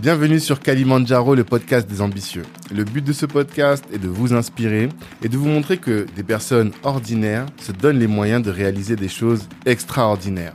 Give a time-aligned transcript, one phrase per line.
[0.00, 2.44] Bienvenue sur Kalimandjaro, le podcast des ambitieux.
[2.72, 4.90] Le but de ce podcast est de vous inspirer
[5.24, 9.08] et de vous montrer que des personnes ordinaires se donnent les moyens de réaliser des
[9.08, 10.54] choses extraordinaires.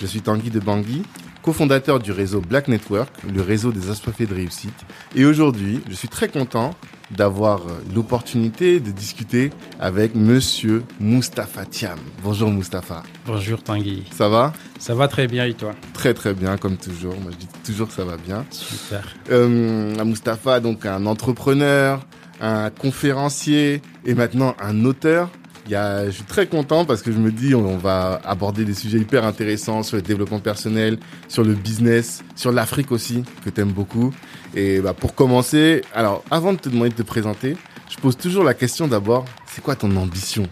[0.00, 1.02] Je suis Tanguy de Bangui,
[1.42, 4.84] cofondateur du réseau Black Network, le réseau des assoiffés de réussite.
[5.16, 6.76] Et aujourd'hui, je suis très content
[7.10, 7.60] d'avoir
[7.94, 11.98] l'opportunité de discuter avec monsieur Mustapha Thiam.
[12.22, 13.02] Bonjour Mustapha.
[13.26, 14.04] Bonjour Tanguy.
[14.12, 14.52] Ça va?
[14.78, 15.74] Ça va très bien et toi?
[15.92, 17.14] Très très bien comme toujours.
[17.20, 18.44] Moi je dis toujours que ça va bien.
[18.50, 19.04] Super.
[19.30, 22.06] Euh, Mustapha, donc un entrepreneur,
[22.40, 25.30] un conférencier et maintenant un auteur.
[25.68, 28.74] Y a, je suis très content parce que je me dis on va aborder des
[28.74, 33.72] sujets hyper intéressants sur le développement personnel, sur le business, sur l'Afrique aussi que t'aimes
[33.72, 34.12] beaucoup.
[34.54, 37.56] Et bah pour commencer, alors avant de te demander de te présenter,
[37.88, 40.44] je pose toujours la question d'abord, c'est quoi ton ambition?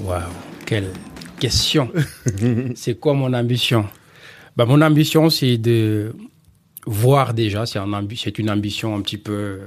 [0.00, 0.22] Waouh,
[0.66, 0.90] quelle
[1.40, 1.90] question.
[2.76, 3.86] C'est quoi mon ambition?
[4.56, 6.14] Bah, mon ambition c'est de
[6.86, 9.60] voir déjà, c'est un c'est une ambition un petit peu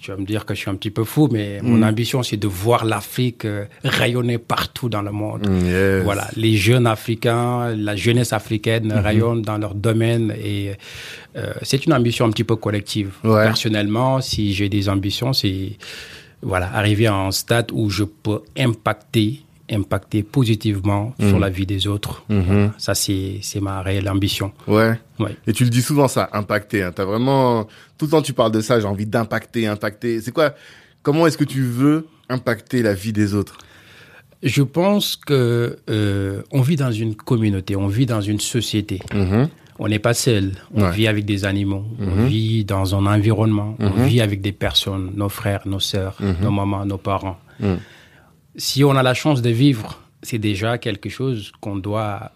[0.00, 2.36] tu vas me dire que je suis un petit peu fou, mais mon ambition, c'est
[2.36, 5.46] de voir l'Afrique euh, rayonner partout dans le monde.
[5.64, 6.04] Yes.
[6.04, 10.72] Voilà, les jeunes Africains, la jeunesse africaine rayonnent dans leur domaine et
[11.36, 13.12] euh, c'est une ambition un petit peu collective.
[13.24, 13.44] Ouais.
[13.44, 15.76] Personnellement, si j'ai des ambitions, c'est
[16.42, 19.40] voilà, arriver à un stade où je peux impacter
[19.72, 22.24] impacter positivement sur la vie des autres.
[22.28, 22.72] Voilà.
[22.78, 24.52] Ça, c'est c'est ma réelle ambition.
[24.66, 24.98] Ouais.
[25.18, 25.36] Ouais.
[25.46, 26.82] Et tu le dis souvent ça, impacter.
[26.82, 26.92] Hein.
[26.94, 27.64] T'as vraiment
[27.98, 28.80] tout le temps tu parles de ça.
[28.80, 30.20] J'ai envie d'impacter, impacter.
[30.20, 30.54] C'est quoi
[31.02, 33.56] Comment est-ce que tu veux impacter la vie des autres?
[34.42, 39.00] Je pense que euh, on vit dans une communauté, on vit dans une société.
[39.14, 39.48] Mhm.
[39.78, 40.52] On n'est pas seul.
[40.74, 40.92] On Ouais.
[40.92, 41.84] vit avec des animaux.
[42.00, 43.76] On vit dans un environnement.
[43.78, 47.38] On vit avec des personnes, nos frères, nos sœurs, nos mamans, nos parents.
[48.54, 48.60] Mhm.
[48.60, 52.32] Si on a la chance de vivre, c'est déjà quelque chose qu'on doit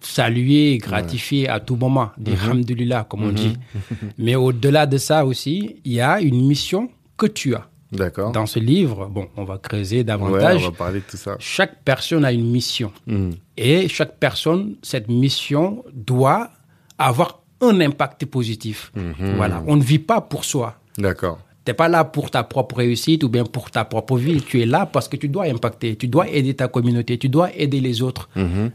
[0.00, 2.10] saluer, gratifier à tout moment.
[2.18, 3.56] Dire Alhamdulillah, comme on dit.
[4.18, 7.68] Mais au-delà de ça aussi, il y a une mission que tu as.
[7.90, 8.32] D'accord.
[8.32, 10.62] Dans ce livre, bon, on va creuser Ouais, davantage.
[10.62, 11.36] on va parler de tout ça.
[11.38, 12.92] Chaque personne a une mission.
[13.06, 13.32] Mhm.
[13.56, 16.50] Et chaque personne, cette mission doit
[16.98, 18.92] avoir un impact positif.
[19.36, 19.64] Voilà.
[19.66, 20.76] On ne vit pas pour soi.
[20.96, 21.38] D'accord.
[21.68, 24.40] Tu n'es pas là pour ta propre réussite ou bien pour ta propre vie.
[24.40, 25.96] Tu es là parce que tu dois impacter.
[25.96, 27.18] Tu dois aider ta communauté.
[27.18, 28.30] Tu dois aider les autres.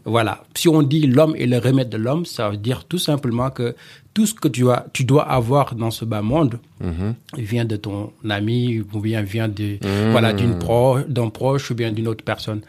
[0.05, 0.43] Voilà.
[0.53, 3.75] Si on dit l'homme est le remède de l'homme, ça veut dire tout simplement que
[4.13, 6.59] tout ce que tu, as, tu dois avoir dans ce bas monde
[7.37, 9.77] vient de ton ami ou bien vient de,
[10.11, 12.61] voilà, d'une pro, d'un proche ou bien d'une autre personne.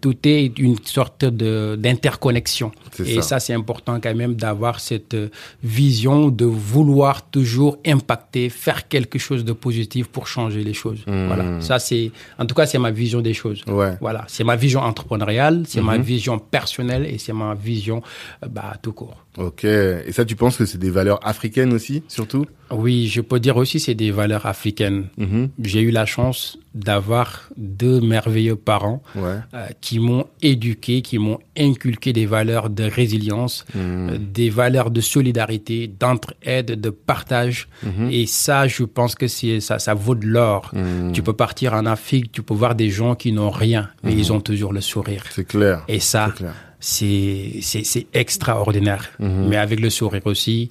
[0.00, 2.72] Tout est une sorte de, d'interconnexion.
[3.04, 3.22] Et ça.
[3.22, 5.28] ça, c'est important quand même d'avoir cette euh,
[5.62, 11.00] vision de vouloir toujours impacter, faire quelque chose de positif pour changer les choses.
[11.06, 11.60] Voilà.
[11.60, 13.62] Ça, c'est, en tout cas, c'est ma vision des choses.
[13.66, 13.96] Ouais.
[14.00, 14.24] Voilà.
[14.28, 18.02] C'est ma vision entrepreneuriale, c'est ma vision personnelle et c'est ma vision,
[18.42, 19.24] euh, bah, tout court.
[19.36, 19.64] Ok.
[19.64, 22.46] Et ça, tu penses que c'est des valeurs africaines aussi, surtout?
[22.70, 25.06] Oui, je peux dire aussi c'est des valeurs africaines.
[25.16, 25.48] Mhm.
[25.62, 29.36] J'ai eu la chance d'avoir deux merveilleux parents Ouais.
[29.54, 35.00] euh, qui m'ont éduqué, qui m'ont inculqué des valeurs de résilience, euh, des valeurs de
[35.00, 37.68] solidarité, d'entraide, de partage.
[38.10, 40.72] Et ça, je pense que c'est ça, ça vaut de l'or.
[41.12, 44.32] Tu peux partir en Afrique, tu peux voir des gens qui n'ont rien, mais ils
[44.32, 45.24] ont toujours le sourire.
[45.30, 45.84] C'est clair.
[45.88, 46.54] Et ça, C'est clair.
[46.80, 49.10] C'est extraordinaire.
[49.18, 50.70] Mais avec le sourire aussi,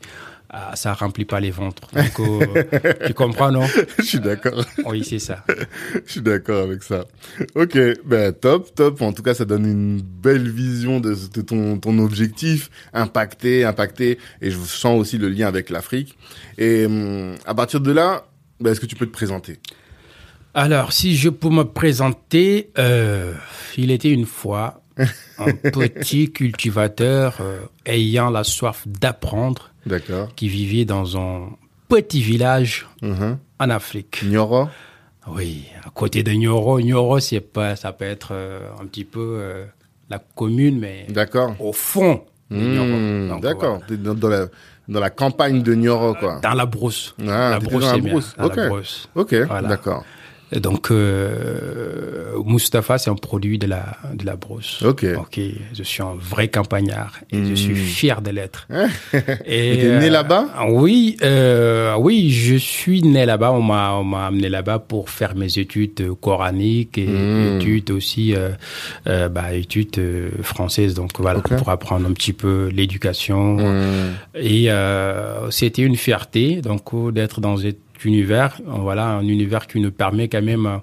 [0.50, 1.90] ah, ça remplit pas les ventres.
[1.94, 2.63] Donc, euh,
[3.07, 3.66] tu comprends, non?
[4.00, 4.63] Je suis d'accord.
[4.85, 5.44] Oui, c'est ça.
[6.06, 7.03] Je suis d'accord avec ça.
[7.53, 9.01] Ok, ben top, top.
[9.01, 14.19] En tout cas, ça donne une belle vision de, de ton, ton objectif, impacter, impacter.
[14.41, 16.17] Et je sens aussi le lien avec l'Afrique.
[16.57, 18.25] Et hum, à partir de là,
[18.62, 19.57] ben, est-ce que tu peux te présenter?
[20.53, 23.34] Alors, si je peux me présenter, euh,
[23.78, 24.81] il était une fois
[25.40, 29.72] un petit cultivateur euh, ayant la soif d'apprendre
[30.35, 31.50] qui vivait dans un
[31.88, 33.38] petit village Mhm.
[33.59, 34.24] en Afrique.
[34.25, 34.68] Nyoro
[35.28, 36.81] Oui, à côté de Nyoro.
[36.81, 39.66] Nyoro, pas, ça peut être euh, un petit peu euh,
[40.09, 41.06] la commune, mais
[41.59, 42.24] au fond.
[42.49, 43.79] Hmm, D'accord.
[43.90, 44.46] Dans, dans la,
[44.88, 46.40] dans la campagne de Nyoro, quoi.
[46.41, 47.14] Dans la brousse.
[47.22, 48.11] Ah, la brousse, dans la bien.
[48.11, 48.35] brousse.
[48.38, 48.55] Dans Ok.
[48.55, 49.09] la brousse.
[49.16, 49.67] Ok, Voilà.
[49.67, 50.05] d'accord.
[50.52, 54.82] Et Donc, euh, Mustapha, c'est un produit de la, de la brousse.
[54.84, 55.05] Ok.
[55.17, 55.40] Ok,
[55.73, 58.67] je suis un vrai campagnard et je suis fier de l'être.
[59.46, 60.46] Et t'es né là-bas?
[60.70, 63.52] Oui, euh, oui, je suis né là-bas.
[63.52, 67.58] On m'a, on m'a amené là-bas pour faire mes études euh, coraniques et Mm.
[67.58, 68.49] études aussi, euh,
[69.08, 70.94] euh, bah, études euh, françaises.
[70.94, 73.58] Donc voilà, pour apprendre un petit peu l'éducation.
[73.58, 74.14] Hmm.
[74.35, 77.58] Et euh, c'était une fierté donc euh, d'être dans
[77.97, 80.78] cet univers, euh, voilà, un univers qui nous permet quand même euh,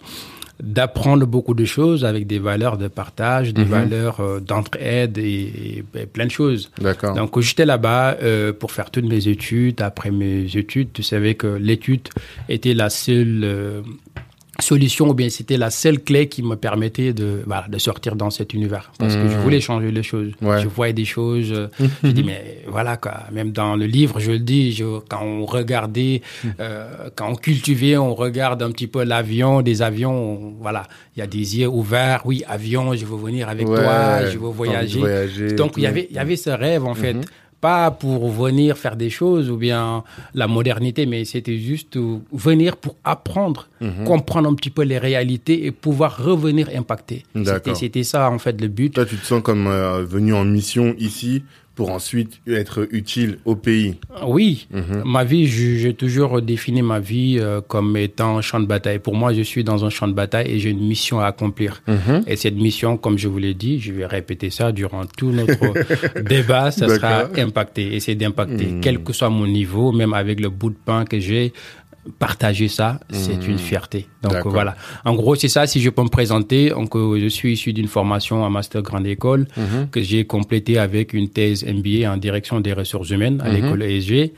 [0.62, 6.06] d'apprendre beaucoup de choses avec des valeurs de partage, des valeurs euh, d'entraide et, et
[6.06, 6.70] plein de choses.
[6.80, 7.14] D'accord.
[7.14, 9.80] Donc j'étais là-bas euh, pour faire toutes mes études.
[9.80, 12.08] Après mes études, tu savais que l'étude
[12.48, 13.82] était la seule euh,
[14.60, 18.30] solution ou bien c'était la seule clé qui me permettait de voilà, de sortir dans
[18.30, 18.92] cet univers.
[18.98, 20.32] Parce que je voulais changer les choses.
[20.42, 20.62] Ouais.
[20.62, 21.68] je voyais des choses euh,
[22.02, 23.20] je dis mais voilà quoi.
[23.32, 26.22] Même dans le livre je le dis je, quand on regardait
[26.60, 30.84] euh, quand on cultivait on regarde un petit peu l'avion des avions on- voilà.
[31.16, 32.22] Il y a des yeux ouverts.
[32.24, 35.86] Oui avion je veux venir avec Ouais, toi je veux voyager, voyager donc il y
[35.86, 37.16] avait il y avait ce rêve en fait
[37.68, 41.96] pas pour venir faire des choses ou bien la modernité, mais c'était juste
[42.50, 44.04] venir pour apprendre, Mhm.
[44.12, 47.18] comprendre un petit peu les réalités et pouvoir revenir impacter.
[47.74, 48.90] C'était ça en fait le but.
[48.94, 51.42] Toi, tu te sens comme euh, venu en mission ici
[51.74, 53.96] pour ensuite être utile au pays.
[54.26, 55.02] Oui, Mhm.
[55.04, 59.00] ma vie, j'ai toujours défini ma vie euh, comme étant un champ de bataille.
[59.00, 61.82] Pour moi, je suis dans un champ de bataille et j'ai une mission à accomplir.
[61.88, 62.22] Mhm.
[62.26, 65.52] Et cette mission, comme je vous l'ai dit, je vais répéter ça durant tout notre
[66.22, 67.94] débat, ça sera impacté.
[67.96, 68.80] Essayer d'impacter, Mhm.
[68.80, 71.52] quel que soit mon niveau, même avec le bout de pain que j'ai,
[72.18, 74.06] partager ça, c'est une fierté.
[74.22, 74.52] Donc Mhm.
[74.52, 74.76] Voilà.
[75.04, 75.66] En gros, c'est ça.
[75.66, 79.46] Si je peux me présenter, donc je suis issu d'une formation en master grande école
[79.56, 79.88] Mhm.
[79.90, 84.32] que j'ai complété avec une thèse MBA en direction des ressources humaines à l'école ESG.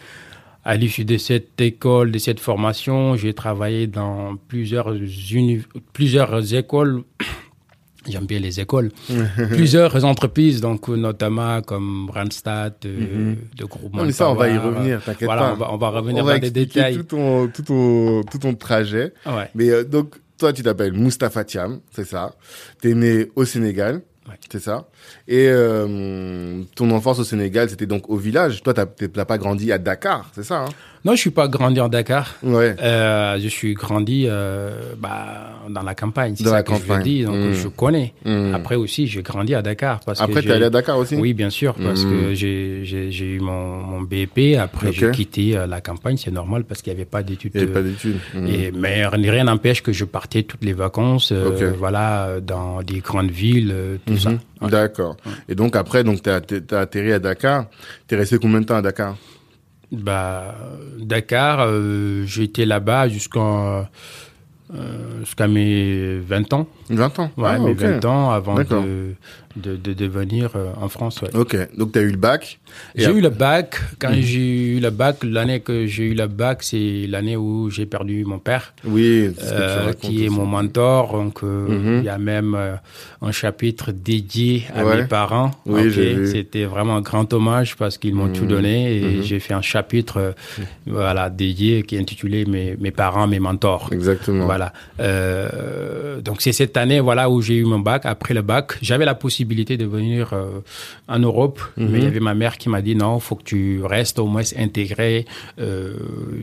[0.65, 4.93] À l'issue de cette école, de cette formation, j'ai travaillé dans plusieurs,
[5.93, 7.03] plusieurs écoles.
[8.09, 8.91] J'aime bien les écoles.
[9.51, 13.99] plusieurs entreprises, donc euh, notamment comme Randstad, euh, le groupe Mhm.
[13.99, 15.53] Non, mais ça, on va y revenir, t'inquiète Voilà, pas.
[15.53, 16.97] on va, on va revenir on va dans des détails.
[16.97, 19.13] Tout ton, tout ton, tout ton trajet.
[19.27, 19.51] Ouais.
[19.55, 22.35] Mais euh, donc, toi, tu t'appelles Mustapha Thiam, c'est ça.
[22.81, 24.35] T'es né au Sénégal, Ouais.
[24.51, 24.89] c'est ça.
[25.29, 28.61] Et euh, ton enfance au Sénégal, c'était donc au village.
[28.63, 30.69] Toi, t'as t'as pas grandi à Dakar, c'est ça hein?
[31.07, 32.35] Non, je suis pas grandi en Dakar.
[32.43, 32.75] Ouais.
[32.83, 36.81] Euh, je suis grandi euh, bah, dans la campagne, c'est Dans ça la que je
[36.81, 36.99] campagne.
[36.99, 37.53] veux dire, donc Mm.
[37.53, 38.13] je connais.
[38.25, 38.55] Mm.
[38.57, 40.01] Après aussi, j'ai grandi à Dakar.
[40.05, 41.15] Parce Après, t'es j'ai- allé à Dakar aussi?
[41.15, 44.57] Oui, bien sûr, parce que j'ai j'ai eu mon, mon BEP.
[44.59, 47.53] Après, j'ai quitté euh, la campagne, c'est normal parce qu'il n'y avait pas d'études.
[47.55, 48.17] Il n'y avait pas euh, d'études.
[48.49, 51.79] Et, mais rien n'empêche que je partais toutes les vacances, euh, Ok.
[51.79, 53.73] voilà, dans des grandes villes,
[54.07, 54.33] tout ça.
[54.61, 55.17] D'accord.
[55.49, 57.67] Et donc après, donc t'as t'as atterri à Dakar.
[58.09, 59.15] T'es resté combien de temps à Dakar?
[59.93, 60.55] Bah,
[60.99, 63.87] Dakar, euh, j'ai été là-bas jusqu'en
[64.75, 66.67] euh, jusqu'à mes 20 ans.
[66.91, 67.31] 20 ans.
[67.37, 67.79] Ouais, Ah, mes ok.
[67.79, 69.15] 20 ans avant de,
[69.57, 71.21] de, de, de venir euh, en France.
[71.23, 71.35] Ouais.
[71.35, 71.57] Ok.
[71.77, 72.59] Donc t'as eu le bac.
[72.95, 73.81] J'ai eu le bac.
[73.99, 77.87] Quand j'ai eu le bac, l'année que j'ai eu le bac, c'est l'année où j'ai
[77.87, 79.31] perdu mon père, Oui.
[79.39, 81.13] c'est ce que tu euh, racontes qui est mon mentor.
[81.13, 81.99] Donc, euh, Mhm.
[82.01, 82.75] il y a même euh,
[83.23, 84.97] un chapitre dédié à Ouais.
[85.03, 85.51] mes parents.
[85.65, 86.27] Oui, Ok, j'ai vu.
[86.31, 90.17] C'était vraiment un grand hommage parce qu'ils m'ont tout donné et j'ai fait un chapitre,
[90.19, 90.33] euh,
[90.87, 93.89] voilà, dédié qui est intitulé mes, mes parents, mes mentors.
[93.93, 94.45] Exactement.
[94.45, 94.73] Voilà.
[95.01, 98.03] Euh, donc c'est cette année voilà où j'ai eu mon bac.
[98.05, 100.61] Après le bac, j'avais la possibilité de venir euh,
[101.09, 101.89] en Europe, Mhm.
[101.91, 104.27] mais il y avait ma mère qui m'a dit non, faut que tu restes au
[104.27, 105.25] moins intégré
[105.61, 105.95] euh,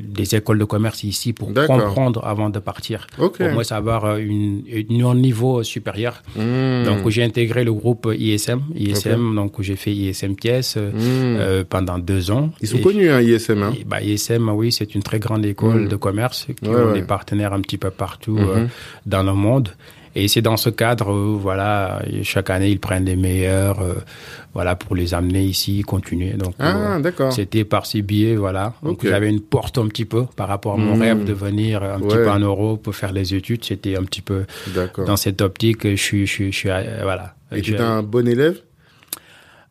[0.04, 3.08] des écoles de commerce ici pour comprendre avant de partir.
[3.20, 3.42] Ok.
[3.42, 6.24] Au moins avoir euh, une, une- un niveau supérieur.
[6.36, 6.84] Mmh.
[6.86, 12.32] Donc j'ai intégré le groupe ISM, ISM donc j'ai fait ISM Pièce euh, pendant deux
[12.32, 12.52] ans.
[12.62, 13.64] Ils sont Et- connus, hein, ISM.
[13.64, 13.74] Hein.
[13.80, 17.02] et, bah, ISM, oui, c'est une très grande école de commerce qui Ouais, ont ouais.
[17.02, 18.70] des partenaires un petit peu partout Mhm.
[19.06, 19.70] dans le monde.
[20.16, 23.96] Et c'est dans ce cadre, euh, voilà, chaque année ils prennent les meilleurs, euh,
[24.54, 26.34] voilà, pour les amener ici, continuer.
[26.34, 27.34] Donc Ah, euh, d'accord.
[27.34, 28.74] c'était par ces billets, voilà.
[28.84, 31.02] Donc j'avais une porte un petit peu par rapport à mon Mm.
[31.02, 33.66] rêve de venir un petit peu en Europe pour faire les études.
[33.66, 34.46] C'était un petit peu
[35.06, 35.88] dans cette optique.
[35.90, 37.34] Je suis, je suis, je suis, euh, voilà.
[37.52, 38.60] Et Je- tu étais un bon élève?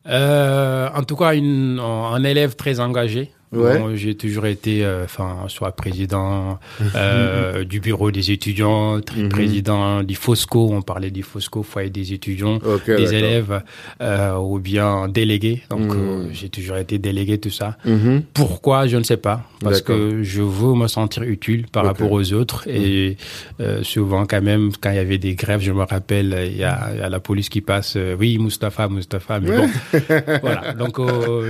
[0.07, 3.31] Euh, en tout cas, une, un élève très engagé.
[3.53, 3.77] Ouais.
[3.79, 6.59] Bon, j'ai toujours été, euh, enfin, soit président
[6.95, 9.29] euh, du bureau des étudiants, Mhm.
[9.29, 13.61] président du Fosco, on parlait du Fosco, foyer des étudiants, des élèves,
[14.01, 15.61] euh, ou bien délégué.
[15.69, 15.99] Donc, Mhm.
[16.01, 17.77] euh, j'ai toujours été délégué, tout ça.
[17.85, 18.23] Mhm.
[18.33, 18.87] Pourquoi?
[18.87, 19.43] Je ne sais pas.
[19.61, 22.67] Parce que je veux me sentir utile par rapport aux autres.
[22.67, 23.17] Et
[23.61, 26.59] euh, souvent, quand même, quand il y avait des grèves, je me rappelle, il y
[26.59, 27.97] y a la police qui passe.
[28.19, 29.39] oui, Mustapha, Mustapha.
[29.39, 29.67] Mais bon,
[30.41, 30.73] voilà.
[30.73, 30.99] Donc,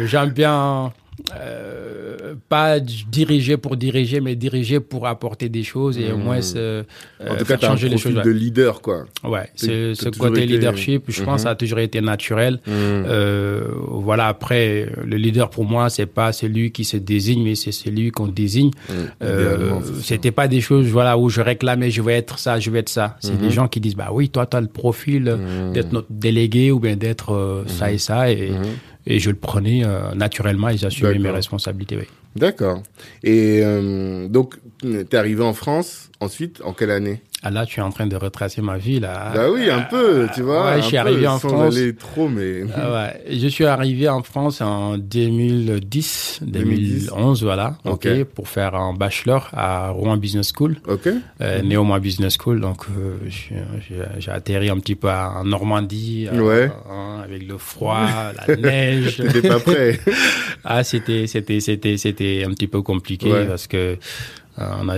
[0.06, 0.92] j'aime bien.
[1.36, 6.24] Euh, pas diriger pour diriger, mais diriger pour apporter des choses et au Mhm.
[6.24, 6.84] moins euh,
[7.30, 8.14] En tout cas, un changer les choses.
[8.16, 9.06] de leader, quoi.
[9.24, 11.44] Ouais, ce toujours côté été- leadership, je pense, Mhm.
[11.46, 12.60] ça a toujours été naturel.
[12.68, 12.74] Mhm.
[13.08, 17.72] Euh, voilà, après, le leader pour moi, c'est pas celui qui se désigne, mais c'est
[17.72, 18.72] celui qu'on désigne.
[18.90, 18.96] Mhm.
[19.24, 19.70] Euh.
[20.02, 22.90] C'était pas des choses, voilà, où je réclamais, je vais être ça, je vais être
[22.90, 23.18] ça.
[23.20, 23.40] C'est Mhm.
[23.42, 25.74] des gens qui disent, bah oui, toi, tu as le profil Mhm.
[25.74, 28.32] d'être notre délégué ou bien d'être euh, ça et ça.
[28.32, 28.62] Et, Mhm.
[29.06, 31.98] Et je le prenais euh, naturellement et j'assumais mes responsabilités.
[31.98, 32.08] Oui.
[32.36, 32.82] D'accord.
[33.24, 37.22] Et euh, donc, t'es arrivé en France ensuite, en quelle année?
[37.46, 39.32] Ah là, tu es en train de retracer ma vie là.
[39.36, 40.66] Bah oui, un peu, tu vois.
[40.66, 41.76] Ouais, je suis arrivé en sans France.
[41.76, 42.62] aller trop, mais.
[42.74, 43.24] Ah ouais.
[43.38, 47.76] Je suis arrivé en France en 2010, 2011, voilà.
[47.86, 48.06] Ok.
[48.08, 51.10] ok, pour faire un bachelor à Rouen Business School, Ok.
[51.42, 52.62] euh, Néoma Business School.
[52.62, 53.18] Donc, euh,
[54.20, 56.72] j'ai- atterri un petit peu en Normandie, euh, Ouais.
[56.90, 58.08] hein, avec le froid,
[58.48, 59.18] la neige.
[59.18, 60.00] T'étais pas prêt.
[60.66, 63.46] Ah, c'était, c'était, c'était, c'était un petit peu compliqué Ouais.
[63.46, 63.98] parce que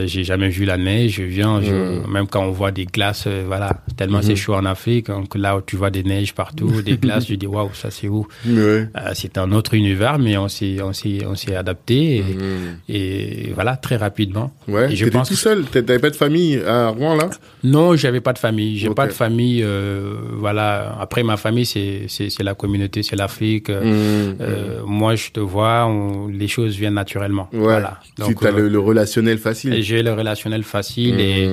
[0.05, 1.15] j'ai jamais vu la neige.
[1.17, 2.11] Je viens, je- Mm.
[2.11, 5.07] même quand on voit des glaces, euh, voilà, tellement c'est chaud en Afrique.
[5.07, 8.07] Donc là où tu vois des neiges partout, des glaces, je dis waouh, ça c'est
[8.07, 8.27] où?
[8.47, 12.77] Euh, C'est un autre univers, mais on s'est, on s'est, on s'est adapté et, Mhm.
[12.89, 14.51] et voilà très rapidement.
[14.67, 14.91] Ouais.
[14.91, 15.63] Et je pense tout seul.
[15.65, 17.29] T'avais pas de famille à Rouen là?
[17.63, 18.77] Non, j'avais pas de famille.
[18.77, 19.61] J'ai pas de famille.
[19.63, 20.97] euh, voilà.
[20.99, 23.69] Après ma famille, c'est, c'est, la communauté, c'est l'Afrique.
[23.69, 27.47] Euh, euh, moi, je te vois, on- les choses viennent naturellement.
[27.53, 27.59] Ouais.
[27.59, 27.99] Voilà.
[28.17, 29.81] tu as euh, le, le relationnel facile.
[29.81, 31.49] J'ai le relationnel facile et,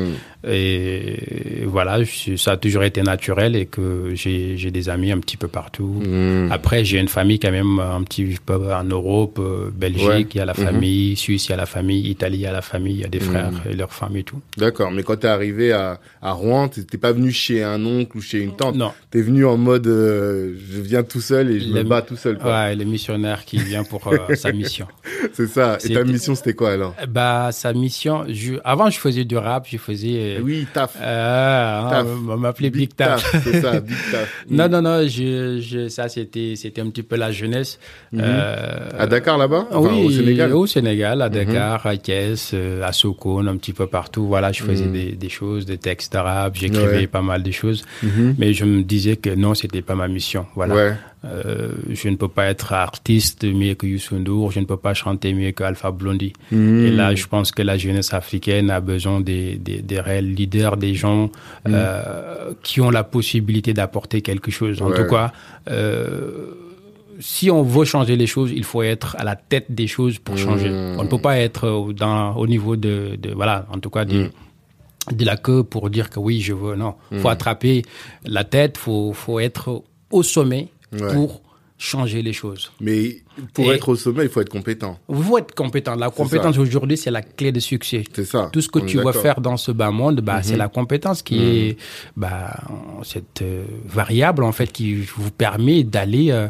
[0.57, 5.37] et voilà, je- ça a toujours été naturel et que j'ai des amis un petit
[5.37, 6.01] peu partout.
[6.05, 6.51] Mhm.
[6.51, 10.27] Après, j'ai une famille quand même un petit peu en Europe, euh, Belgique, Ouais.
[10.35, 10.65] il y a la Mhm.
[10.65, 13.05] famille, Suisse, il y a la famille, Italie, il y a la famille, il y
[13.05, 14.41] a des frères et leurs femmes et tout.
[14.57, 14.91] D'accord.
[14.91, 18.21] Mais quand t'es arrivé à, à Rouen, t'es t'es pas venu chez un oncle ou
[18.21, 18.77] chez une tante.
[18.77, 22.03] Non, T'es venu en mode, euh, je viens tout seul et je me Le- bats
[22.03, 22.39] tout seul.
[22.39, 22.51] quoi.
[22.65, 24.87] ouais, le missionnaire qui vient pour euh, sa mission.
[25.35, 25.79] C'est ça.
[25.85, 26.95] Et ta mission, c'était quoi alors?
[27.09, 30.39] Bah, sa mission, je, avant je faisais du rap, je faisais...
[30.43, 30.97] Oui, taf.
[31.01, 32.07] Euh, Taf.
[32.29, 33.25] on m'appelait Big Taf.
[33.45, 34.45] C'est ça, big taf.
[34.51, 37.79] Non, non, non, je, je, ça c'était, c'était un petit peu la jeunesse.
[38.13, 38.21] Mhm.
[38.23, 39.67] Euh, À Dakar là-bas?
[39.71, 40.53] Enfin, oui, au Sénégal?
[40.55, 44.27] au Sénégal, à Dakar, à Thiès, euh, à Sokone, un petit peu partout.
[44.27, 44.93] Voilà, je faisais Mhm.
[44.93, 47.07] des, des choses, des textes arabes, j'écrivais Ouais.
[47.07, 47.85] pas mal de choses.
[48.03, 48.35] Mhm.
[48.39, 50.47] Mais je me disais que non, c'était pas ma mission.
[50.55, 50.75] Voilà.
[50.75, 50.93] Ouais.
[51.25, 54.93] Euh, je ne peux pas être artiste mieux que Youssou N'Dour, je ne peux pas
[54.93, 56.33] chanter mieux que Alpha Blondie.
[56.51, 56.85] Mhm.
[56.87, 60.77] Et là, je pense que la jeunesse africaine a besoin des, des, des réels leaders,
[60.77, 61.27] des gens
[61.65, 61.75] Mhm.
[61.75, 64.83] euh, qui ont la possibilité d'apporter quelque chose.
[64.83, 64.97] En Ouais.
[64.97, 65.33] tout cas,
[65.71, 66.47] euh,
[67.21, 70.37] si on veut changer les choses, il faut être à la tête des choses pour
[70.37, 70.71] changer.
[70.71, 70.97] Mhm.
[70.99, 74.05] On ne peut pas être au- dans, au niveau de, de voilà, en tout cas,
[74.05, 74.31] des-
[75.13, 76.75] de la queue pour dire que oui, je veux.
[76.77, 77.83] Non, faut attraper
[78.25, 81.13] la tête, faut faut être au sommet Ouais.
[81.15, 81.43] pour
[81.79, 82.71] changer les choses.
[82.81, 83.23] Mais
[83.55, 84.99] pour Et- être au sommet, il faut être compétent.
[85.09, 85.97] Il faut être compétent.
[85.97, 88.05] La compétence aujourd'hui, c'est la clé de succès.
[88.15, 88.51] C'est ça.
[88.53, 89.07] Tout ce que On tu vas.
[89.13, 89.21] Mhm.
[89.21, 91.77] faire dans ce bas monde, bah, c'est la compétence qui est
[92.17, 92.57] bah,
[93.03, 96.47] cette euh, variable en fait qui vous permet d'aller euh,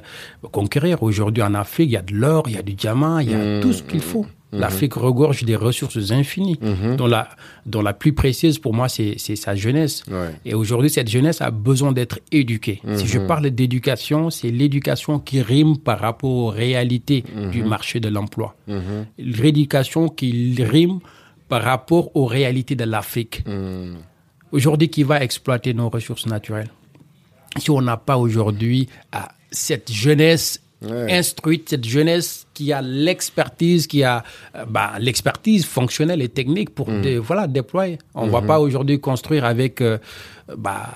[0.50, 1.02] conquérir.
[1.02, 3.34] Aujourd'hui en Afrique, il y a de l'or, il y a du diamant, il y
[3.34, 3.60] a Mhm.
[3.62, 4.26] tout ce qu'il faut.
[4.52, 6.96] L'Afrique regorge des ressources infinies, Mhm.
[6.96, 7.28] dont, la,
[7.64, 10.04] dont la plus précieuse pour moi, c'est sa jeunesse.
[10.10, 10.34] Ouais.
[10.44, 12.82] Et aujourd'hui, cette jeunesse a besoin d'être éduquée.
[12.96, 18.08] Si je parle d'éducation, c'est l'éducation qui rime par rapport aux réalités du marché de
[18.08, 18.54] l'emploi.
[18.68, 19.06] Mhm.
[19.18, 20.98] L'éducation qui rime
[21.48, 23.44] par rapport aux réalités de l'Afrique.
[23.46, 23.96] Mhm.
[24.52, 26.68] Aujourd'hui, qui va exploiter nos ressources naturelles?
[27.58, 31.12] Si on n'a pas aujourd'hui ah, cette jeunesse Ouais.
[31.12, 34.22] instruite, cette jeunesse qui a l'expertise, qui a
[34.54, 37.98] euh, bah, l'expertise fonctionnelle et technique pour dé- voilà, déployer.
[38.14, 39.98] On ne va pas aujourd'hui construire avec euh,
[40.56, 40.86] bah,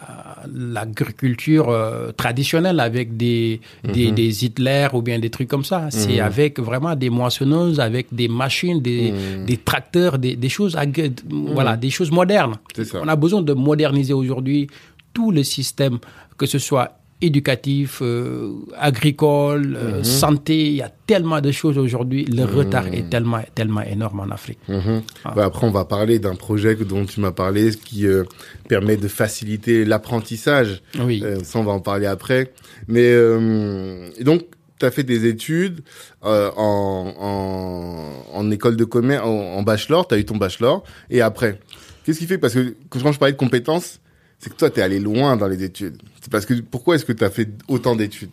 [0.54, 5.88] l'agriculture euh, traditionnelle, avec des, des, des Hitler ou bien des trucs comme ça.
[5.90, 9.12] C'est avec vraiment des moissonneuses, avec des machines, des,
[9.46, 11.14] des tracteurs, des, des choses, agri-
[11.56, 12.56] voilà, des choses modernes.
[13.02, 14.68] On a besoin de moderniser aujourd'hui
[15.12, 15.98] tout le système,
[16.36, 16.90] que ce soit
[17.22, 22.24] éducatif, euh, agricole, euh, santé, il y a tellement de choses aujourd'hui.
[22.26, 24.58] Le retard est tellement, tellement énorme en Afrique.
[24.68, 25.02] Mhm.
[25.34, 28.24] Ouais, après, on va parler d'un projet dont tu m'as parlé, qui euh,
[28.68, 30.82] permet de faciliter l'apprentissage.
[31.00, 31.22] Oui.
[31.24, 32.52] Euh, ça, on va en parler après.
[32.86, 34.42] Mais euh, donc,
[34.78, 35.80] tu as fait des études
[36.24, 40.84] euh, en, en, en école de commerce, en, en bachelor, tu as eu ton bachelor.
[41.08, 41.60] Et après,
[42.04, 42.36] qu'est-ce qui fait?
[42.36, 44.00] Parce que quand je parlais de compétences,
[44.46, 46.00] c'est que toi, tu es allé loin dans les études.
[46.20, 48.30] C'est parce que pourquoi est-ce que tu as fait autant d'études?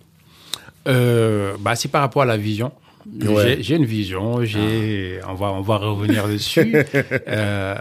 [0.88, 2.72] Euh, bah, c'est par rapport à la vision.
[3.22, 3.58] Ouais.
[3.62, 6.76] J'ai- une vision, j'ai, on va, on va revenir dessus.
[7.28, 7.76] Euh,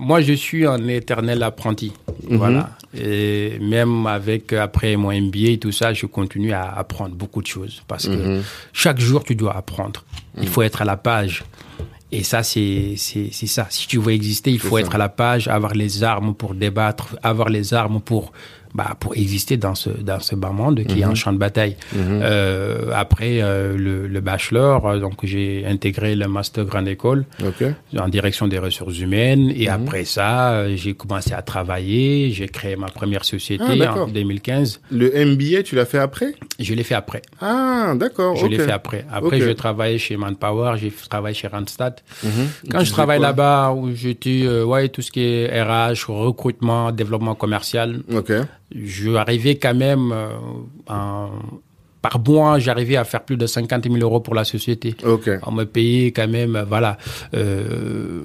[0.00, 1.92] moi, je suis un éternel apprenti.
[2.28, 2.70] Voilà.
[2.98, 7.46] Et même avec, après mon MBA et tout ça, je continue à apprendre beaucoup de
[7.46, 8.40] choses parce que
[8.72, 10.04] chaque jour, tu dois apprendre.
[10.40, 11.44] Il faut être à la page.
[12.12, 13.66] Et ça, c'est c'est c'est ça.
[13.70, 17.16] Si tu veux exister, il faut être à la page, avoir les armes pour débattre,
[17.22, 18.32] avoir les armes pour
[18.74, 21.76] bah, pour exister dans ce, dans ce bas monde qui est un champ de bataille.
[21.94, 27.24] Euh, après euh, le, le bachelor, euh, donc j'ai intégré le master grande école
[27.98, 29.52] en direction des ressources humaines.
[29.54, 32.30] Et après ça, j'ai commencé à travailler.
[32.30, 34.08] J'ai créé ma première société Ah, en d'accord.
[34.08, 34.80] 2015.
[34.90, 36.34] Le MBA, tu l'as fait après?
[36.58, 37.22] Je l'ai fait après.
[37.40, 38.36] Ah, d'accord.
[38.36, 39.04] Je l'ai fait après.
[39.12, 39.42] Après, Ok.
[39.48, 42.00] je travaillais chez Manpower, j'ai travaillé chez Randstad.
[42.22, 42.30] Mhm.
[42.70, 46.92] Quand Tu je travaille là-bas, où j'étais, euh, ouais, tout ce qui est RH, recrutement,
[46.92, 48.00] développement commercial.
[48.74, 50.38] Je arrivais quand même, euh,
[50.88, 51.30] en-
[52.08, 54.94] par mois, j'arrivais à faire plus de 50 000 euros pour la société.
[55.04, 55.28] Ok.
[55.44, 56.98] On me payait quand même, voilà,
[57.34, 58.22] euh,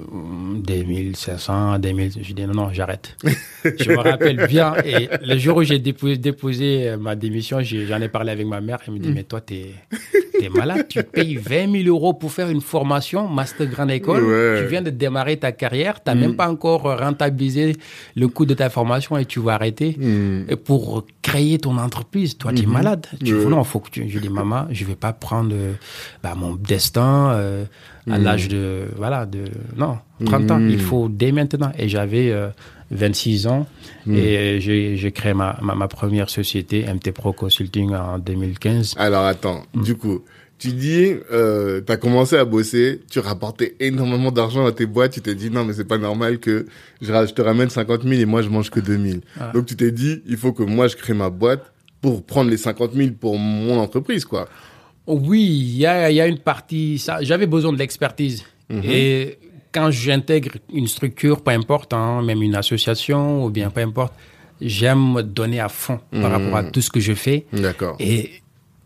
[0.56, 2.12] des 1500, des 1000.
[2.22, 3.16] Je dis non, non, j'arrête.
[3.64, 4.74] je me rappelle bien.
[4.84, 8.60] Et le jour où j'ai déposé, déposé euh, ma démission, j'en ai parlé avec ma
[8.60, 8.78] mère.
[8.86, 9.14] Elle me dit, Mm.
[9.14, 9.66] mais toi, t'es
[10.40, 10.86] es malade.
[10.88, 14.24] Tu payes 20 000 euros pour faire une formation, master grande école.
[14.24, 14.62] Ouais.
[14.62, 16.02] Tu viens de démarrer ta carrière.
[16.02, 17.76] T'as même pas encore rentabilisé
[18.16, 19.96] le coût de ta formation et tu vas arrêter.
[20.48, 23.06] Et pour créer ton entreprise, toi, tu es malade.
[23.24, 23.44] Tu Ouais.
[23.46, 24.08] non, faut que tu.
[24.08, 25.54] Je dis, maman, je vais pas prendre
[26.22, 27.64] bah, mon destin euh,
[28.10, 29.44] à l'âge de voilà de
[29.76, 30.60] non 30 ans.
[30.60, 31.72] Il faut dès maintenant.
[31.78, 32.48] Et j'avais euh,
[32.90, 33.66] 26 ans
[34.10, 38.94] et j'ai créé ma, ma, ma première société MT Pro Consulting en 2015.
[38.98, 39.82] Alors attends, Mm.
[39.82, 40.20] du coup,
[40.58, 45.12] tu dis, euh, tu as commencé à bosser, tu rapportais énormément d'argent à tes boîtes,
[45.12, 46.66] tu t'es dit non mais c'est pas normal que
[47.00, 49.20] je te ramène 50 000 et moi je mange que 2 000.
[49.40, 49.50] Ah.
[49.54, 51.71] Donc tu t'es dit, il faut que moi je crée ma boîte
[52.02, 54.46] pour prendre les 50 000 pour mon entreprise quoi.
[55.06, 56.98] Oui, il y a, y a une partie.
[56.98, 58.44] ça J'avais besoin de l'expertise.
[58.84, 59.38] Et
[59.72, 64.14] quand j'intègre une structure, peu importe, hein, même une association ou bien peu importe,
[64.60, 67.46] j'aime me donner à fond par rapport à tout ce que je fais.
[67.52, 67.96] D'accord.
[67.98, 68.41] Et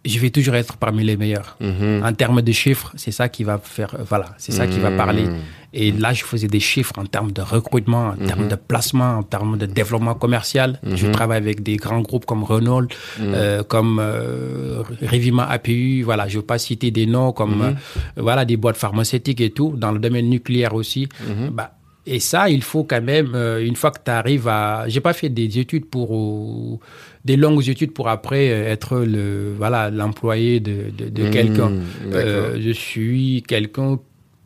[0.06, 1.58] je vais toujours être parmi les meilleurs.
[1.60, 5.26] En termes de chiffres, c'est ça qui va faire, voilà, c'est ça qui va parler.
[5.72, 9.22] Et là, je faisais des chiffres en termes de recrutement, en termes de placement, en
[9.22, 10.80] termes de développement commercial.
[10.82, 12.88] Je travaille avec des grands groupes comme Renault,
[13.20, 17.72] euh, comme euh, Revima APU, voilà, je ne veux pas citer des noms, comme euh,
[18.16, 21.08] voilà, des boîtes pharmaceutiques et tout, dans le domaine nucléaire aussi.
[21.52, 21.72] Bah,
[22.06, 24.84] et ça, il faut quand même, euh, une fois que tu arrives à...
[24.86, 26.80] J'ai pas fait des études pour...
[27.26, 29.26] des longues études pour après euh, être le
[29.62, 31.70] voilà l'employé de, de, de Mmh, quelqu'un.
[32.12, 33.98] Euh, je suis quelqu'un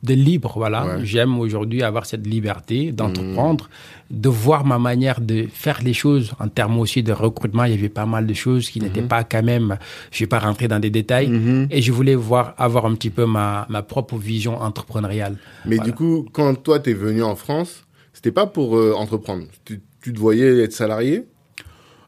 [0.03, 0.81] de libre, voilà.
[0.87, 1.05] Ouais.
[1.05, 3.65] J'aime aujourd'hui avoir cette liberté d'entreprendre,
[4.11, 7.65] de voir ma manière de faire les choses en termes aussi de recrutement.
[7.65, 9.77] Il y avait pas mal de choses qui n'étaient pas quand même,
[10.11, 11.31] je vais pas rentrer dans des détails.
[11.71, 15.37] Et je voulais voir, avoir un petit peu ma, ma propre vision entrepreneuriale.
[15.67, 15.91] Mais Voilà.
[15.91, 19.45] du coup, quand toi t'es venu en France, c'était pas pour euh, entreprendre.
[19.67, 21.25] Tu, tu te voyais être salarié?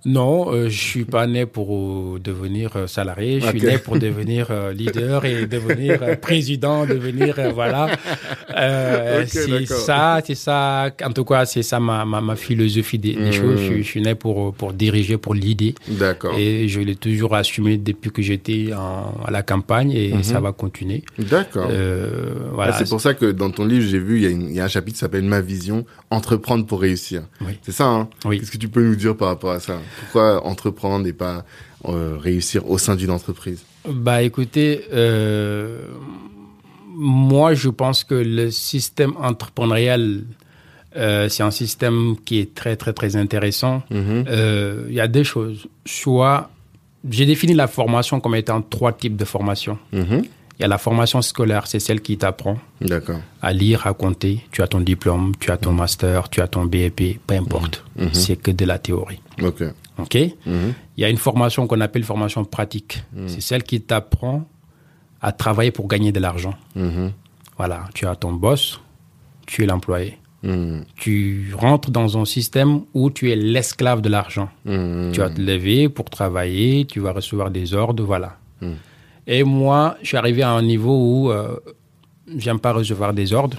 [0.04, 3.40] Non, euh, je suis pas né pour euh, devenir euh, salarié.
[3.40, 7.88] Je suis né pour devenir euh, leader et devenir euh, président, devenir voilà.
[8.56, 10.90] Euh, Ok, c'est ça, c'est ça.
[11.04, 13.32] En tout cas, c'est ça ma, ma, ma philosophie des, des Mhm.
[13.32, 13.58] choses.
[13.60, 15.74] Je, suis- je suis né pour pour diriger, pour l'idée.
[15.88, 16.34] D'accord.
[16.38, 21.02] Et je l'ai toujours assumé depuis que j'étais à la campagne et ça va continuer.
[21.18, 21.68] D'accord.
[21.70, 22.72] Euh, Ah, voilà.
[22.78, 24.94] c'est pour ça que dans ton livre, j'ai vu, il y, y a un chapitre
[24.96, 27.22] qui s'appelle Ma vision, entreprendre pour réussir.
[27.40, 27.52] Oui.
[27.62, 28.08] C'est ça, hein?
[28.24, 28.38] Oui.
[28.40, 29.78] Qu'est-ce que tu peux nous dire par rapport à ça?
[30.00, 31.44] Pourquoi entreprendre et pas
[31.88, 33.64] euh, réussir au sein d'une entreprise?
[33.88, 35.80] Bah écoutez, euh,
[36.94, 40.22] moi je pense que le système entrepreneurial,
[40.96, 43.82] euh, c'est un système qui est très très très intéressant.
[43.90, 44.24] Mhm.
[44.88, 45.66] Il y a deux choses.
[45.84, 46.50] Soit,
[47.10, 49.78] j'ai défini la formation comme étant trois types de formation.
[49.92, 50.22] Mhm.
[50.58, 52.58] Il y a la formation scolaire, c'est celle qui t'apprend
[53.40, 54.44] à lire, à compter.
[54.52, 57.82] Tu as ton diplôme, tu as ton master, tu as ton BEP, peu importe.
[58.12, 59.20] C'est que de la théorie.
[59.42, 59.64] Ok.
[59.98, 60.14] OK
[60.46, 60.74] Mhm.
[60.96, 63.02] il y a une formation qu'on appelle formation pratique.
[63.26, 64.44] C'est celle qui t'apprend
[65.20, 66.54] à travailler pour gagner de l'argent.
[66.74, 67.12] Mhm.
[67.56, 68.80] Voilà, tu as ton boss,
[69.46, 70.18] tu es l'employé.
[70.42, 70.84] Mhm.
[70.96, 74.48] Tu rentres dans un système où tu es l'esclave de l'argent.
[74.64, 75.10] Mhm.
[75.12, 78.38] Tu vas te lever pour travailler, tu vas recevoir des ordres, voilà.
[79.26, 81.56] Et moi, je suis arrivé à un niveau où euh,
[82.36, 83.58] j'aime pas recevoir des ordres.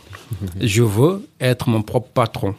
[0.60, 2.56] je veux être mon propre patron,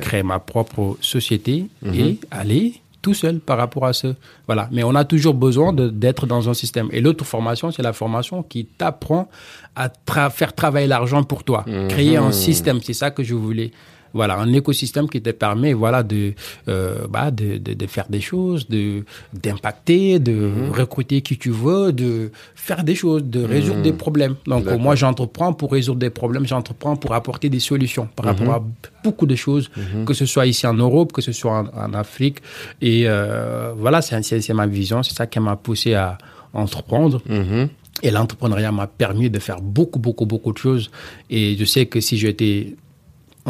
[0.00, 4.14] créer ma propre société et aller tout seul par rapport à ce.
[4.46, 4.68] Voilà.
[4.72, 6.88] Mais on a toujours besoin d'être dans un système.
[6.92, 9.28] Et l'autre formation, c'est la formation qui t'apprend
[9.76, 12.80] à tra- faire travailler l'argent pour toi, créer un système.
[12.82, 13.70] C'est ça que je voulais.
[14.14, 16.34] Voilà, un écosystème qui te permet, voilà, de,
[16.68, 21.92] euh, bah, de, de, de faire des choses, de d'impacter, de recruter qui tu veux,
[21.92, 24.36] de faire des choses, de résoudre des problèmes.
[24.46, 28.64] Donc moi, j'entreprends pour résoudre des problèmes, j'entreprends pour apporter des solutions par rapport à
[29.04, 29.70] beaucoup de choses,
[30.06, 32.38] que ce soit ici en Europe, que ce soit en, en Afrique.
[32.80, 36.18] Et euh, voilà, c'est ma vision, c'est ça qui m'a poussé à
[36.52, 37.20] entreprendre.
[37.28, 37.68] Mhm.
[38.02, 40.90] Et l'entrepreneuriat m'a permis de faire beaucoup, beaucoup, beaucoup de choses.
[41.30, 42.76] Et je sais que si j'étais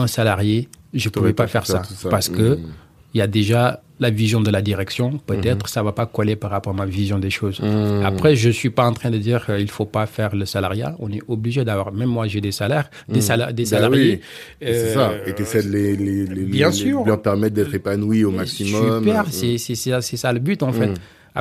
[0.00, 1.82] un salarié, je ne pouvais pas pas faire ça.
[1.84, 2.08] ça.
[2.08, 2.66] Parce que Mhm.
[3.14, 6.52] il y a déjà la vision de la direction, peut-être ça va pas coller par
[6.52, 7.60] rapport à ma vision des choses.
[8.04, 10.94] Après, je suis pas en train de dire qu'il faut pas faire le salariat.
[11.00, 11.90] On est obligé d'avoir.
[11.92, 14.20] Même moi, j'ai des salaires, des, sala- des Ben salariés.
[14.60, 14.66] oui.
[14.68, 15.10] Et C'est ça.
[15.10, 17.04] Euh, Et t'essaies de les, les, les, bien les- sûr.
[17.04, 19.00] leur permettre d'être épanouis au maximum.
[19.02, 19.30] Super, Mm.
[19.32, 20.90] c'est c'est ça le but en fait.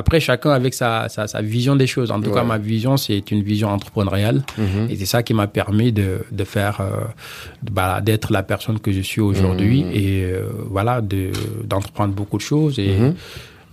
[0.00, 2.10] Après, chacun avec sa, sa, sa vision des choses.
[2.16, 4.38] En tout cas, ma vision, c'est une vision entrepreneuriale.
[4.56, 4.86] Mhm.
[4.90, 7.04] Et c'est ça qui m'a permis de, de faire, euh,
[7.78, 9.90] bah, d'être la personne que je suis aujourd'hui Mhm.
[10.00, 10.42] et euh,
[10.76, 11.22] voilà, de,
[11.70, 13.14] d'entreprendre beaucoup de choses et Mhm.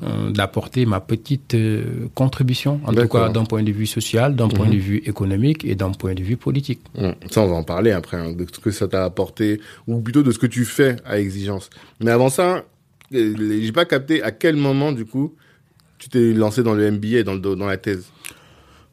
[0.03, 1.83] euh, d'apporter ma petite euh,
[2.21, 5.75] contribution, en tout cas d'un point de vue social, d'un point de vue économique et
[5.81, 6.81] d'un point de vue politique.
[6.97, 7.11] Mm.
[7.31, 10.23] Ça, on va en parler après, hein, de ce que ça t'a apporté, ou plutôt
[10.27, 11.69] de ce que tu fais à exigence.
[12.03, 12.65] Mais avant ça,
[13.11, 15.27] j'ai pas capté à quel moment, du coup,
[15.99, 18.11] tu t'es lancé dans le MBA, dans, le, dans la thèse.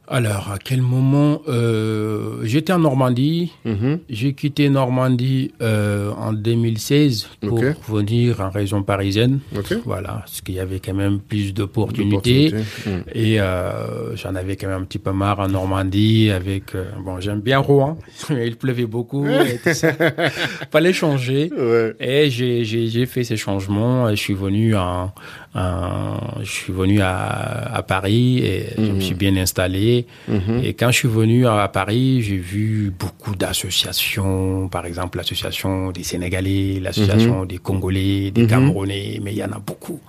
[0.09, 3.53] Alors, à quel moment euh, J'étais en Normandie.
[3.65, 4.01] Mhm.
[4.11, 9.39] J'ai quitté Normandie euh, en 2016 pour venir en région parisienne.
[9.87, 12.53] Voilà, parce qu'il y avait quand même plus d'opportunités.
[12.85, 12.91] Mm.
[13.15, 16.73] Et euh, j'en avais quand même un petit peu marre en Normandie avec...
[17.03, 17.97] bon, j'aime bien Rouen,
[18.29, 19.27] mais il pleuvait beaucoup.
[19.27, 19.93] et tout ça.
[20.73, 21.51] Fallait changer.
[21.57, 21.95] Ouais.
[22.01, 24.11] Et j'ai, fait ces changements.
[24.11, 25.13] et Je suis venu en, en-
[25.55, 30.07] je suis venu à, à Paris et je me suis bien installé.
[30.29, 30.61] Mhm.
[30.65, 36.03] Et quand je suis venu à Paris, j'ai vu beaucoup d'associations, par exemple l'association des
[36.03, 38.49] Sénégalais, l'association des Congolais, des Mhm.
[38.49, 40.01] Camerounais, mais il y en a beaucoup.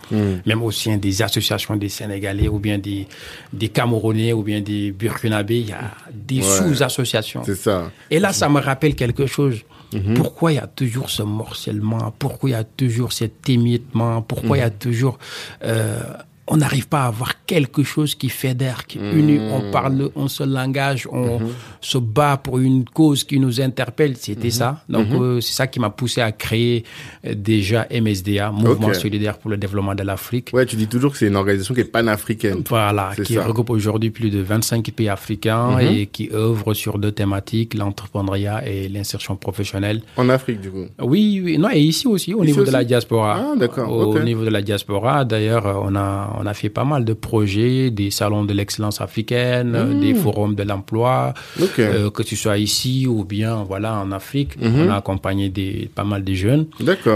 [0.45, 3.08] Même aussi des associations des Sénégalais ou bien des,
[3.51, 6.41] des Camerounais ou bien des Burkinabés, il y a des Ouais.
[6.43, 7.43] sous-associations.
[7.45, 7.91] C'est ça.
[8.10, 9.62] Et là, ça me rappelle quelque chose.
[9.93, 10.13] Mhm.
[10.15, 12.13] Pourquoi il y a toujours ce morcellement?
[12.17, 14.21] Pourquoi il y a toujours cet émiettement?
[14.21, 15.17] Pourquoi il y a toujours...
[15.63, 16.01] euh,
[16.47, 19.39] on n'arrive pas à avoir quelque chose qui fédère, qui unit.
[19.51, 21.39] On parle un seul langage, on
[21.79, 24.17] se bat pour une cause qui nous interpelle.
[24.17, 24.84] C'était ça.
[24.89, 26.84] Donc, euh, c'est ça qui m'a poussé à créer
[27.25, 28.95] euh, déjà MSDA, Mouvement Ok.
[28.95, 30.49] solidaire pour le développement de l'Afrique.
[30.53, 32.62] Ouais, tu dis toujours que c'est une organisation qui est panafricaine.
[32.67, 33.45] Voilà, qui ça.
[33.45, 35.79] regroupe aujourd'hui plus de 25 pays africains Mhm.
[35.82, 40.01] et qui œuvre sur deux thématiques, l'entrepreneuriat et l'insertion professionnelle.
[40.17, 40.86] En Afrique, du coup.
[41.01, 43.39] Oui, oui, non, et ici aussi, au Ici niveau aussi de la diaspora.
[43.53, 47.05] Ah, d'accord, Au niveau de la diaspora, d'ailleurs, on a, on a fait pas mal
[47.05, 51.63] de projets, des salons de l'excellence africaine, euh, des forums de l'emploi, Mmh.
[51.79, 54.59] Euh, que tu sois ici ou bien, voilà, en Afrique.
[54.61, 54.87] Mhm.
[54.87, 56.65] On a accompagné des, pas mal de jeunes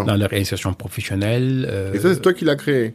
[0.05, 1.67] dans leur insertion professionnelle.
[1.69, 2.93] euh, Et ça, c'est toi qui l'as créé?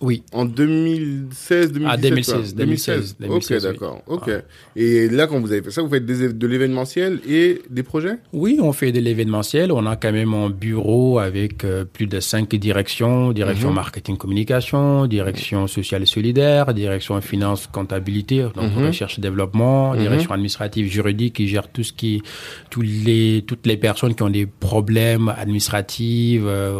[0.00, 0.22] Oui.
[0.32, 2.64] En 2016, 2017 Ah, 2016, quoi.
[2.64, 3.72] 2016, 2016, Ok, oui.
[3.72, 4.02] d'accord.
[4.06, 4.30] Ok.
[4.76, 8.16] Et là, quand vous avez fait ça, vous faites des, de l'événementiel et des projets?
[8.32, 9.72] Oui, on fait de l'événementiel.
[9.72, 13.32] On a quand même un bureau avec euh, plus de cinq directions.
[13.32, 13.74] Direction Mhm.
[13.74, 18.86] marketing communication, direction sociale et solidaire, direction finance comptabilité, donc Mhm.
[18.86, 22.22] recherche et développement, direction administrative juridique qui gère tout ce qui,
[22.70, 26.78] tous les, toutes les personnes qui ont des problèmes administratifs, euh,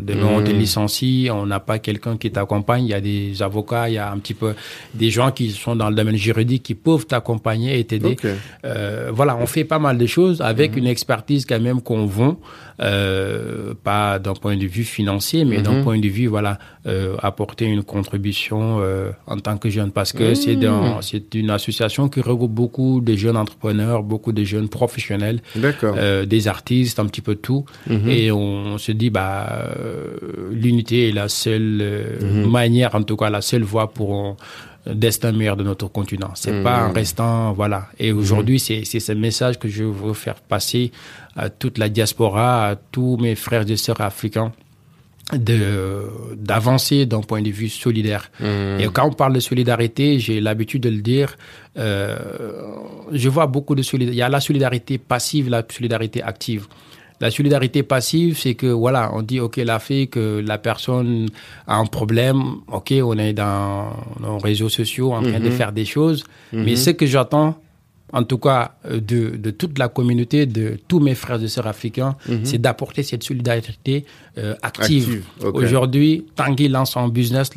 [0.00, 0.58] demain on te Mhm.
[0.58, 2.61] licencie, on n'a pas quelqu'un qui t'accompagne.
[2.78, 4.54] Il y a des avocats, il y a un petit peu
[4.94, 8.16] des gens qui sont dans le domaine juridique qui peuvent t'accompagner et t'aider.
[8.64, 12.38] Euh, voilà, on fait pas mal de choses avec une expertise quand même qu'on vend,
[12.80, 17.66] euh, pas d'un point de vue financier, mais d'un point de vue, voilà, euh, apporter
[17.66, 22.20] une contribution euh, en tant que jeune, parce que c'est dans- c'est une association qui
[22.20, 25.40] regroupe beaucoup de jeunes entrepreneurs, beaucoup de jeunes professionnels,
[26.26, 27.64] des artistes, un petit peu tout,
[28.08, 29.68] et on, se dit, bah,
[30.50, 31.82] l'unité est la seule
[32.50, 34.36] manière, en tout cas, la seule voie pour
[34.86, 36.32] destin meilleur de notre continent.
[36.34, 37.88] C'est pas en restant, voilà.
[37.98, 40.92] Et aujourd'hui, c'est c'est ce message que je veux faire passer
[41.36, 44.52] à toute la diaspora, à tous mes frères et sœurs africains
[45.32, 48.30] de d'avancer d'un point de vue solidaire.
[48.40, 51.36] Et quand on parle de solidarité, j'ai l'habitude de le dire,
[51.78, 52.16] euh,
[53.12, 54.16] je vois beaucoup de solidarité.
[54.16, 56.66] Il y a la solidarité passive, la solidarité active.
[57.22, 61.28] La solidarité passive, c'est que voilà, on dit ok l'Afrique, la personne
[61.66, 65.84] a un problème, ok, on est dans nos réseaux sociaux en train de faire des
[65.84, 67.56] choses, mais ce que j'attends
[68.12, 71.66] en tout cas euh, de, de toute la communauté, de tous mes frères et sœurs
[71.66, 74.04] africains, c'est d'apporter cette solidarité
[74.38, 75.04] euh, active.
[75.04, 75.56] Active, ok.
[75.56, 77.50] Aujourd'hui, tant qu'il lance un business,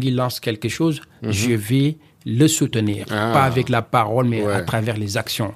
[0.00, 3.06] qu'il lance quelque chose, je vais le soutenir.
[3.10, 3.30] Ah.
[3.32, 4.52] Pas avec la parole, mais Ouais.
[4.52, 5.54] à travers les actions.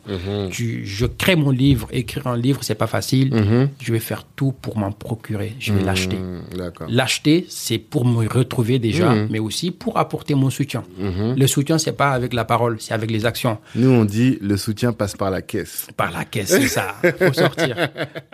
[0.50, 1.88] Tu- je crée mon livre.
[1.92, 3.32] Écrire un livre, c'est pas facile.
[3.80, 5.54] Je vais faire tout pour m'en procurer.
[5.58, 6.16] Je vais l'acheter.
[6.16, 6.86] Hmm, D'accord.
[6.90, 9.28] L'acheter, c'est pour me retrouver déjà, Mhm.
[9.30, 10.82] mais aussi pour apporter mon soutien.
[10.98, 11.34] Mhm.
[11.38, 13.58] Le soutien, c'est pas avec la parole, c'est avec les actions.
[13.74, 15.86] Nous, on dit le soutien passe par la caisse.
[15.96, 16.94] Par la caisse, c'est ça.
[17.18, 17.74] Faut sortir.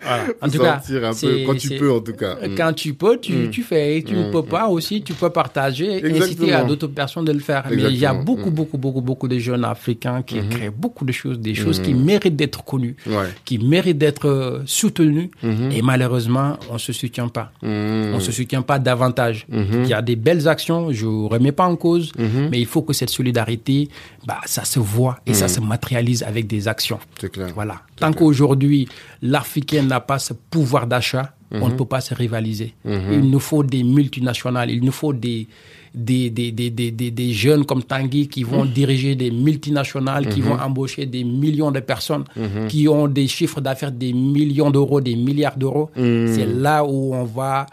[0.03, 0.25] Voilà.
[0.43, 2.35] En tout cas, Sortir un peu, c'est- quand tu peux, en tout cas.
[2.37, 2.55] Mm.
[2.57, 4.03] Quand tu peux, tu, tu fais.
[4.07, 6.65] Tu ne peux pas aussi, tu peux partager, inciter à Exactement.
[6.69, 7.65] d'autres personnes de le faire.
[7.71, 8.24] Mais il y a Exactement.
[8.25, 11.95] Beaucoup, beaucoup, beaucoup, beaucoup de jeunes africains qui créent beaucoup de choses, des choses qui
[11.95, 13.29] méritent d'être connues, Ouais.
[13.45, 15.31] qui méritent d'être euh, soutenues.
[15.71, 17.53] Et malheureusement, on se soutient pas.
[17.63, 19.47] On se soutient pas davantage.
[19.51, 22.13] Il y a des belles actions, je ne remets pas en cause,
[22.51, 23.89] mais il faut que cette solidarité,
[24.27, 26.99] bah, ça se voit et ça se matérialise avec des actions.
[27.21, 27.49] C'est clair.
[27.55, 27.83] Voilà.
[27.97, 28.89] Tant qu'aujourd'hui,
[29.23, 32.75] l'Africain n'a pas ce pouvoir d'achat, on ne peut pas se rivaliser.
[32.85, 35.47] Il nous faut des multinationales, il nous faut des,
[35.95, 40.41] des, des, des, des, des- des jeunes comme Tanguy qui vont diriger des multinationales, qui
[40.41, 42.25] vont embaucher des millions de personnes,
[42.69, 45.91] qui ont des chiffres d'affaires des millions d'euros, des milliards d'euros.
[46.35, 47.67] C'est là où on va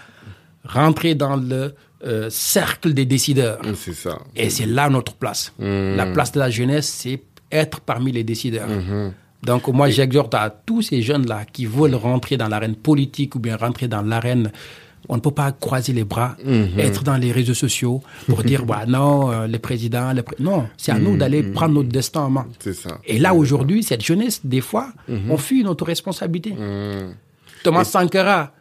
[0.66, 1.74] rentrer dans le
[2.06, 3.60] euh, cercle des décideurs.
[3.76, 4.20] C'est ça.
[4.36, 5.52] Et c'est là notre place.
[5.60, 8.68] La place de la jeunesse, c'est être parmi les décideurs.
[9.44, 13.58] Donc moi, j'exhorte à tous ces jeunes-là qui veulent rentrer dans l'arène politique ou bien
[13.58, 14.52] rentrer dans l'arène...
[15.14, 16.38] On ne peut pas croiser les bras,
[16.78, 20.14] être dans les réseaux sociaux pour dire, bah, non, euh, le président...
[20.14, 22.48] le pré- Non, c'est à nous d'aller prendre notre destin en main.
[22.74, 22.98] Ça.
[23.06, 24.88] Et là, aujourd'hui, cette jeunesse, des fois,
[25.30, 26.56] on fuit notre responsabilité.
[27.64, 28.54] Thomas Sankara,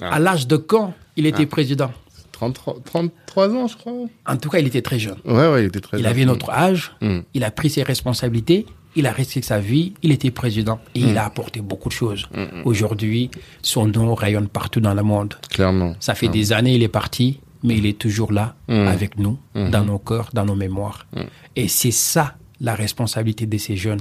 [0.00, 1.90] à l'âge de quand il était président?
[2.32, 3.94] 33, 33 ans, je crois.
[4.26, 5.16] En tout cas, il était très jeune.
[5.24, 6.10] Ouais, ouais, il était très Il jeune.
[6.12, 7.20] avait notre âge, Mm.
[7.32, 11.18] il a pris ses responsabilités, il a risqué sa vie, il était président et il
[11.18, 12.28] a apporté beaucoup de choses.
[12.64, 13.30] Aujourd'hui,
[13.62, 15.34] son nom rayonne partout dans le monde.
[15.50, 15.94] Clairement.
[16.00, 19.84] Ça fait des années, il est parti, mais il est toujours là avec nous, dans
[19.84, 21.06] nos cœurs, dans nos mémoires.
[21.54, 24.00] Et c'est ça la responsabilité de ces jeunes.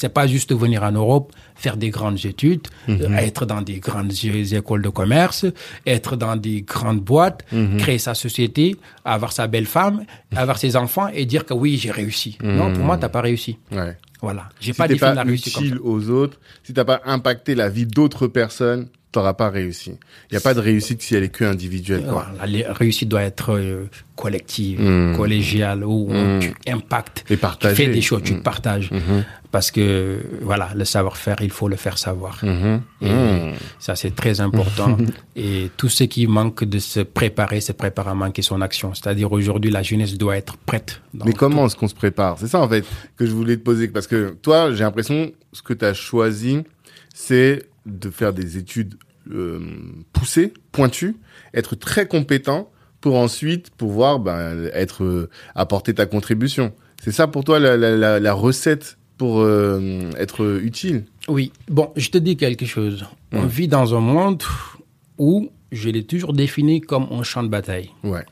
[0.00, 4.12] C'est pas juste venir en Europe, faire des grandes études, euh, être dans des grandes
[4.24, 5.44] écoles de commerce,
[5.86, 7.44] être dans des grandes boîtes,
[7.76, 11.90] créer sa société, avoir sa belle femme, avoir ses enfants et dire que oui, j'ai
[11.90, 12.38] réussi.
[12.42, 13.58] Non, pour moi, t'as pas réussi.
[13.72, 13.94] Ouais.
[14.22, 14.48] Voilà.
[14.58, 15.68] J'ai Si pas t'es défini pas la réussite comme ça.
[15.68, 19.92] utile aux autres, si t'as pas impacté la vie d'autres personnes, t'auras pas réussi.
[20.30, 22.04] Il y a pas de réussite si elle est que individuelle.
[22.08, 22.26] Quoi.
[22.46, 25.16] La réussite doit être euh, collective, Mm.
[25.16, 27.74] collégiale, où on- tu impactes, Et partagée.
[27.74, 28.42] tu fais des choses, tu Mm.
[28.42, 28.90] partages.
[29.50, 32.44] Parce que, voilà, le savoir-faire, il faut le faire savoir.
[33.02, 34.96] Et ça, c'est très important.
[35.36, 38.94] et tout ce qui manque de se préparer, se prépare à manquer son action.
[38.94, 41.00] C'est-à-dire, aujourd'hui, la jeunesse doit être prête.
[41.14, 42.38] Mais comment est-ce qu'on se prépare?
[42.38, 42.84] C'est ça en fait
[43.16, 46.62] que je voulais te poser parce que toi, j'ai l'impression ce que tu as choisi,
[47.12, 47.64] c'est
[47.98, 48.94] de faire des études
[49.30, 49.60] euh,
[50.12, 51.16] poussées, pointues,
[51.54, 56.72] être très compétent pour ensuite pouvoir ben, être euh, apporter ta contribution.
[57.02, 61.04] C'est ça pour toi la, la, la, la recette pour euh, être utile?
[61.28, 63.04] Oui, bon, je te dis quelque chose.
[63.32, 64.42] On vit dans un monde
[65.18, 67.90] où je l'ai toujours défini comme un champ de bataille.
[68.02, 68.24] Ouais.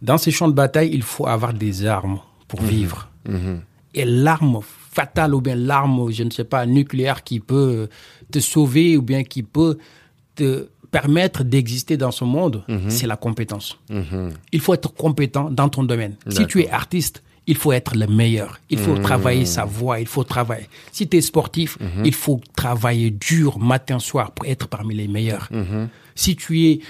[0.00, 3.10] Dans ces champs de bataille, il faut avoir des armes pour vivre.
[3.28, 3.60] Mhm.
[3.94, 7.88] Et l'arme fatale ou bien l'arme, je ne sais pas, nucléaire qui peut
[8.32, 9.78] te sauver ou bien qui peut
[10.34, 13.78] te permettre d'exister dans ce monde, c'est la compétence.
[13.90, 14.32] Mhm.
[14.52, 16.16] Il faut être compétent dans ton domaine.
[16.28, 18.60] Si tu es artiste, il faut être le meilleur.
[18.70, 20.68] Il faut travailler sa voix, il faut travailler.
[20.92, 25.48] Si tu es sportif, il faut travailler dur matin soir pour être parmi les meilleurs.
[26.14, 26.80] Si tu es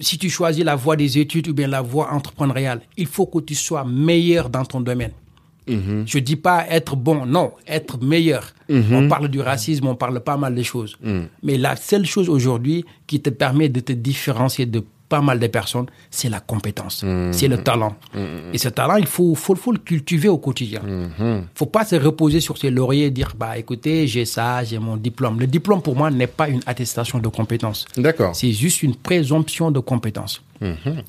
[0.00, 3.38] si tu choisis la voie des études ou bien la voie entrepreneuriale, il faut que
[3.38, 5.12] tu sois meilleur dans ton domaine.
[5.68, 8.52] Je dis pas être bon, non, être meilleur.
[8.68, 10.96] On parle du racisme, on parle pas mal de choses.
[11.42, 15.46] Mais la seule chose aujourd'hui qui te permet de te différencier de pas mal de
[15.46, 17.94] personnes, c'est la compétence, c'est le talent.
[18.52, 20.82] Et ce talent, il faut, faut, faut le cultiver au quotidien.
[21.54, 24.96] faut pas se reposer sur ses lauriers et dire, bah écoutez, j'ai ça, j'ai mon
[24.96, 25.38] diplôme.
[25.38, 27.84] Le diplôme, pour moi, n'est pas une attestation de compétence.
[27.96, 28.34] D'accord.
[28.34, 30.42] C'est juste une présomption de compétence.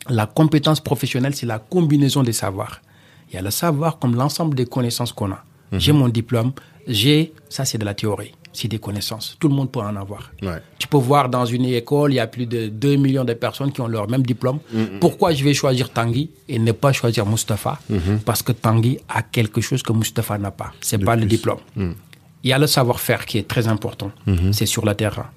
[0.10, 2.82] La compétence professionnelle, c'est la combinaison des savoirs.
[3.30, 5.44] Il y a le savoir comme l'ensemble des connaissances qu'on a.
[5.74, 6.54] J'ai mon diplôme,
[6.88, 9.36] j'ai, ça c'est de la théorie, c'est des connaissances.
[9.38, 10.32] Tout le monde peut en avoir.
[10.42, 10.62] Ouais.
[10.80, 13.74] Tu peux voir dans une école, il y a plus de 2 millions de personnes
[13.74, 14.60] qui ont leur même diplôme.
[15.02, 17.80] Pourquoi je vais choisir Tanguy et ne pas choisir Mustapha
[18.26, 20.72] Parce que Tanguy a quelque chose que Mustapha n'a pas.
[20.80, 21.60] C'est pas le diplôme.
[21.76, 24.12] Il y a le savoir-faire qui est très important.
[24.54, 25.28] C'est sur le terrain.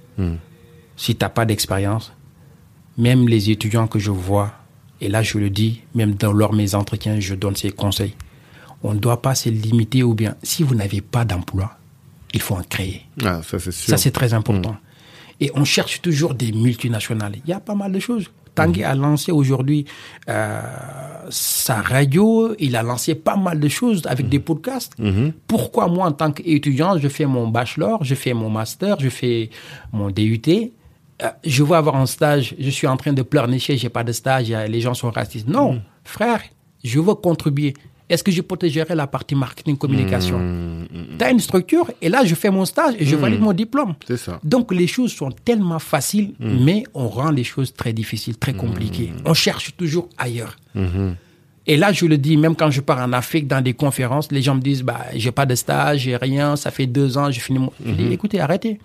[0.96, 2.12] Si tu n'as pas d'expérience,
[2.96, 4.52] même les étudiants que je vois,
[5.00, 8.14] et là je le dis, même dans lors mes entretiens, je donne ces conseils.
[8.82, 11.76] On ne doit pas se limiter ou bien, si vous n'avez pas d'emploi,
[12.32, 13.02] il faut en créer.
[13.24, 13.90] Ah, ça c'est sûr.
[13.90, 14.76] Ça, c'est très important.
[15.40, 17.36] Et on cherche toujours des multinationales.
[17.44, 18.30] Il y a pas mal de choses.
[18.54, 19.86] Tanguy a lancé aujourd'hui
[20.28, 20.60] euh,
[21.30, 24.94] sa radio, il a lancé pas mal de choses avec des podcasts.
[25.46, 29.50] Pourquoi moi, en tant qu'étudiant, je fais mon bachelor, je fais mon master, je fais
[29.92, 30.72] mon DUT,
[31.44, 34.50] je veux avoir un stage, je suis en train de pleurnicher, j'ai pas de stage,
[34.50, 35.48] les gens sont racistes.
[35.48, 36.40] Non, frère,
[36.82, 37.74] je veux contribuer.
[38.08, 40.40] Est-ce que je peux te gérer la partie marketing communication
[41.16, 43.94] Tu as une structure et là je fais mon stage et je valide mon diplôme.
[44.06, 44.40] C'est ça.
[44.42, 49.12] Donc les choses sont tellement faciles, mais on rend les choses très difficiles, très compliquées.
[49.24, 50.56] On cherche toujours ailleurs.
[51.66, 54.42] Et là, je le dis, même quand je pars en Afrique dans des conférences, les
[54.42, 57.40] gens me disent, bah, j'ai pas de stage, j'ai rien, ça fait deux ans, j'ai
[57.40, 57.70] fini mon...
[57.84, 58.80] Je dis, écoutez, arrêtez.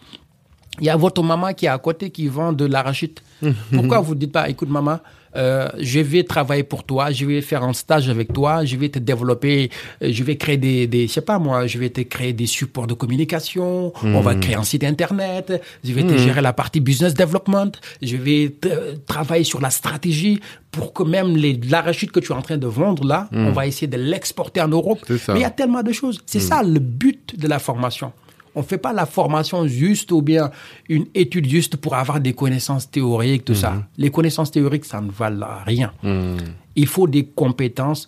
[0.80, 3.20] Il y a votre maman qui est à côté qui vend de l'arachide.
[3.74, 5.00] Pourquoi vous dites pas, écoute maman,
[5.38, 8.88] euh, je vais travailler pour toi, je vais faire un stage avec toi, je vais
[8.88, 9.70] te développer,
[10.02, 12.46] euh, je vais créer des, des je sais pas moi, je vais te créer des
[12.46, 16.80] supports de communication, on va créer un site internet, je vais te gérer la partie
[16.80, 20.40] business development, je vais te- travailler sur la stratégie
[20.72, 23.68] pour que même les- l'arachide que tu es en train de vendre là, on va
[23.68, 25.00] essayer de l'exporter en Europe.
[25.34, 26.22] Mais il y a tellement de choses.
[26.26, 28.14] C'est ça le but de la formation.
[28.56, 30.50] On fait pas la formation juste ou bien
[30.90, 33.84] une étude juste pour avoir des connaissances théoriques, tout ça.
[33.98, 35.94] Les connaissances théoriques, ça ne valent rien.
[36.76, 38.08] Il faut des compétences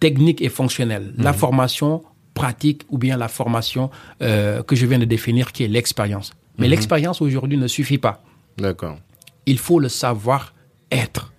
[0.00, 1.14] techniques et fonctionnelles.
[1.16, 2.02] La formation
[2.34, 3.90] pratique ou bien la formation
[4.22, 6.32] euh, que je viens de définir, qui est l'expérience.
[6.58, 8.22] Mais l'expérience aujourd'hui ne suffit pas.
[8.58, 8.98] D'accord.
[9.46, 10.54] Il faut le savoir
[10.90, 11.32] être.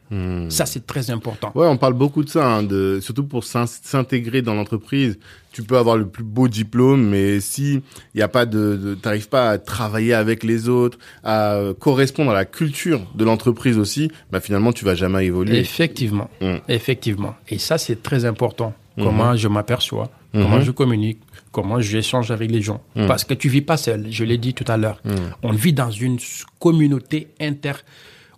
[0.49, 1.51] Ça, c'est très important.
[1.55, 5.19] Ouais, on parle beaucoup de ça, hein, de, surtout pour s'in- s'intégrer dans l'entreprise.
[5.51, 7.81] Tu peux avoir le plus beau diplôme, mais si
[8.13, 12.31] il y a pas de, de t'arrives pas à travailler avec les autres, à correspondre
[12.31, 15.57] à la culture de l'entreprise aussi, bah finalement tu vas jamais évoluer.
[15.59, 16.55] Effectivement, Mm.
[16.69, 17.35] effectivement.
[17.49, 18.73] Et ça, c'est très important.
[18.97, 21.19] Comment je m'aperçois, comment je communique,
[21.51, 22.81] comment j'échange avec les gens.
[22.95, 25.01] Parce que tu vis pas seul, je l'ai dit tout à l'heure.
[25.43, 26.17] On vit dans une
[26.59, 27.73] communauté inter...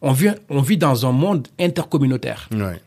[0.02, 2.50] On vit, on vit dans un monde intercommunautaire.
[2.52, 2.82] Ouais.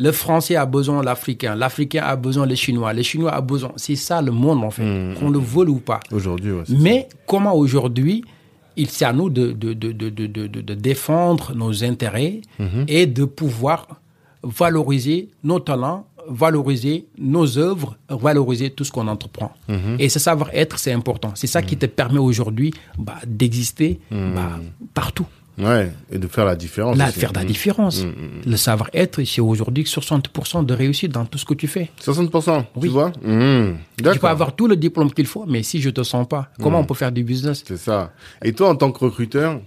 [0.00, 3.72] Le français a besoin de l'africain, l'africain a besoin des chinois, les chinois a besoin...
[3.76, 6.00] C'est ça le monde, en fait, qu'on le vole ou pas.
[6.12, 6.62] Aujourd'hui, ouais.
[6.68, 8.24] Mais comment aujourd'hui,
[8.76, 12.40] il c'est à nous de, de, de, de, défendre nos intérêts
[12.86, 13.88] et de pouvoir
[14.44, 19.52] valoriser nos talents, valoriser nos œuvres, valoriser tout ce qu'on entreprend.
[19.98, 21.32] Et ce savoir-être, c'est important.
[21.34, 24.60] C'est ça qui te permet aujourd'hui bah, d'exister bah,
[24.94, 25.26] partout.
[25.58, 25.92] Ouais.
[26.12, 26.96] Et de faire la différence.
[26.96, 27.18] Là, aussi.
[27.20, 27.46] faire la Mm.
[27.46, 28.04] différence.
[28.46, 31.90] Le savoir-être, c'est aujourd'hui 60% de réussite dans tout ce que tu fais.
[32.00, 33.74] 60%, tu vois Mmh.
[33.96, 36.80] Tu peux avoir tout le diplôme qu'il faut, mais si je te sens pas, comment
[36.80, 37.64] on peut faire du business?
[37.66, 38.12] C'est ça.
[38.44, 39.60] Et toi, en tant que recruteur,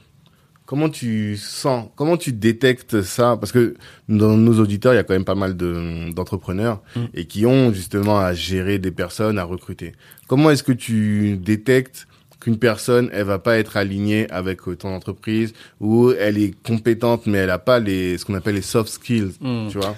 [0.65, 3.35] comment tu sens, comment tu détectes ça?
[3.37, 3.75] Parce que
[4.07, 6.81] dans nos auditeurs, il y a quand même pas mal de- d'entrepreneurs
[7.13, 9.91] et qui ont justement à gérer des personnes, à recruter.
[10.27, 12.07] Comment est-ce que tu détectes
[12.41, 17.37] qu'une personne, elle va pas être alignée avec ton entreprise ou elle est compétente mais
[17.37, 19.33] elle a pas les ce qu'on appelle les soft skills,
[19.69, 19.95] tu vois?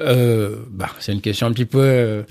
[0.00, 2.22] Euh, bah, c'est une question un petit peu euh,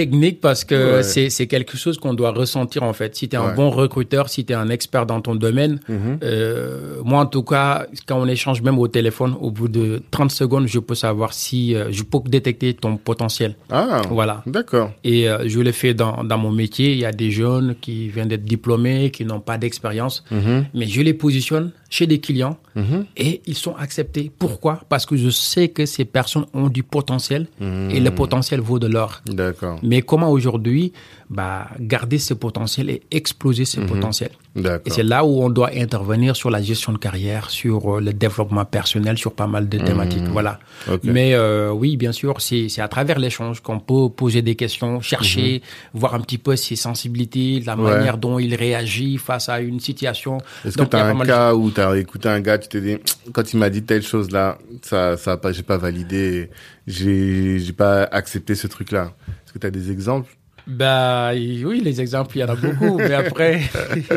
[0.00, 1.30] technique parce que Ouais.
[1.36, 3.10] c'est quelque chose qu'on doit ressentir en fait.
[3.16, 6.18] Si tu es un bon recruteur, si tu es un expert dans ton domaine, Mhm.
[6.22, 10.30] euh, moi en tout cas, quand on échange même au téléphone, au bout de 30
[10.30, 13.56] secondes, je peux savoir si euh, je peux détecter ton potentiel.
[13.70, 14.42] Ah, Voilà.
[14.46, 14.90] d'accord.
[15.02, 16.92] Et euh, je le fais dans, dans mon métier.
[16.92, 20.66] Il y a des jeunes qui viennent d'être diplômés, qui n'ont pas d'expérience, Mhm.
[20.74, 23.06] mais je les positionne chez des clients Mhm.
[23.16, 24.30] et ils sont acceptés.
[24.38, 24.82] Pourquoi?
[24.88, 28.86] Parce que je sais que ces personnes ont du potentiel et le potentiel vaut de
[28.86, 29.22] l'or.
[29.26, 29.78] D'accord.
[29.82, 30.92] Mais comment aujourd'hui
[31.30, 34.30] bah, garder ce potentiel et exploser ce potentiel?
[34.56, 38.12] Et c'est là où on doit intervenir sur la gestion de carrière, sur euh, le
[38.12, 40.24] développement personnel, sur pas mal de thématiques.
[40.32, 40.58] Voilà.
[41.04, 45.00] Mais euh, oui, bien sûr, c'est c'est à travers l'échange qu'on peut poser des questions,
[45.00, 45.62] chercher,
[45.94, 47.82] voir un petit peu ses sensibilités, la Ouais.
[47.96, 50.38] manière dont il réagit face à une situation.
[50.64, 52.80] Est-ce que tu as un de cas où tu as écouté un gars, tu t'es
[52.80, 52.96] dit,
[53.32, 56.48] quand il m'a dit telle chose là, ça, ça pas, j'ai pas validé,
[56.86, 59.12] j'ai, j'ai pas accepté ce truc là.
[59.44, 60.34] Est-ce que tu as des exemples
[60.66, 63.60] Bah oui, les exemples, il y en a beaucoup, mais après,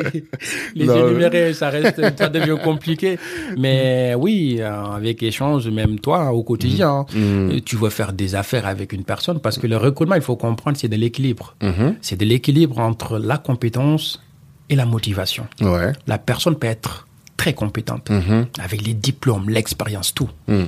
[0.76, 3.20] les Non, énumérer, ça reste, ça devient compliqué.
[3.58, 7.18] Mais oui, euh, avec échange, même toi, au quotidien, Mmh.
[7.52, 10.36] euh, tu veux faire des affaires avec une personne parce que le recrutement, il faut
[10.38, 11.56] comprendre, c'est de l'équilibre.
[11.62, 11.96] Mhm.
[12.02, 14.22] C'est de l'équilibre entre la compétence
[14.70, 15.48] et la motivation.
[15.62, 15.92] Ouais.
[16.08, 17.08] La personne peut être
[17.38, 18.48] très compétente, Mhm.
[18.60, 20.30] avec les diplômes, l'expérience, tout.
[20.48, 20.68] Mhm.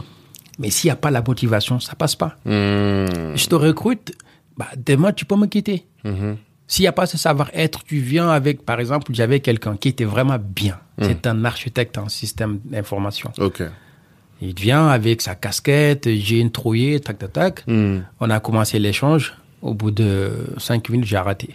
[0.60, 2.38] Mais s'il n'y a pas la motivation, ça passe pas.
[2.46, 4.13] Je te recrute,
[4.58, 5.86] bah, demain, tu peux me quitter.
[6.04, 6.38] Mhm.
[6.68, 10.06] S'il n'y a pas ce savoir-être, tu viens avec, par exemple, j'avais quelqu'un qui était
[10.06, 10.80] vraiment bien.
[11.02, 13.32] C'est un architecte en système d'information.
[13.40, 13.64] Ok.
[14.42, 17.68] Il vient avec sa casquette, j'ai trouillé, tac, tac, tac.
[17.68, 18.04] Mhm.
[18.20, 19.36] On a commencé l'échange.
[19.62, 21.50] Au bout de cinq minutes, j'ai arrêté.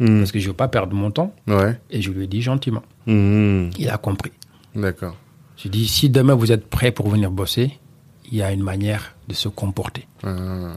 [0.00, 0.18] Mhm.
[0.18, 1.32] Parce que je ne veux pas perdre mon temps.
[1.46, 1.78] Ouais.
[1.90, 2.82] Et je lui ai dit gentiment.
[3.06, 3.70] Mhm.
[3.78, 4.32] Il a compris.
[4.74, 5.16] D'accord.
[5.56, 7.78] J'ai dit, si demain vous êtes prêt pour venir bosser,
[8.30, 10.06] il y a une manière de se comporter.
[10.22, 10.74] Ah.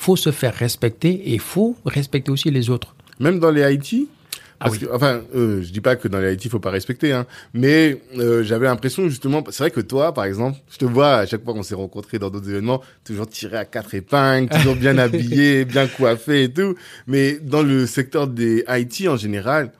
[0.00, 2.94] Faut se faire respecter et faut respecter aussi les autres.
[3.18, 4.08] Même dans les IT
[4.58, 4.80] Ah parce oui.
[4.80, 8.00] que, enfin, euh, je dis pas que dans les il faut pas respecter, hein, mais
[8.16, 11.44] euh, j'avais l'impression justement, c'est vrai que toi, par exemple, je te vois à chaque
[11.44, 15.66] fois qu'on s'est rencontrés dans d'autres événements, toujours tiré à quatre épingles, toujours bien habillé,
[15.66, 19.70] bien coiffé et tout, mais dans le secteur des IT en général,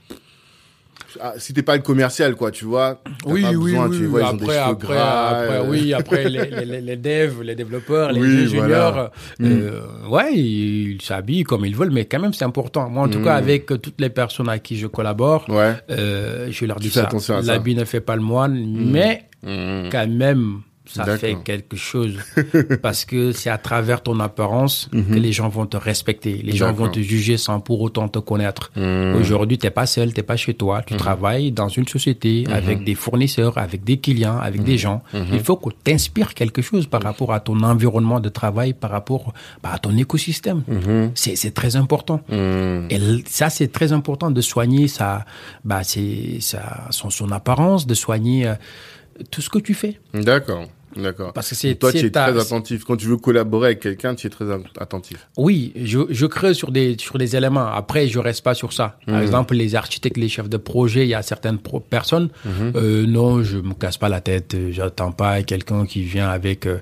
[1.21, 3.01] ah, si t'es pas le commercial, quoi, tu vois.
[3.27, 3.97] Oui, pas oui, besoin, oui.
[3.99, 6.97] tu vois, ils ont des après, après, gras, après, euh, oui, après les, les, les
[6.97, 9.51] devs, les développeurs, les Oui, ingénieurs, voilà.
[9.51, 12.89] euh, ouais, ils s'habillent comme ils veulent, mais quand même c'est important.
[12.91, 15.75] Moi, en tout cas, avec euh, toutes les personnes à qui je collabore, Ouais.
[15.91, 17.41] euh, je leur dis fais ça.
[17.43, 19.89] L'habit ne fait pas le moine, mais Mhm.
[19.91, 20.61] quand même,
[20.93, 22.17] ça fait quelque chose.
[22.83, 26.41] Parce que c'est à travers ton apparence que les gens vont te respecter.
[26.43, 26.77] Les gens Mhm.
[26.77, 28.71] Vont te juger sans pour autant te connaître.
[28.77, 29.17] Mhm.
[29.21, 30.83] Aujourd'hui, t'es pas seul, t'es pas chez toi.
[30.83, 35.03] Tu travailles dans une société avec des fournisseurs, avec des clients, avec des gens.
[35.33, 39.33] Il faut que t'inspires quelque chose par rapport à ton environnement de travail, par rapport
[39.63, 40.63] bah, à ton écosystème.
[41.15, 42.21] C'est c'est très important.
[42.31, 42.87] Mhm.
[42.91, 45.25] Et ça, c'est très important de soigner sa,
[45.65, 48.55] bah, c'est sa, son, son apparence, de soigner euh,
[49.31, 49.99] tout ce que tu fais.
[50.15, 50.67] D'accord.
[50.97, 51.33] D'accord.
[51.33, 52.85] Parce que c'est Toi, tu es ta- très attentif.
[52.85, 55.29] Quand tu veux collaborer avec quelqu'un, tu es très at- attentif.
[55.37, 57.67] Oui, je, je creuse sur des, sur des éléments.
[57.67, 58.99] Après, je reste pas sur ça.
[59.07, 62.29] Par exemple, les architectes, les chefs de projet, il y a certaines pro- personnes.
[62.75, 64.55] euh, non, je me casse pas la tête.
[64.55, 66.79] euh, J'attends pas quelqu'un qui vient avec, euh,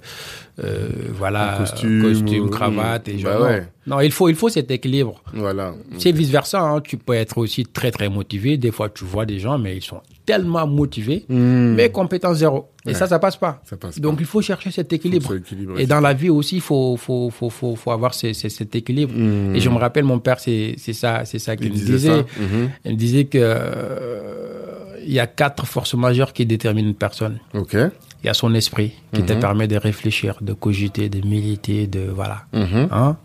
[0.65, 2.05] euh, voilà, Un costume
[2.43, 3.41] ou- cravate et Bah genre.
[3.41, 3.47] non.
[3.47, 3.67] ouais.
[3.87, 5.23] non, il faut, il faut cet équilibre.
[5.35, 5.75] Voilà.
[5.99, 6.61] C'est vice versa.
[6.63, 6.81] Hein.
[6.81, 8.57] Tu peux être aussi très très motivé.
[8.57, 12.69] Des fois, tu vois des gens, mais ils sont tellement motivés, mais compétents zéro.
[12.89, 12.99] Et Ouais.
[12.99, 13.61] ça, ça passe pas.
[13.65, 14.23] Ça passe Donc, pas.
[14.23, 15.33] il faut chercher cet équilibre.
[15.79, 18.75] Et dans la vie aussi, il faut, faut, faut, faut, faut avoir ce- ce- cet
[18.75, 19.13] équilibre.
[19.55, 22.25] Et je me rappelle, mon père, c'est ça, ça qu'il Il me disait.
[22.39, 22.71] Mhm.
[22.85, 27.39] Il me disait que euh, il y a quatre forces majeures qui déterminent une personne.
[27.55, 27.75] Ok.
[27.75, 32.01] Il y a son esprit qui te permet de réfléchir, de cogiter, de militer, de
[32.13, 32.43] voilà.
[32.53, 33.17] Hein?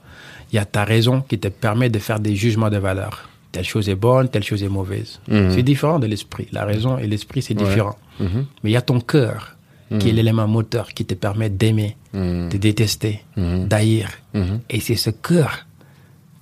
[0.51, 3.27] Il y a ta raison qui te permet de faire des jugements de valeur.
[3.51, 5.19] Telle chose est bonne, telle chose est mauvaise.
[5.27, 6.47] C'est différent de l'esprit.
[6.51, 7.97] La raison et l'esprit, c'est différent.
[8.19, 9.52] Mais il y a ton cœur
[9.99, 12.49] qui est l'élément moteur qui te permet d'aimer, Mhm.
[12.49, 14.09] de détester, d'haïr.
[14.33, 14.59] Mhm.
[14.69, 15.65] Et c'est ce cœur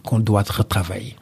[0.04, 1.16] qu'on doit retravailler.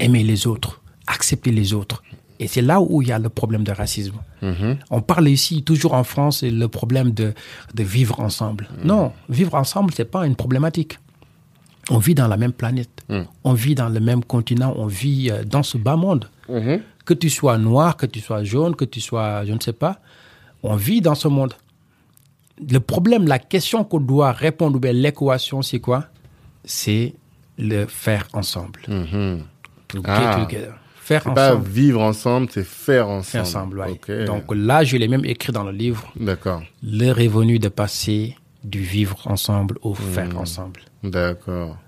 [0.00, 2.02] Aimer les autres, accepter les autres.
[2.40, 4.16] Et c'est là où il y a le problème de racisme.
[4.42, 4.76] Mhm.
[4.90, 7.32] On parle ici, toujours en France, le problème de,
[7.74, 8.68] de vivre ensemble.
[8.84, 10.98] Non, vivre ensemble, c'est pas une problématique.
[11.90, 13.04] On vit dans la même planète.
[13.44, 14.74] On vit dans le même continent.
[14.76, 16.28] On vit euh, dans ce bas monde.
[16.48, 16.80] Mhm.
[17.04, 19.98] Que tu sois noir, que tu sois jaune, que tu sois, je ne sais pas,
[20.62, 21.54] on vit dans ce monde.
[22.70, 26.06] Le problème, la question qu'on doit répondre, ou bien l'équation, c'est quoi?
[26.64, 27.14] C'est
[27.58, 28.80] le faire ensemble.
[28.88, 29.42] Mhm.
[30.04, 30.46] Ah.
[31.00, 31.68] Faire C'est pas ensemble.
[31.68, 33.24] vivre ensemble, c'est faire ensemble.
[33.24, 33.90] Faire ensemble, ouais.
[33.92, 34.24] Ok.
[34.26, 36.12] Donc là, je l'ai même écrit dans le livre.
[36.20, 36.62] D'accord.
[36.82, 40.80] L'heure est venue de passer du vivre ensemble au faire ensemble.
[41.02, 41.78] D'accord.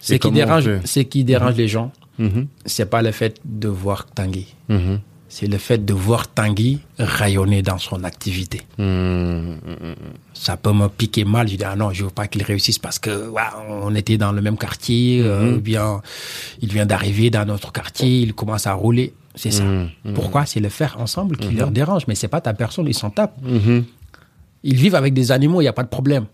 [0.00, 2.48] Ce qui dérange, ce qui dérange les gens, Mhm.
[2.66, 4.54] c'est pas le fait de voir Tanguy.
[5.38, 8.62] C'est le fait de voir Tanguy rayonner dans son activité.
[8.78, 9.58] Mhm.
[10.32, 11.46] Ça peut me piquer mal.
[11.46, 14.32] Je dis, ah non, je veux pas qu'il réussisse parce que, ouais, on était dans
[14.32, 16.00] le même quartier, euh, ou bien,
[16.62, 19.12] il vient d'arriver dans notre quartier, il commence à rouler.
[19.34, 19.64] C'est ça.
[20.14, 20.46] Pourquoi?
[20.46, 23.38] C'est le faire ensemble qui leur dérange, mais c'est pas ta personne, ils s'en tapent.
[24.62, 26.24] Ils vivent avec des animaux, il n'y a pas de problème.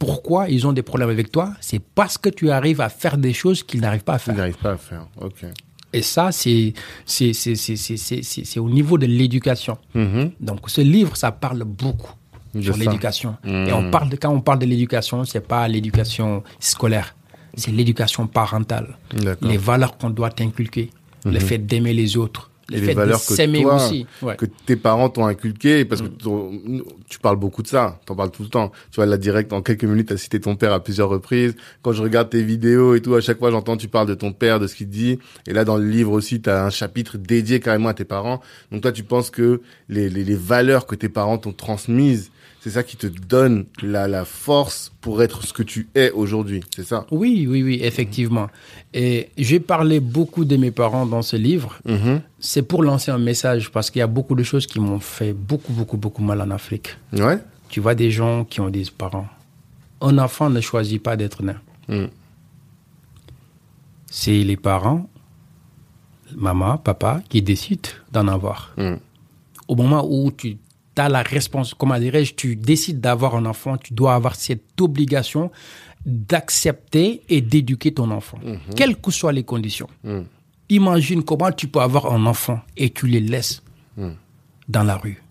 [0.00, 1.52] Pourquoi ils ont des problèmes avec toi?
[1.60, 4.34] C'est parce que tu arrives à faire des choses qu'ils n'arrivent pas à faire.
[4.34, 5.06] n'arrives pas à faire.
[5.20, 5.44] Ok.
[5.92, 6.74] Et ça, c'est
[7.06, 9.78] c'est c'est c'est c'est c'est c'est- c'est au niveau de l'éducation.
[9.94, 10.32] Mhm.
[10.40, 12.12] Donc ce livre, ça parle beaucoup
[12.54, 13.36] De sur l'éducation.
[13.44, 17.14] Et on parle de, quand on parle de l'éducation, c'est pas l'éducation scolaire,
[17.54, 18.98] c'est l'éducation parentale.
[19.40, 20.90] Les valeurs qu'on doit inculquer,
[21.24, 24.06] le fait d'aimer les autres, Et les valeurs que toi, aussi.
[24.20, 24.36] Ouais.
[24.36, 26.08] que tes parents t'ont inculqué, parce Mm.
[26.08, 26.60] que ton-
[27.08, 28.72] tu parles beaucoup de ça, t'en parles tout le temps.
[28.90, 31.54] Tu vois, là, direct, en quelques minutes, t'as cité ton père à plusieurs reprises.
[31.80, 34.32] Quand je regarde tes vidéos et tout, à chaque fois, j'entends tu parles de ton
[34.32, 35.18] père, de ce qu'il dit.
[35.46, 38.40] Et là, dans le livre aussi, t'as un chapitre dédié carrément à tes parents.
[38.70, 42.30] Donc toi, tu penses que les, les, les valeurs que tes parents t'ont transmises,
[42.60, 46.62] c'est ça qui te donne la, la force pour être ce que tu es aujourd'hui,
[46.74, 47.06] c'est ça?
[47.10, 48.48] Oui, oui, oui, effectivement.
[48.92, 51.78] Et j'ai parlé beaucoup de mes parents dans ce livre.
[51.84, 52.20] Mhm.
[52.40, 55.32] C'est pour lancer un message parce qu'il y a beaucoup de choses qui m'ont fait
[55.32, 56.96] beaucoup, beaucoup, beaucoup mal en Afrique.
[57.12, 57.38] Ouais
[57.68, 59.28] Tu vois des gens qui ont des parents.
[60.00, 61.60] Un enfant ne choisit pas d'être nain.
[61.88, 62.06] Mm.
[64.10, 65.08] C'est les parents,
[66.34, 68.72] maman, papa, qui décident d'en avoir.
[68.76, 68.94] Mm.
[69.68, 70.56] Au moment où tu
[71.00, 75.50] as la responsabilité, comment dirais-je, tu décides d'avoir un enfant, tu dois avoir cette obligation
[76.04, 78.38] d'accepter et d'éduquer ton enfant,
[78.76, 79.88] quelles que soient les conditions.
[80.04, 80.20] Mm.
[80.70, 83.62] Imagine comment tu peux avoir un enfant et tu les laisses
[84.68, 85.22] dans la rue.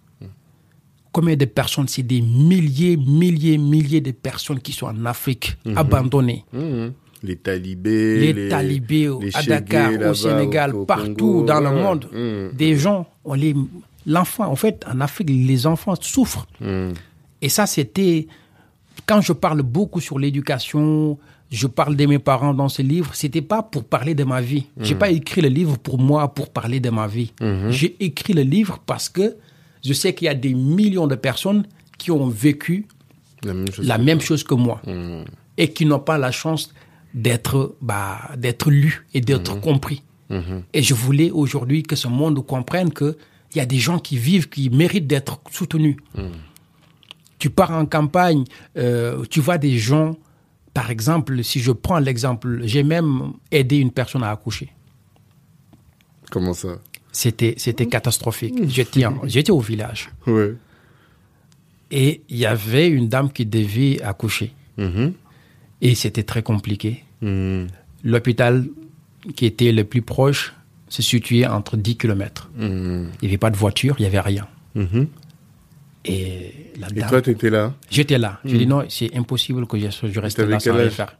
[1.12, 6.44] Combien de personnes, c'est des milliers, milliers, milliers de personnes qui sont en Afrique, abandonnées.
[6.54, 6.94] Mhm.
[7.24, 12.08] Les talibés, Les, talibés les à Dakar, au Sénégal, au partout Congo, dans le monde,
[12.14, 12.52] Mhm.
[12.56, 13.56] des gens, on les,
[14.08, 16.48] l'enfant, en fait, en Afrique, les enfants souffrent.
[16.60, 16.94] Mhm.
[17.44, 18.28] Et ça, c'était,
[19.06, 21.20] quand je parle beaucoup sur l'éducation,
[21.52, 24.66] je parle de mes parents dans ce livre, c'était pas pour parler de ma vie.
[24.80, 27.34] J'ai pas écrit le livre pour moi, pour parler de ma vie.
[27.70, 29.36] J'ai écrit le livre parce que
[29.86, 31.66] je sais qu'il y a des millions de personnes
[31.98, 32.88] qui ont vécu
[33.44, 33.88] La même chose.
[33.88, 34.82] la que même chose que moi
[35.58, 36.74] et qui n'ont pas la chance
[37.14, 40.04] d'être bah, d'être lus et d'être compris.
[40.74, 43.18] Et je voulais aujourd'hui que ce monde comprenne que
[43.54, 45.98] il y a des gens qui vivent, qui méritent d'être soutenus.
[47.40, 48.44] Tu pars en campagne,
[48.78, 50.18] euh, tu vois des gens,
[50.74, 54.72] par exemple, si je prends l'exemple, j'ai même aidé une personne à accoucher.
[56.32, 56.80] Comment ça?
[57.12, 58.56] C'était, c'était catastrophique.
[58.68, 60.10] J'étais, en- j'étais au village.
[60.28, 60.56] Ouais.
[61.90, 64.54] Et il y avait une dame qui devait accoucher.
[64.78, 65.14] Mhm.
[65.82, 67.04] Et c'était très compliqué.
[67.22, 67.68] Mhm.
[68.04, 68.68] L'hôpital
[69.36, 70.54] qui était le plus proche
[70.90, 72.50] se situait entre 10 km.
[72.56, 73.10] Mhm.
[73.22, 74.48] Il n'y avait pas de voiture, il n'y avait rien.
[74.76, 75.08] Mhm.
[76.06, 78.40] Et la Et dame, toi, t'étais là j'étais là.
[78.46, 81.18] J'ai dit non, c'est impossible que je, je reste là sans rien faire.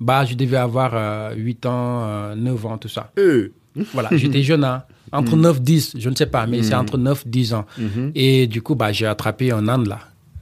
[0.00, 3.10] Bah, je devais avoir euh, 8 ans, euh, 9 ans, tout ça.
[3.16, 3.50] Eh.
[3.92, 4.84] Voilà, j'étais jeune, hein.
[5.12, 7.66] entre 9 10, je ne sais pas, mais c'est entre 9 10 ans.
[8.14, 10.00] Et du coup, bah, j'ai attrapé un âne là.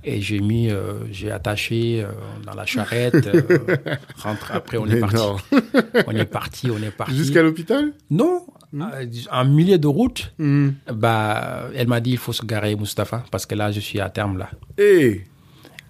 [0.09, 2.07] Et j'ai mis, euh, j'ai attaché euh,
[2.47, 3.27] dans la charrette.
[3.27, 3.43] euh,
[4.23, 5.17] rentre, après, on est parti.
[6.07, 7.17] On est parti, on est parti.
[7.17, 7.93] Jusqu'à l'hôpital?
[8.11, 8.47] Non,
[9.33, 10.75] en milieu de route, Mhm.
[10.95, 14.09] bah, elle m'a dit il faut se garer, Mustapha, parce que là, je suis à
[14.09, 14.49] terme là.
[14.79, 15.23] Eh.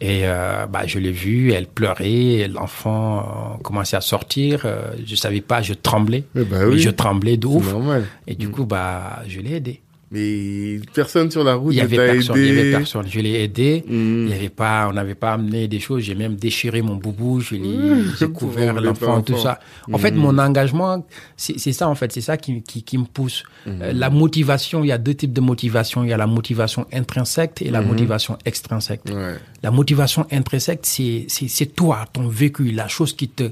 [0.00, 0.22] Et
[0.70, 4.66] bah, je l'ai vue, elle pleurait, l'enfant commençait à sortir.
[5.04, 6.24] je savais pas, je tremblais.
[6.34, 6.78] Eh bah Mais oui.
[6.78, 7.70] je tremblais de ouf.
[7.70, 8.04] normal.
[8.26, 9.80] Et du coup, bah, je l'ai aidé.
[10.12, 13.06] Mais personne sur la route Il y avait personne, il y avait personne.
[13.08, 13.84] Je l'ai aidé.
[13.88, 14.26] Mhm.
[14.26, 16.02] Il y avait pas, on n'avait pas amené des choses.
[16.02, 17.40] J'ai même déchiré mon boubou.
[17.40, 19.58] Je l'ai Mmh, j'ai couvert l'enfant, tout ça.
[19.92, 21.04] En fait, mon engagement,
[21.36, 23.42] c'est ça en fait, c'est ça qui, qui, qui me pousse.
[23.66, 26.04] Euh, la motivation, il y a deux types de motivation.
[26.04, 29.02] Il y a la motivation intrinsèque et la motivation extrinsèque.
[29.06, 29.34] Ouais.
[29.62, 33.50] La motivation intrinsèque, c'est toi, ton vécu, la chose qui te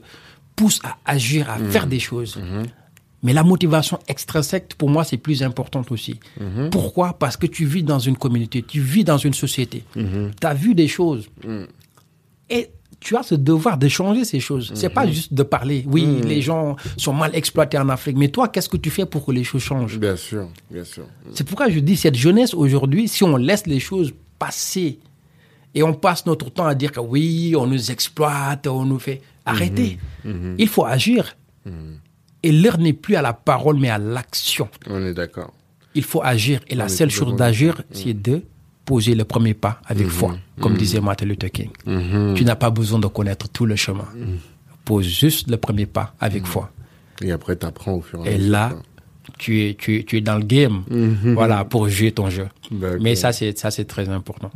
[0.54, 2.38] pousse à agir, à faire des choses.
[3.24, 6.20] Mais la motivation extrinsèque, pour moi, c'est plus importante aussi.
[6.70, 7.14] Pourquoi?
[7.18, 9.82] Parce que tu vis dans une communauté, tu vis dans une société.
[9.94, 11.28] Tu as vu des choses.
[12.50, 12.70] Et
[13.00, 14.72] tu as ce devoir de changer ces choses.
[14.74, 15.84] C'est pas juste de parler.
[15.86, 18.16] Oui, les gens sont mal exploités en Afrique.
[18.16, 19.98] Mais toi, qu'est-ce que tu fais pour que les choses changent?
[19.98, 21.04] Bien sûr, bien sûr.
[21.32, 24.98] c'est pourquoi je dis cette jeunesse aujourd'hui, si on laisse les choses passer
[25.74, 29.22] et on passe notre temps à dire que oui, on nous exploite, on nous fait.
[29.46, 29.98] Arrêtez.
[30.58, 31.36] Il faut agir.
[32.46, 34.68] Et l'heure n'est plus à la parole, mais à l'action.
[34.88, 35.52] On est d'accord.
[35.94, 36.60] Il faut agir.
[36.68, 38.42] Et la seule chose d'agir, c'est de
[38.84, 39.86] poser le premier pas Mhm.
[39.96, 41.70] avec foi, comme disait Martin Luther King.
[42.36, 44.06] Tu n'as pas besoin de connaître tout le chemin.
[44.14, 44.38] Mhm.
[44.84, 46.70] Pose juste le premier pas avec foi.
[47.22, 48.50] Et après, t'apprends au fur et à Et mesure.
[48.52, 48.82] là, quoi.
[49.38, 50.82] tu es, tu, es- tu es dans le game,
[51.34, 52.48] voilà, pour jouer ton jeu.
[53.00, 54.50] Mais ça, c'est ça, c'est très important.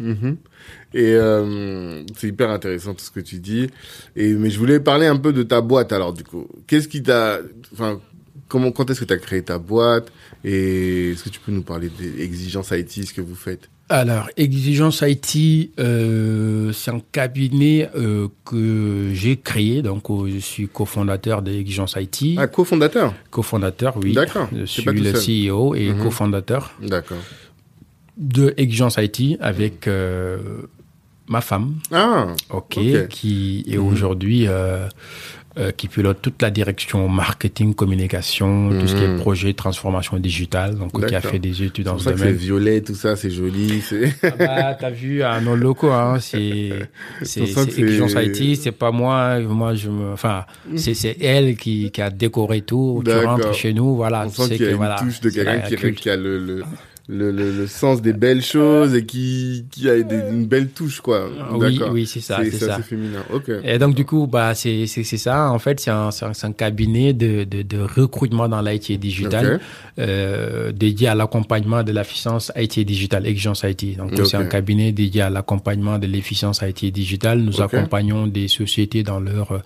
[0.94, 1.00] Mhm.
[1.00, 3.68] Et euh, c'est hyper intéressant tout ce que tu dis.
[4.16, 6.46] Et mais je voulais parler un peu de ta boîte alors du coup.
[6.66, 7.38] Qu'est-ce qui t'a,
[7.72, 8.00] enfin,
[8.48, 10.10] comment, quand est-ce que tu as créé ta boîte?
[10.44, 13.68] Et est-ce que tu peux nous parler des exigences IT, ce que vous faites?
[13.90, 19.80] Alors, Exigence IT, euh, c'est un cabinet euh, que j'ai créé.
[19.80, 22.36] Donc, euh, je suis cofondateur d'Exigence IT.
[22.36, 23.14] Ah, cofondateur?
[23.30, 24.12] Cofondateur, oui.
[24.12, 25.14] D'accord, Je suis pas tout le seul.
[25.14, 25.48] Mhm.
[25.48, 27.16] CEO et cofondateur D'accord.
[28.18, 29.88] de Exigence IT avec
[31.28, 33.08] ma femme, Ah, ok, Ok.
[33.08, 34.86] qui est aujourd'hui euh,
[35.58, 40.76] euh, qui pilote toute la direction marketing, communication, tout ce qui est projet transformation digitale,
[40.76, 42.38] donc qui a fait des études dans ce ça que c'est domaine.
[42.38, 43.82] violet, tout ça, c'est joli.
[44.22, 46.70] Ah bah, t'as vu à nos locaux, hein, c'est
[47.22, 50.44] c'est que c'est pas moi, moi je me, enfin
[50.76, 53.02] c'est c'est elle qui, qui a décoré tout.
[53.04, 55.30] Tu rentres chez nous, voilà, on sent qu'il y a que une voilà, touche de
[55.30, 56.62] quelqu'un qui, a le, le,
[57.10, 61.00] le, le, le sens des belles choses et qui, qui a des- une belle touche,
[61.00, 61.26] quoi.
[61.52, 62.80] Oui, oui, c'est ça, c'est ça.
[62.82, 63.22] Féminin.
[63.32, 63.50] Ok.
[63.64, 65.50] Et donc, du coup, bah, c'est, c'est, c'est ça.
[65.50, 69.60] En fait, c'est un, c'est un, cabinet de, de, de recrutement dans l'IT digital, Ok.
[70.00, 73.96] euh, dédié à l'accompagnement de l'efficience IT et digital, Exigence IT.
[73.96, 77.40] Donc, c'est un cabinet dédié à l'accompagnement de l'efficience IT et digital.
[77.40, 79.58] Nous accompagnons des sociétés dans leur euh,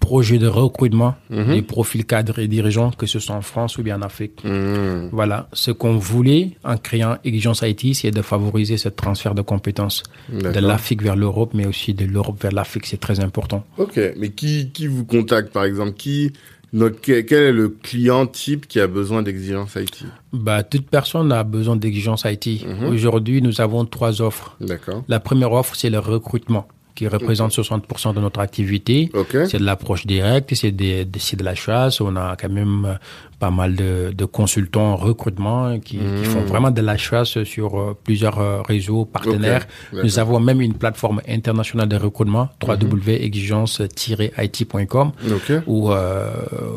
[0.00, 1.54] projet de recrutement Mhm.
[1.54, 4.44] des profils cadres et dirigeants, que ce soit en France ou bien en Afrique.
[4.44, 5.08] Mmh.
[5.12, 5.48] Voilà.
[5.54, 10.60] Ce qu'on voulait en créant Exigence IT, c'est de favoriser ce transfert de compétences de
[10.60, 12.84] l'Afrique vers l'Europe, mais aussi de l'Europe vers l'Afrique.
[12.86, 13.64] C'est très important.
[13.78, 15.94] Ok, mais qui, qui vous contacte, par exemple?
[15.94, 16.32] Qui,
[16.74, 21.44] notre, quel est le client type qui a besoin d'exigence IT Bah, toute personne a
[21.44, 22.66] besoin d'exigence IT.
[22.66, 22.88] Mhm.
[22.92, 24.56] Aujourd'hui, nous avons trois offres.
[24.60, 25.02] D'accord.
[25.08, 29.10] La première offre, c'est le recrutement, qui représente 60% de notre activité.
[29.14, 29.36] Ok.
[29.48, 32.00] C'est de l'approche directe, c'est des- c'est de la chasse.
[32.00, 32.94] On a quand même euh,
[33.38, 37.78] pas mal de, de consultants en recrutement qui, qui font vraiment de la chasse sur
[37.78, 39.66] euh, plusieurs euh, réseaux partenaires.
[39.92, 45.52] Nous avons même une plateforme internationale de recrutement, www.exigence-it.com, Ok.
[45.66, 46.30] où euh,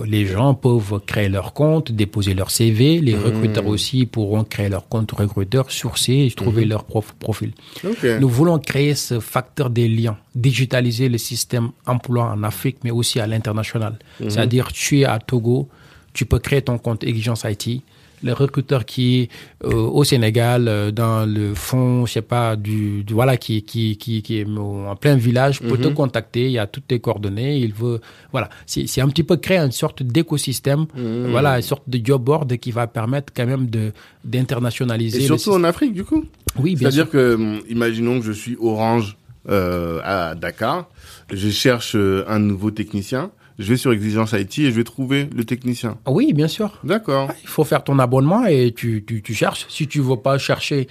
[0.05, 2.99] les gens peuvent créer leur compte, déposer leur CV.
[2.99, 7.51] Les recruteurs aussi pourront créer leur compte recruteur, sourcer et trouver leur prof- profil.
[8.19, 13.19] Nous voulons créer ce facteur des liens, digitaliser le système emploi en Afrique, mais aussi
[13.19, 13.97] à l'international.
[14.19, 15.69] C'est-à-dire, tu es à Togo,
[16.17, 17.83] tu peux créer ton compte Exigence IT.
[18.23, 19.29] Le recruteur qui est
[19.63, 23.95] euh, au Sénégal, euh, dans le fond, je sais pas, du, du- voilà, qui, qui,
[24.01, 26.45] qui, qui est en plein village, peut te contacter.
[26.45, 27.59] Il y a toutes tes coordonnées.
[27.59, 28.01] Il veut,
[28.31, 30.87] voilà, c'est c'est un petit peu créer une sorte d'écosystème,
[31.35, 33.91] voilà, une sorte de job board qui va permettre quand même de
[34.41, 35.19] d'internationaliser.
[35.23, 36.23] Et surtout en Afrique, du coup?
[36.59, 37.05] oui, bien sûr.
[37.05, 39.15] C'est-à-dire que, hum, imaginons que je suis Orange
[39.49, 40.89] euh, à Dakar,
[41.31, 43.29] je cherche euh, un nouveau technicien,
[43.59, 45.97] je vais sur Exigence IT et je vais trouver le technicien.
[46.07, 46.71] Oui, bien sûr.
[46.83, 47.29] D'accord.
[47.43, 49.65] Il faut faire ton abonnement et tu, tu, tu cherches.
[49.69, 50.87] Si tu veux pas chercher,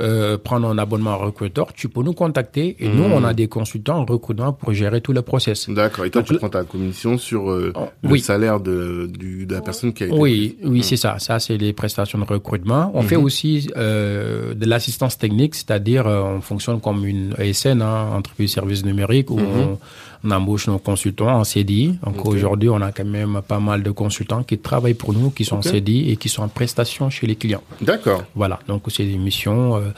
[0.00, 2.76] euh, prendre un abonnement recruteur, tu peux nous contacter.
[2.78, 5.68] Et nous, on a des consultants en recrutement pour gérer tout le process.
[5.68, 6.04] D'accord.
[6.04, 8.20] Et toi, Donc, tu prends ta commission sur euh, Oh, le oui.
[8.20, 10.14] salaire de, du, de la personne qui a été.
[10.16, 11.18] Oui, oui, c'est ça.
[11.18, 12.92] Ça, c'est les prestations de recrutement.
[12.94, 18.50] On fait aussi euh, de l'assistance technique, c'est-à-dire on fonctionne comme une ESN, hein, entreprise
[18.50, 19.78] de services numériques, où on,
[20.24, 21.98] on embauche nos consultants en CDI.
[22.04, 25.44] Donc aujourd'hui, on a quand même pas mal de consultants qui travaillent pour nous, qui
[25.44, 27.62] sont en CDI et qui sont en prestation chez les clients.
[27.80, 28.24] D'accord.
[28.34, 29.90] Voilà, donc c'est des missions euh,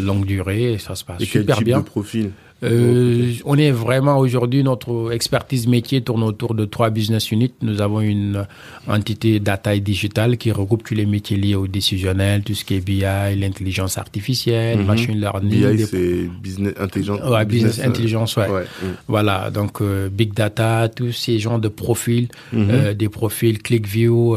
[0.00, 1.78] longue durée et ça se passe Et quel super type bien.
[1.80, 2.30] de profil?
[2.62, 7.52] Euh, on est vraiment aujourd'hui, notre expertise métier tourne autour de trois business units.
[7.62, 8.46] Nous avons une
[8.86, 12.74] entité data et digital qui regroupe tous les métiers liés au décisionnel, tout ce qui
[12.74, 13.00] est BI,
[13.36, 14.86] l'intelligence artificielle, Mhm.
[14.86, 15.50] machine learning.
[15.50, 17.20] BI, des- c'est business intelligence.
[17.28, 18.48] Ouais, business, euh, intelligence, ouais.
[18.48, 18.62] ouais.
[18.82, 18.86] mm.
[19.08, 22.68] Voilà, donc euh, big data, tous ces genres de profils, Mhm.
[22.70, 24.36] euh, des profils ClickView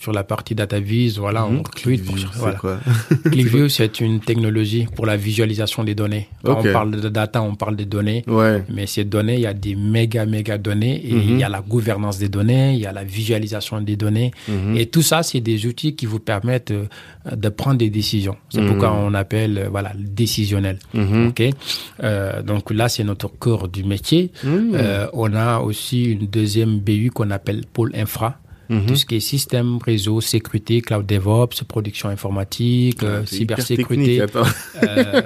[0.00, 2.04] sur la partie data vis, voilà, on recrute.
[3.30, 4.12] ClickView, c'est voilà.
[4.12, 6.28] une technologie pour la visualisation des données.
[6.44, 8.24] Quand on parle de data, on parle des données.
[8.26, 8.62] Ouais.
[8.72, 11.22] Mais ces données, il y a des méga, méga données et Mhm.
[11.30, 14.30] il y a la gouvernance des données, il y a la visualisation des données.
[14.48, 14.76] Mhm.
[14.76, 16.86] Et tout ça, c'est des outils qui vous permettent euh,
[17.34, 18.36] de prendre des décisions.
[18.50, 18.68] C'est Mhm.
[18.68, 20.78] pourquoi on appelle, euh, voilà, décisionnel.
[20.94, 21.28] Mhm.
[21.28, 21.42] OK?
[22.02, 24.30] Euh, Donc là, c'est notre cœur du métier.
[24.42, 24.72] Mhm.
[24.74, 28.38] Euh, on a aussi une deuxième BU qu'on appelle pôle infra.
[28.68, 28.86] Mhm.
[28.86, 34.22] Tout ce qui est système, réseau, sécurité, cloud DevOps, production informatique, euh, C'est hyper cybersécurité.
[34.82, 35.22] Euh,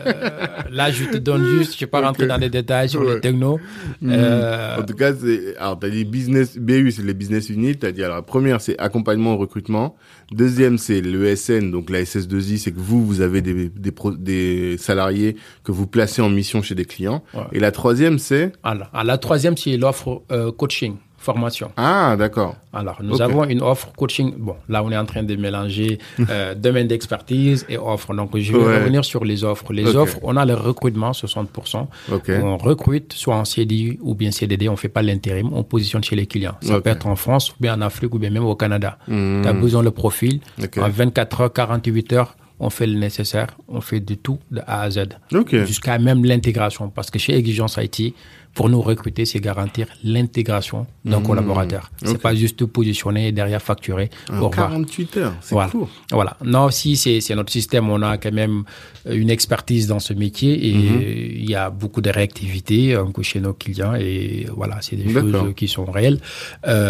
[0.70, 2.28] là, je te donne juste, je ne vais pas rentrer Ok.
[2.30, 3.14] dans les détails sur Ouais.
[3.14, 3.58] les technos.
[4.04, 5.12] Euh, En tout cas,
[5.58, 7.76] alors, t'as dit business, BU, c'est les business units.
[7.76, 9.96] T'as dit, alors, la première, c'est accompagnement au recrutement.
[10.32, 14.12] Deuxième, c'est le SN, donc la SS2I, c'est que vous, vous avez des, des, pro-
[14.12, 17.22] des salariés que vous placez en mission chez des clients.
[17.34, 17.42] Ouais.
[17.52, 21.70] Et la troisième, c'est, alors, la troisième, c'est l'offre euh, coaching, formation.
[21.76, 22.54] ah, d'accord.
[22.72, 24.34] Alors, nous avons une offre coaching.
[24.38, 25.98] Bon, là, on est en train de mélanger
[26.30, 28.14] euh, domaine d'expertise et offre.
[28.14, 28.78] Donc, je vais Ouais.
[28.78, 29.72] revenir sur les offres.
[29.72, 31.86] Les offres, on a le recrutement, 60%.
[32.12, 32.30] Ok.
[32.42, 34.68] On recrute soit en CDI ou bien CDD.
[34.68, 35.50] On fait pas l'intérim.
[35.52, 36.56] On positionne chez les clients.
[36.60, 38.98] Ça peut être en France ou bien en Afrique ou bien même au Canada.
[39.08, 39.42] Mhm.
[39.42, 40.40] Tu as besoin le profil.
[40.78, 43.56] En 24 heures, 48 heures, on fait le nécessaire.
[43.68, 45.00] On fait de tout de A à Z.
[45.34, 45.54] Ok.
[45.64, 46.90] Jusqu'à même l'intégration.
[46.90, 48.14] Parce que chez Exigence IT,
[48.54, 51.90] pour nous recruter, c'est garantir l'intégration d'un collaborateur.
[52.02, 52.14] C'est Mmh.
[52.14, 52.20] Ok.
[52.22, 54.10] pas juste positionner et derrière facturer.
[54.30, 54.68] Ah, au revoir.
[54.70, 55.70] 48 heures, c'est Voilà.
[55.70, 55.88] court.
[56.12, 56.36] Voilà.
[56.44, 58.64] Non, si c'est c'est notre système, on a quand même
[59.08, 63.40] une expertise dans ce métier et euh, il y a beaucoup de réactivité euh, chez
[63.40, 66.18] nos clients et voilà, c'est des choses qui sont réelles.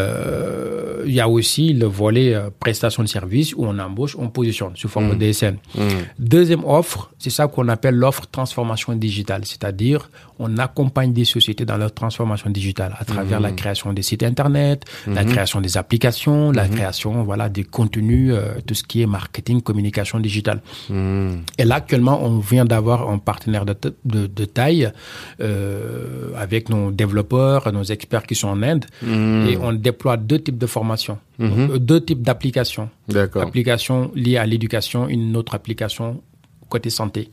[0.03, 4.29] Euh, il y a aussi le volet euh, prestation de service où on embauche, on
[4.29, 5.57] positionne sous forme de DSN.
[5.77, 5.89] Mhm.
[6.19, 11.77] Deuxième offre, c'est ça qu'on appelle l'offre transformation digitale, c'est-à-dire on accompagne des sociétés dans
[11.77, 16.69] leur transformation digitale à travers la création des sites internet, la création des applications, la
[16.69, 20.61] création voilà des contenus, euh, tout ce qui est marketing, communication digitale.
[20.91, 21.43] Mhm.
[21.59, 24.93] Et là actuellement, on vient d'avoir un partenaire de, ta- de, de taille
[25.41, 29.47] euh, avec nos développeurs, nos experts qui sont en Inde, Mhm.
[29.49, 33.43] et on déploie deux types de formations, Donc, euh, deux types d'applications D'accord.
[33.43, 36.21] application liée à l'éducation, une autre application
[36.69, 37.29] côté santé.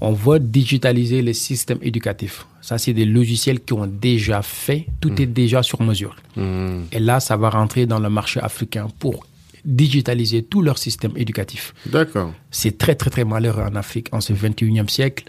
[0.00, 2.46] On va digitaliser les systèmes éducatifs.
[2.60, 4.86] Ça, c'est des logiciels qui ont déjà fait.
[5.00, 6.16] Tout est déjà sur mesure.
[6.36, 6.86] Mhm.
[6.92, 9.26] Et là, ça va rentrer dans le marché africain pour
[9.64, 11.74] digitaliser tout leur système éducatif.
[11.86, 12.32] D'accord.
[12.50, 15.24] C'est très, très, très malheureux en Afrique en ce 21e siècle.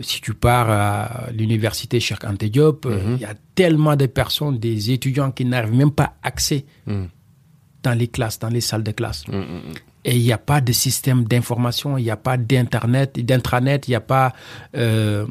[0.00, 4.58] Si tu pars à l'université Cheikh Anta Diop, euh, il y a tellement de personnes,
[4.58, 9.24] des étudiants qui n'arrivent même pas accès dans les classes, dans les salles de classe.
[10.08, 13.90] Et il n'y a pas de système d'information, il n'y a pas d'internet, d'intranet, il
[13.90, 14.32] n'y a pas
[14.76, 15.26] euh,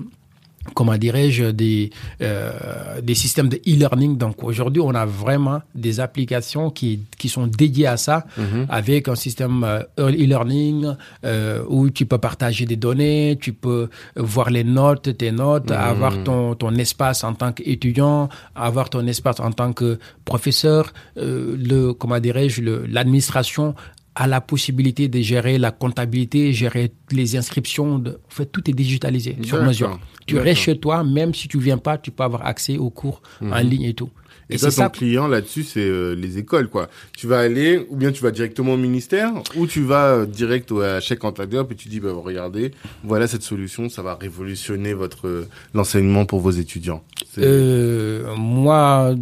[0.74, 4.18] comment dirais-je, des, euh, des systèmes de e-learning.
[4.18, 8.66] Donc aujourd'hui, on a vraiment des applications qui, qui sont dédiées à ça, Mhm.
[8.70, 9.64] avec un système
[10.00, 15.70] e-learning euh, où tu peux partager des données, tu peux voir les notes, tes notes,
[15.70, 15.78] Mhm.
[15.94, 21.56] avoir ton, ton espace en tant qu'étudiant, avoir ton espace en tant que professeur, euh,
[21.60, 23.76] le, comment dirais-je, le- l'administration
[24.16, 27.99] a la possibilité de gérer la comptabilité, gérer les inscriptions.
[27.99, 28.11] De...
[28.11, 29.99] En fait, tout est digitalisé sur mesure.
[30.26, 33.22] Tu restes chez toi, même si tu viens pas, tu peux avoir accès aux cours
[33.41, 34.05] en ligne et tout.
[34.05, 34.26] Mhm.
[34.49, 34.89] Et, toi, c'est ton ça.
[34.89, 36.88] client là-dessus, c'est euh, les écoles, quoi.
[37.18, 40.72] Tu vas aller, ou bien tu vas directement au ministère, ou tu vas euh, direct
[40.72, 42.72] au, à chaque candidat, puis tu dis, bah, regardez,
[43.03, 47.03] voilà cette solution, ça va révolutionner votre euh, l'enseignement pour vos étudiants.
[47.39, 49.16] Euh, moi,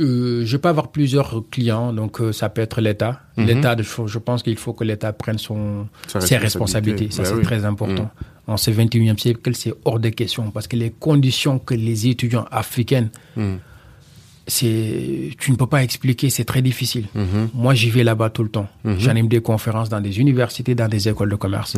[0.00, 3.20] euh, je peux avoir plusieurs clients, donc euh, ça peut être l'État.
[3.36, 3.46] Mhm.
[3.46, 7.06] L'État, je, pense qu'il faut que l'État prenne son, ses responsabilité.
[7.06, 7.10] responsabilités.
[7.10, 7.42] Ça, Bah c'est oui.
[7.42, 8.10] très important.
[8.46, 12.46] En ce 21e siècle, c'est hors de question parce que les conditions que les étudiants
[12.50, 13.58] africains, Mhm.
[14.46, 17.06] c'est, tu ne peux pas expliquer, c'est très difficile.
[17.14, 17.48] Mhm.
[17.54, 18.68] Moi, j'y vais là-bas tout le temps.
[18.84, 18.98] Mhm.
[18.98, 21.74] J'anime des conférences dans des universités, dans des écoles de commerce.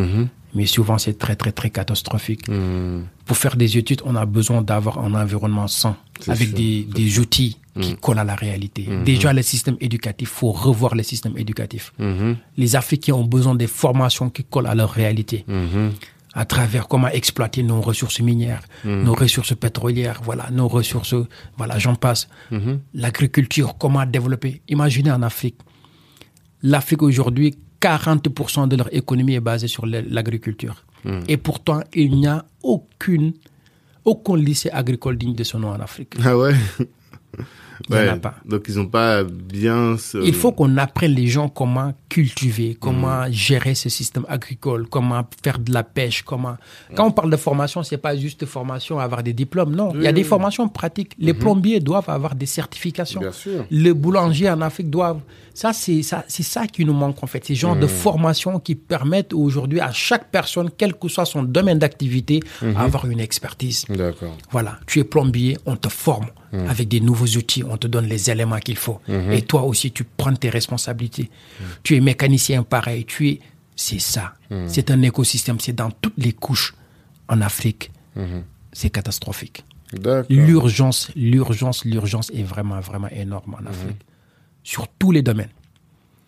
[0.55, 2.49] Mais souvent, c'est très, très, très catastrophique.
[2.49, 3.05] Mhm.
[3.26, 5.96] Pour faire des études, on a besoin d'avoir un environnement sain,
[6.26, 8.88] avec sûr, des, des outils qui collent à la réalité.
[9.05, 11.92] Déjà, le système éducatif, faut revoir le système éducatif.
[11.99, 12.36] Mhm.
[12.57, 15.44] Les Africains ont besoin des formations qui collent à leur réalité,
[16.34, 21.14] à travers comment exploiter nos ressources minières, nos ressources pétrolières, voilà, nos ressources,
[21.57, 22.28] voilà, j'en passe.
[22.94, 24.62] L'agriculture, comment développer?
[24.68, 25.57] Imaginez en Afrique.
[26.62, 30.84] L'Afrique aujourd'hui, 40% de leur économie est basée sur l'agriculture.
[31.28, 33.32] Et pourtant, il n'y a aucune,
[34.04, 36.14] aucun lycée agricole digne de son nom en Afrique.
[36.24, 36.54] Ah ouais?
[37.88, 38.18] Il y en a Ouais.
[38.18, 38.34] pas.
[38.44, 39.96] Donc ils ont pas bien.
[39.98, 40.18] Ce...
[40.18, 45.58] Il faut qu'on apprenne les gens comment cultiver, comment gérer ce système agricole, comment faire
[45.58, 46.56] de la pêche, comment.
[46.94, 49.74] Quand on parle de formation, c'est pas juste formation, avoir des diplômes.
[49.74, 51.14] Non, il y a des formations pratiques.
[51.18, 53.20] Les plombiers doivent avoir des certifications.
[53.20, 53.64] Bien sûr.
[53.70, 55.20] Les boulangers en Afrique doivent.
[55.54, 57.44] Ça, c'est ça, c'est ça qui nous manque en fait.
[57.44, 61.78] Ces genres de formations qui permettent aujourd'hui à chaque personne, quel que soit son domaine
[61.78, 62.40] d'activité,
[62.76, 63.84] avoir une expertise.
[63.88, 64.36] D'accord.
[64.50, 68.30] Voilà, tu es plombier, on te forme avec des nouveaux outils, on te donne les
[68.30, 69.01] éléments qu'il faut.
[69.30, 71.30] Et toi aussi, tu prends tes responsabilités.
[71.82, 73.40] Tu es mécanicien pareil, tu es...
[73.76, 74.34] C'est ça.
[74.66, 76.74] C'est un écosystème, c'est dans toutes les couches
[77.28, 77.90] en Afrique.
[78.72, 79.64] C'est catastrophique.
[80.28, 84.03] L'urgence, l'urgence, l'urgence est vraiment, vraiment énorme en Afrique.
[84.62, 85.49] Sur tous les domaines.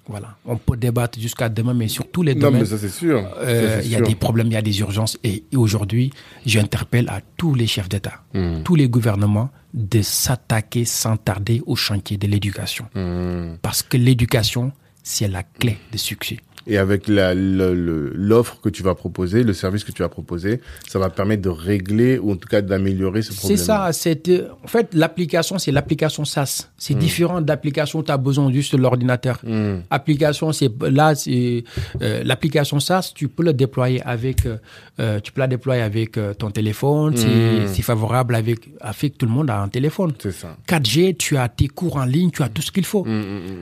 [0.08, 0.36] Voilà.
[0.44, 2.60] On peut débattre jusqu'à demain, mais sur tous les Non, domaines.
[2.62, 3.28] mais ça c'est sûr.
[3.38, 5.18] Euh, il y a des problèmes, il y a des urgences.
[5.22, 6.10] Et, et aujourd'hui,
[6.46, 8.62] j'interpelle à tous les chefs d'État, Hmm.
[8.64, 12.86] tous les gouvernements, de s'attaquer sans tarder au chantier de l'éducation.
[12.94, 13.56] Hmm.
[13.62, 14.72] Parce que l'éducation,
[15.02, 16.38] c'est la clé de succès.
[16.66, 21.08] Et avec l'offre que tu vas proposer, le service que tu vas proposer, ça va
[21.10, 23.58] permettre de régler ou en tout cas d'améliorer ce C'est problème.
[23.58, 23.92] ça.
[23.92, 24.28] C'est,
[24.62, 26.68] en fait, l'application, c'est l'application SaaS.
[26.76, 29.38] C'est différent de l'application où tu as besoin juste de l'ordinateur.
[29.42, 29.78] Hmm.
[29.90, 31.64] Application, c'est là, c'est
[32.02, 33.12] euh, l'application SaaS.
[33.14, 34.56] Tu peux le déployer avec, euh,
[35.00, 37.16] euh, tu peux la déployer avec euh, ton téléphone.
[37.16, 40.12] C'est, c'est favorable avec, avec tout le monde a un téléphone.
[40.18, 40.56] C'est ça.
[40.68, 43.06] 4G, tu as tes cours en ligne, tu as tout ce qu'il faut.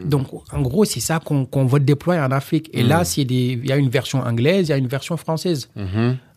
[0.04, 2.68] Donc, en gros, c'est ça qu'on qu'on veut déployer en Afrique.
[2.72, 5.16] Et là, c'est des, il y a une version anglaise, il y a une version
[5.16, 5.70] française.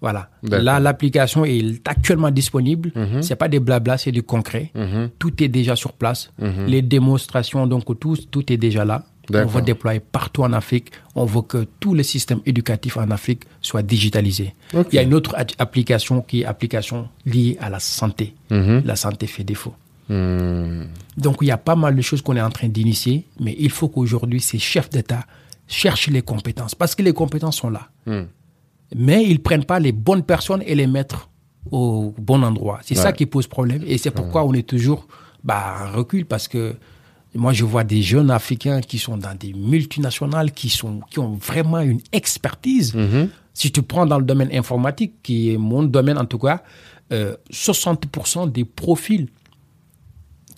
[0.01, 0.29] Voilà.
[0.43, 0.63] D'accord.
[0.63, 2.91] Là, l'application est actuellement disponible.
[3.21, 4.71] C'est pas des blabla, c'est du concret.
[5.19, 6.31] Tout est déjà sur place.
[6.67, 9.05] Les démonstrations, donc tout, tout est déjà là.
[9.33, 10.91] On va déployer partout en Afrique.
[11.15, 14.55] On veut que tout le système éducatif en Afrique soit digitalisé.
[14.73, 18.33] Il y a une autre application qui est application liée à la santé.
[18.49, 19.73] La santé fait défaut.
[20.09, 20.87] Hmm.
[21.15, 23.69] Donc il y a pas mal de choses qu'on est en train d'initier, mais il
[23.69, 25.23] faut qu'aujourd'hui ces chefs d'État
[25.71, 27.89] cherchent les compétences, parce que les compétences sont là.
[28.05, 28.23] Hmm.
[28.95, 31.29] Mais ils prennent pas les bonnes personnes et les mettre
[31.71, 32.79] au bon endroit.
[32.83, 35.07] C'est ça qui pose problème, et c'est pourquoi on est toujours
[35.43, 36.75] bah, en recul, parce que
[37.33, 41.35] moi je vois des jeunes Africains qui sont dans des multinationales, qui, sont, qui ont
[41.35, 42.95] vraiment une expertise.
[43.53, 46.63] Si tu prends dans le domaine informatique, qui est mon domaine en tout cas,
[47.11, 49.27] euh, 60% des profils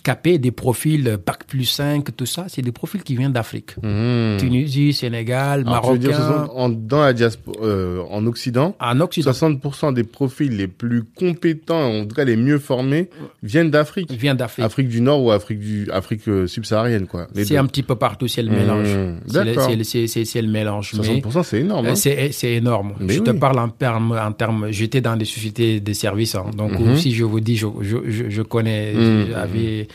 [0.04, 3.72] capés, des profils euh, Bac plus 5, tout ça, c'est des profils qui viennent d'Afrique.
[3.82, 4.38] Hmm.
[4.38, 6.46] Tunisie, Sénégal, Alors, tu veux dire, Marocain.
[6.48, 11.04] 60 en, dans la diaspora, euh, en Occident, En Occident, 60% des profils les plus
[11.04, 13.10] compétents, en tout cas les mieux formés,
[13.42, 14.12] viennent d'Afrique.
[14.12, 14.66] viennent d'Afrique.
[14.66, 17.28] Afrique du Nord ou Afrique du Afrique euh, subsaharienne quoi.
[17.34, 18.88] C'est un petit peu partout, c'est le Mmh, mélange.
[18.96, 19.70] Le- d'accord.
[19.70, 20.92] c'est le- C'est c'est- c'est le mélange.
[20.98, 21.86] Mais 60% c'est énorme.
[21.88, 21.96] euh, Hein.
[21.96, 22.94] c'est c'est énorme.
[23.00, 24.68] Mais je te parle en termes, en termes.
[24.72, 26.46] J'étais dans des sociétés de services, hein.
[26.58, 26.98] donc Mhm.
[26.98, 29.28] si je vous dis, je, je, je, je connais, Mhm.
[29.32, 29.88] j'avais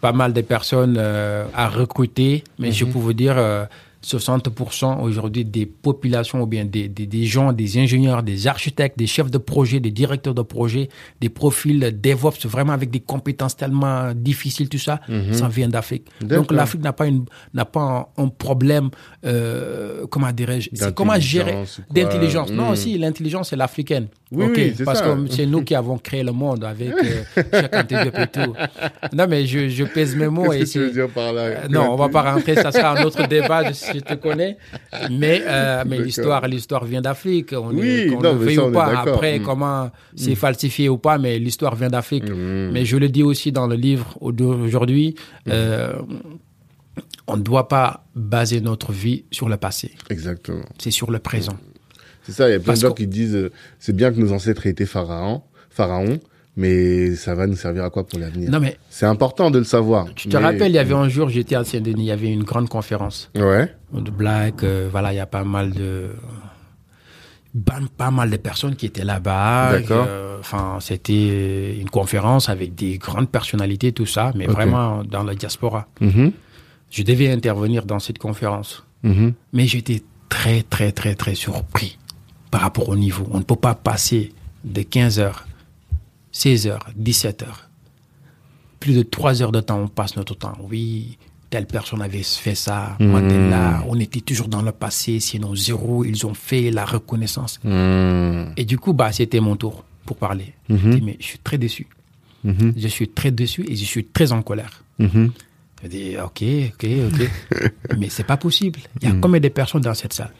[0.00, 2.92] pas mal de personnes euh, à recruter, mais je Mhm.
[2.92, 3.64] peux vous dire, euh,
[4.02, 9.06] 60% aujourd'hui des populations ou bien des, des, des, gens, des ingénieurs, des architectes, des
[9.06, 10.88] chefs de projet, des directeurs de projet,
[11.20, 15.00] des profils DevOps vraiment avec des compétences tellement difficiles, tout ça,
[15.32, 16.06] ça vient d'Afrique.
[16.22, 17.26] Donc l'Afrique n'a pas une
[17.72, 18.88] pas un, un problème,
[19.26, 21.56] euh, comment dirais-je, c'est comment gérer
[21.90, 22.50] D'intelligence.
[22.50, 24.08] Non, aussi l'intelligence c'est l'africaine.
[24.32, 25.04] Oui, parce ça.
[25.06, 28.54] que c'est nous qui avons créé le monde avec euh, chaque tout.
[29.12, 30.50] Non, mais je, je pèse mes mots.
[30.50, 31.42] Qu'est-ce que tu veux dire par là?
[31.42, 34.56] Euh, non, on va pas rentrer, ça sera un autre débat, je, je te connais.
[35.10, 37.52] Mais, euh, mais l'histoire, l'histoire vient d'Afrique.
[37.54, 39.00] On Oui, est, qu'on non, le ça, on ou pas.
[39.00, 39.42] Après, Mm.
[39.42, 42.28] comment c'est falsifié ou pas, mais l'histoire vient d'Afrique.
[42.30, 42.70] Mm.
[42.72, 45.16] Mais je le dis aussi dans le livre d'aujourd'hui,
[45.48, 45.92] euh,
[47.26, 49.92] on ne doit pas baser notre vie sur le passé.
[50.08, 50.64] Exactement.
[50.78, 51.56] C'est sur le présent.
[52.22, 54.32] C'est ça, il y a plein de gens qui disent euh, c'est bien que nos
[54.32, 56.20] ancêtres aient été pharaons, pharaons,
[56.56, 58.50] mais ça va nous servir à quoi pour l'avenir?
[58.50, 60.06] Non, mais C'est important de le savoir.
[60.14, 62.28] tu te mais- rappelles, il y avait un jour, j'étais à Saint-Denis, il y avait
[62.30, 63.30] une grande conférence.
[63.34, 63.72] Ouais.
[63.92, 64.62] de blagues.
[64.64, 66.10] euh, voilà, il y a pas mal de
[67.96, 69.72] pas, mal de personnes qui étaient là-bas.
[69.72, 70.06] D'accord.
[70.08, 75.34] Euh, Enfin, c'était une conférence avec des grandes personnalités, tout ça, mais vraiment dans la
[75.34, 75.86] diaspora.
[76.00, 76.32] Mhm.
[76.90, 79.34] Je devais intervenir dans cette conférence, Mhm.
[79.52, 81.98] mais j'étais très, très, très, très surpris
[82.50, 83.26] par rapport au niveau.
[83.30, 84.32] On ne peut pas passer
[84.64, 85.32] de 15h,
[86.32, 87.44] 16h, 17h.
[88.78, 90.56] Plus de 3 heures de temps, on passe notre temps.
[90.70, 91.18] Oui,
[91.50, 96.26] telle personne avait fait ça, Mandela, on était toujours dans le passé, sinon zéro, ils
[96.26, 97.60] ont fait la reconnaissance.
[97.64, 98.52] Mhm.
[98.56, 100.54] Et du coup, bah, c'était mon tour pour parler.
[100.68, 101.86] Je dis, mais je suis très déçu.
[102.44, 104.82] Je suis très déçu et je suis très en colère.
[105.82, 106.42] Je dis, ok,
[106.74, 107.72] ok, ok.
[107.98, 108.80] mais c'est pas possible.
[109.02, 110.32] Il y a combien de personnes dans cette salle?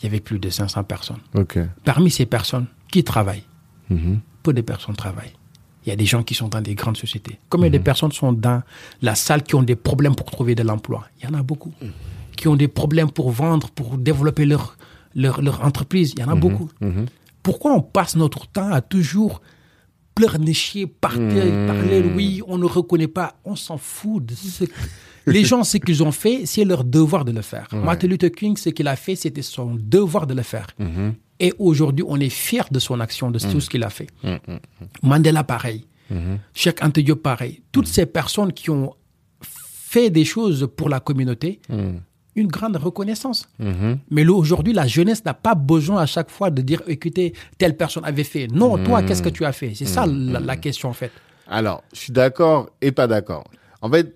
[0.00, 1.20] Il y avait plus de 500 personnes.
[1.84, 3.44] Parmi ces personnes, qui travaillent
[3.88, 4.20] Mhm.
[4.42, 5.32] Peu de personnes travaillent.
[5.84, 7.38] Il y a des gens qui sont dans des grandes sociétés.
[7.48, 8.62] Combien de personnes sont dans
[9.00, 11.06] la salle qui ont des problèmes pour trouver de l'emploi?
[11.18, 11.72] Il y en a beaucoup.
[12.36, 14.76] Qui ont des problèmes pour vendre, pour développer leur,
[15.14, 16.14] leur, leur entreprise.
[16.16, 16.68] Il y en a beaucoup.
[16.80, 17.06] Mhm.
[17.44, 19.40] Pourquoi on passe notre temps à toujours
[20.16, 24.24] pleurnicher, parler, parler, oui, on ne reconnaît pas, on s'en fout.
[24.26, 24.72] de ce que-
[25.26, 27.66] Les gens, ce qu'ils ont fait, c'est leur devoir de le faire.
[27.72, 30.68] Martin Luther King, ce qu'il a fait, c'était son devoir de le faire.
[31.38, 34.08] Et aujourd'hui, on est fiers de son action, de tout ce qu'il a fait.
[35.02, 35.84] Mandela, pareil.
[36.54, 37.62] Cheikh Anta Diop, pareil.
[37.72, 38.94] Toutes ces personnes qui ont
[39.40, 41.60] fait des choses pour la communauté,
[42.36, 43.48] une grande reconnaissance.
[43.58, 43.98] Mhm.
[44.10, 48.04] Mais aujourd'hui, la jeunesse n'a pas besoin à chaque fois de dire, écoutez, telle personne
[48.04, 48.46] avait fait.
[48.46, 49.72] Non, toi, qu'est-ce que tu as fait?
[49.74, 51.10] C'est ça la, la question, en fait.
[51.48, 53.44] Alors, je suis d'accord et pas d'accord.
[53.80, 54.14] En fait,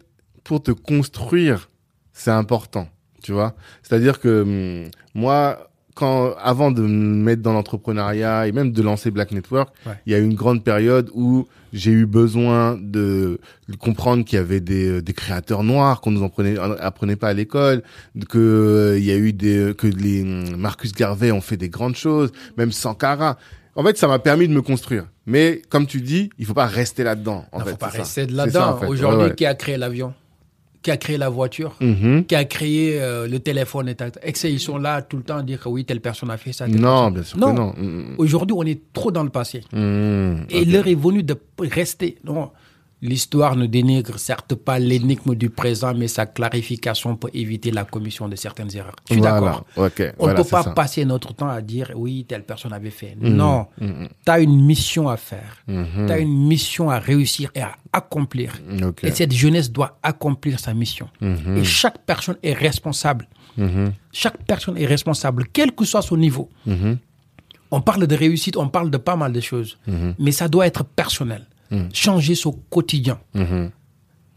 [0.51, 1.71] pour te construire,
[2.13, 2.89] c'est important,
[3.23, 3.55] tu vois.
[3.85, 6.89] C'est-à-dire que hum, moi, quand avant de me
[7.23, 9.93] mettre dans l'entrepreneuriat et même de lancer Black Network, Ouais.
[10.07, 13.39] il y a eu une grande période où j'ai eu besoin de,
[13.79, 17.33] comprendre qu'il y avait des, euh, des créateurs noirs qu'on nous apprenait, apprenait pas à
[17.33, 17.85] l'école,
[18.29, 21.69] que euh, il y a eu des que les hum, Marcus Garvey ont fait des
[21.69, 23.39] grandes choses, même Sankara.
[23.77, 25.05] En fait, ça m'a permis de me construire.
[25.27, 27.45] Mais comme tu dis, il faut pas rester là-dedans.
[27.53, 28.71] En Il ne fait, faut pas rester là-dedans.
[28.75, 28.87] en fait.
[28.89, 29.35] Aujourd'hui, Ouais, ouais.
[29.37, 30.13] qui a créé l'avion?
[30.83, 32.25] Qui a créé la voiture Mhm.
[32.25, 33.97] Qui a créé euh, le téléphone et
[34.45, 36.65] Ils sont là tout le temps à dire que oui, telle personne a fait ça.
[36.67, 37.53] telle Non, personne- bien sûr Non.
[37.53, 37.75] non.
[37.77, 38.15] Mhm.
[38.17, 39.63] Aujourd'hui, on est trop dans le passé.
[39.75, 40.47] Mhm.
[40.49, 42.17] Et l'heure est venue de rester.
[42.25, 42.51] Non,
[43.03, 48.29] l'histoire ne dénigre certes pas l'énigme du présent, mais sa clarification peut éviter la commission
[48.29, 48.97] de certaines erreurs.
[49.09, 49.41] Je suis Voilà.
[49.41, 49.65] d'accord.
[49.77, 49.89] On
[50.19, 50.71] voilà, ne peut pas ça.
[50.71, 53.17] passer notre temps à dire oui, telle personne avait fait.
[53.21, 55.57] Non, tu as une mission à faire.
[55.67, 56.07] Mhm.
[56.07, 58.53] Tu as une mission à réussir et à accomplir.
[58.83, 59.05] Ok.
[59.05, 61.09] Et cette jeunesse doit accomplir sa mission.
[61.21, 61.57] Mhm.
[61.59, 63.29] Et chaque personne est responsable.
[63.57, 63.93] Mhm.
[64.13, 66.49] Chaque personne est responsable, quel que soit son niveau.
[67.73, 69.79] On parle de réussite, on parle de pas mal de choses.
[70.19, 71.47] Mais ça doit être personnel.
[71.93, 73.19] Changer son quotidien.
[73.35, 73.71] Mhm.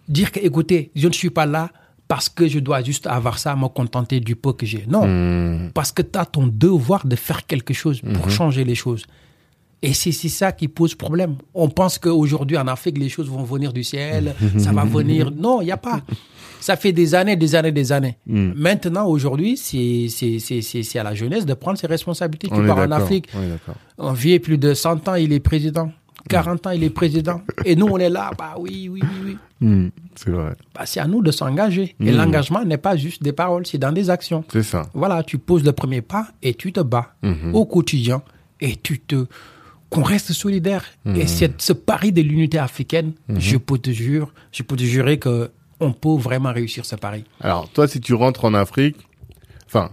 [0.07, 1.69] Dire que, écoutez, je ne suis pas là
[2.07, 4.85] parce que je dois juste avoir ça, me contenter du peu que j'ai.
[4.87, 5.07] Non.
[5.07, 5.71] Mhm.
[5.73, 9.03] Parce que tu as ton devoir de faire quelque chose pour changer les choses.
[9.81, 11.35] Et c'est ça qui pose problème.
[11.53, 15.29] On pense qu'aujourd'hui, en Afrique, les choses vont venir du ciel, ça va venir.
[15.31, 16.01] Non, il n'y a pas.
[16.61, 18.15] Ça fait des années, des années, des années.
[18.25, 22.47] Maintenant, aujourd'hui, c'est c'est- c'est- c'est- c'est à la jeunesse de prendre ses responsabilités.
[22.51, 22.91] On tu pars en.
[22.91, 23.27] Afrique,
[23.97, 25.91] On on vit plus de 100 ans, il est président.
[26.29, 27.41] 40 ans, il est président.
[27.65, 29.67] Et nous, on est là, bah oui, oui, oui, oui.
[29.67, 29.91] Mhm.
[30.15, 30.53] C'est vrai.
[30.75, 31.95] Bah, c'est à nous de s'engager.
[31.99, 34.43] Et l'engagement n'est pas juste des paroles, c'est dans des actions.
[34.51, 34.83] C'est ça.
[34.93, 37.15] Voilà, tu poses le premier pas et tu te bats
[37.53, 38.21] au quotidien
[38.61, 39.25] et tu te
[39.89, 40.83] qu'on reste solidaire.
[41.05, 45.19] Et cette, ce pari de l'unité africaine, je peux te jurer, je peux te jurer
[45.19, 47.25] que on peut vraiment réussir ce pari.
[47.41, 48.97] Alors, toi, si tu rentres en Afrique,
[49.67, 49.91] enfin,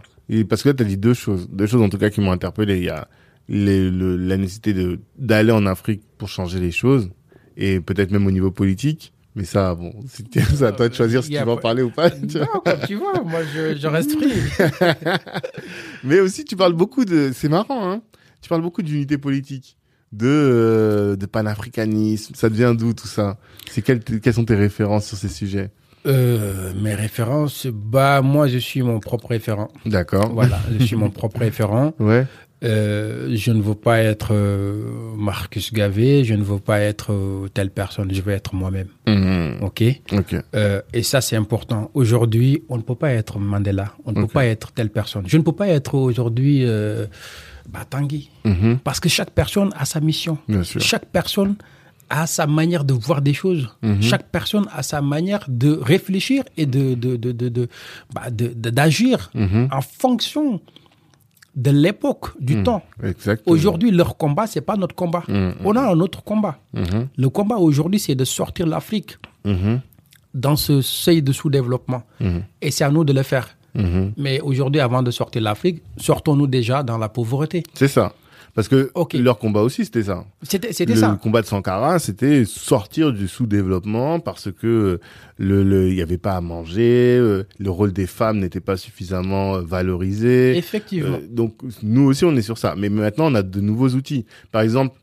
[0.48, 2.32] parce que là, tu as dit deux choses, deux choses en tout cas qui m'ont
[2.32, 2.78] interpellé.
[2.78, 3.08] Il y a
[3.48, 4.74] les- le- la nécessité
[5.18, 7.10] d'aller en Afrique pour changer les choses,
[7.56, 10.26] et peut-être même au niveau politique, Mais ça, bon, c'est
[10.62, 12.10] à toi de choisir si tu vas en parler ou pas.
[12.10, 12.46] tu vois.
[12.54, 14.32] Non, comme tu vois, moi je, je reste free.
[16.04, 17.30] Mais aussi, tu parles beaucoup de.
[17.34, 18.02] C'est marrant, hein.
[18.42, 19.76] Tu parles beaucoup d'unité politique,
[20.12, 22.34] de, euh, de panafricanisme.
[22.34, 23.38] Ça devient d'où tout ça?
[23.70, 25.70] C'est quelles, quelles sont tes références sur ces sujets?
[26.06, 29.68] Euh, mes références, bah moi je suis mon propre référent.
[29.84, 30.32] D'accord.
[30.32, 31.92] Voilà, je suis mon propre référent.
[31.98, 32.26] Ouais.
[32.62, 34.82] Euh, je ne veux pas être euh,
[35.16, 38.88] Marcus Gavé, je ne veux pas être euh, telle personne, je veux être moi-même.
[39.06, 39.58] Mhm.
[39.62, 39.82] Ok?
[40.54, 41.90] Euh, et ça c'est important.
[41.94, 45.24] Aujourd'hui, on ne peut pas être Mandela, on ne peut pas être telle personne.
[45.26, 47.06] Je ne peux pas être aujourd'hui euh,
[47.68, 48.78] Batangi, Mhm.
[48.84, 50.36] parce que chaque personne a sa mission.
[50.48, 50.80] Bien sûr.
[50.80, 51.54] Chaque personne
[52.10, 53.68] a sa manière de voir des choses.
[53.82, 54.02] Mhm.
[54.02, 57.68] Chaque personne a sa manière de réfléchir et de de de de de-
[58.12, 60.60] bah, d'agir en fonction
[61.56, 62.82] de l'époque, du temps.
[63.02, 63.52] Exactement.
[63.54, 65.24] Aujourd'hui, leur combat, c'est pas notre combat.
[65.28, 65.54] Mhm.
[65.64, 66.58] On a un autre combat.
[67.16, 69.18] Le combat aujourd'hui, c'est de sortir l'Afrique
[70.32, 72.02] dans ce seuil de sous-développement.
[72.62, 73.48] Et c'est à nous de le faire.
[74.16, 77.62] Mais aujourd'hui, avant de sortir l'Afrique, sortons-nous déjà dans la pauvreté.
[77.74, 78.12] C'est ça.
[78.60, 80.26] Parce que leur combat aussi, c'était ça.
[80.42, 81.18] C'était c'était le ça.
[81.22, 85.00] combat de Sankara, c'était sortir du sous-développement parce que
[85.38, 88.76] le, le, il y avait pas à manger, euh, le rôle des femmes n'était pas
[88.76, 90.58] suffisamment valorisé.
[90.58, 91.16] Effectivement.
[91.16, 92.74] Euh, donc nous aussi on est sur ça.
[92.76, 94.26] Mais maintenant on a de nouveaux outils.
[94.52, 94.94] Par exemple,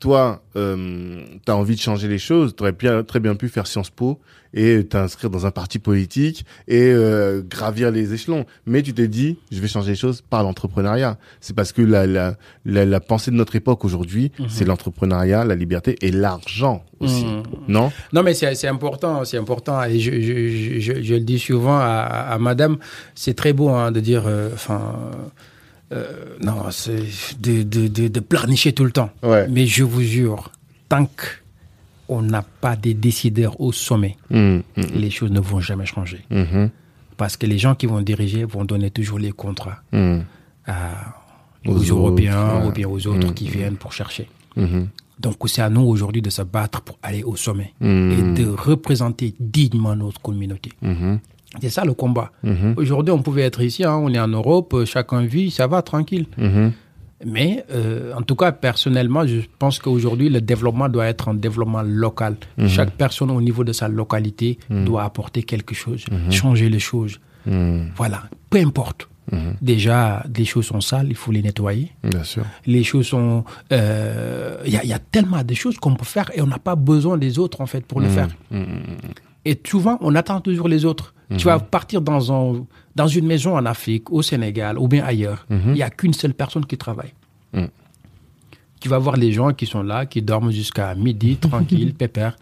[0.00, 3.48] toi, euh, tu as envie de changer les choses, tu aurais bien, très bien pu
[3.48, 4.20] faire Sciences Po
[4.56, 8.44] et t'inscrire dans un parti politique et euh, gravir les échelons.
[8.66, 11.18] Mais tu t'es dit, je vais changer les choses par l'entrepreneuriat.
[11.40, 15.56] C'est parce que la, la, la, la pensée de notre époque aujourd'hui, c'est l'entrepreneuriat, la
[15.56, 17.24] liberté et l'argent aussi.
[17.24, 17.42] Mhm.
[17.66, 17.90] Non?
[18.12, 19.82] Non, mais c'est c'est important, c'est important.
[19.84, 22.76] Et je, je, je, je, je le dis souvent à, à madame,
[23.16, 25.16] c'est très beau hein, de dire, euh, enfin, euh,
[26.42, 27.02] non, c'est
[27.40, 29.10] de, de, de, de pleurnicher tout le temps.
[29.22, 29.46] Ouais.
[29.48, 30.50] Mais je vous jure,
[30.88, 31.08] tant
[32.06, 36.20] qu'on n'a pas des décideurs au sommet, Mhm, mhm, les choses ne vont jamais changer.
[37.16, 39.78] Parce que les gens qui vont diriger vont donner toujours les contrats
[40.66, 41.14] à-
[41.66, 44.28] Aux aux, Européens autres, ou bien aux autres qui viennent pour chercher.
[45.20, 47.86] Donc c'est à nous aujourd'hui de se battre pour aller au sommet et
[48.34, 50.70] de représenter dignement notre communauté.
[51.54, 52.30] Mhm, C'est ça le combat.
[52.42, 55.66] mhm, Aujourd'hui, on pouvait être ici, hein, on est en Europe, euh, chacun vit, ça
[55.66, 56.26] va tranquille.
[56.38, 56.72] mhm.
[57.26, 61.80] Mais euh, en tout cas, personnellement, je pense qu'aujourd'hui, le développement doit être un développement
[61.82, 62.36] local.
[62.68, 67.20] Chaque personne au niveau de sa localité doit apporter quelque chose, changer les choses.
[67.46, 67.92] Mhm.
[67.96, 69.08] Voilà, peu importe.
[69.32, 69.54] Mhm.
[69.62, 71.92] Déjà, les choses sont sales, il faut les nettoyer.
[72.02, 72.44] Bien sûr.
[72.66, 73.44] Les choses sont...
[73.72, 76.46] euh, Il y, a, il y a tellement de choses qu'on peut faire et on
[76.46, 78.28] n'a pas besoin des autres, en fait, pour le faire.
[78.50, 78.66] Mhm.
[79.46, 81.13] Et souvent, on attend toujours les autres.
[81.36, 82.64] Tu vas partir dans, un,
[82.96, 85.46] dans une maison en Afrique, au Sénégal ou bien ailleurs.
[85.50, 87.12] Il n'y a qu'une seule personne qui travaille.
[87.52, 87.68] Mhm.
[88.80, 92.36] Tu vas voir les gens qui sont là, qui dorment jusqu'à midi, tranquille, pépère.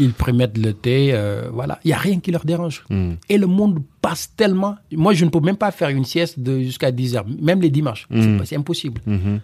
[0.00, 1.80] Ils prémettent le thé, euh, voilà.
[1.84, 2.84] Il n'y a rien qui leur dérange.
[2.88, 3.16] Mhm.
[3.28, 4.76] Et le monde passe tellement.
[4.92, 7.70] Moi, je ne peux même pas faire une sieste de jusqu'à 10 heures, même les
[7.70, 8.06] dimanches.
[8.10, 8.44] C'est Mhm.
[8.44, 9.00] C'est impossible.
[9.06, 9.40] Mhm.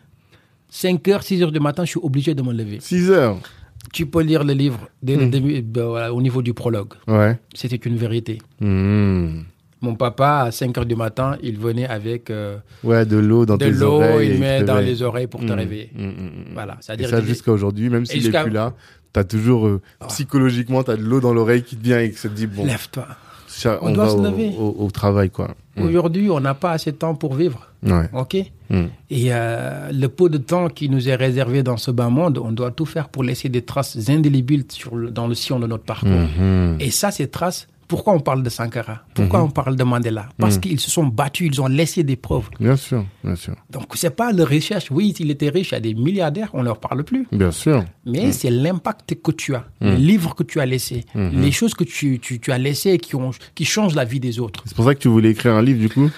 [0.70, 2.78] 5 heures, 6 heures du matin, je suis obligé de me lever.
[2.80, 3.38] 6 heures.
[3.94, 6.94] Tu peux lire le livre dès le début, ben, voilà, au niveau du prologue.
[7.06, 7.38] Ouais.
[7.54, 8.38] C'était une vérité.
[8.60, 9.44] Mhm.
[9.80, 13.56] Mon papa, à 5 heures du matin, il venait avec euh, Ouais, de l'eau dans
[13.56, 14.32] de tes l'eau, oreilles.
[14.34, 15.58] il met dans les oreilles pour te Mhm.
[15.62, 15.90] réveiller.
[16.54, 18.44] Voilà, ça que- jusqu'à aujourd'hui, même s'il est jusqu'à- Ah.
[18.44, 18.72] plus là,
[19.12, 22.26] t'as toujours euh, psychologiquement, t'as de l'eau dans l'oreille qui te vient et qui se
[22.28, 23.06] te dit bon, lève-toi.
[23.46, 24.50] ça, On on, doit va se au, lever.
[24.58, 25.54] au- au travail quoi.
[25.76, 25.86] Mhm.
[25.86, 27.68] Aujourd'hui, on n'a pas assez de temps pour vivre.
[27.82, 28.08] Ouais.
[28.12, 28.36] OK
[28.70, 28.88] Mhm.
[29.10, 32.50] Et euh, le peu de temps qui nous est réservé dans ce bas monde, on
[32.50, 35.84] doit tout faire pour laisser des traces indélébiles sur le- dans le sillon de notre
[35.84, 36.08] parcours.
[36.10, 36.78] Mhm.
[36.80, 39.02] Et ça, ces traces, pourquoi on parle de Sankara?
[39.14, 40.28] Pourquoi on parle de Mandela?
[40.38, 42.48] Parce qu'ils se sont battus, ils ont laissé des preuves.
[42.60, 44.90] Bien sûr, bien sûr, Donc, c'est pas leur recherche.
[44.90, 47.26] Oui, il était riche, il y a des milliardaires, on leur parle plus.
[47.32, 47.84] bien sûr.
[48.06, 51.84] Mais c'est l'impact que tu as, les livres que tu as laissés, les choses que
[51.84, 54.62] tu, tu, tu as laissées qui, ont, qui changent la vie des autres.
[54.66, 56.10] C'est pour ça que tu voulais écrire un livre du coup?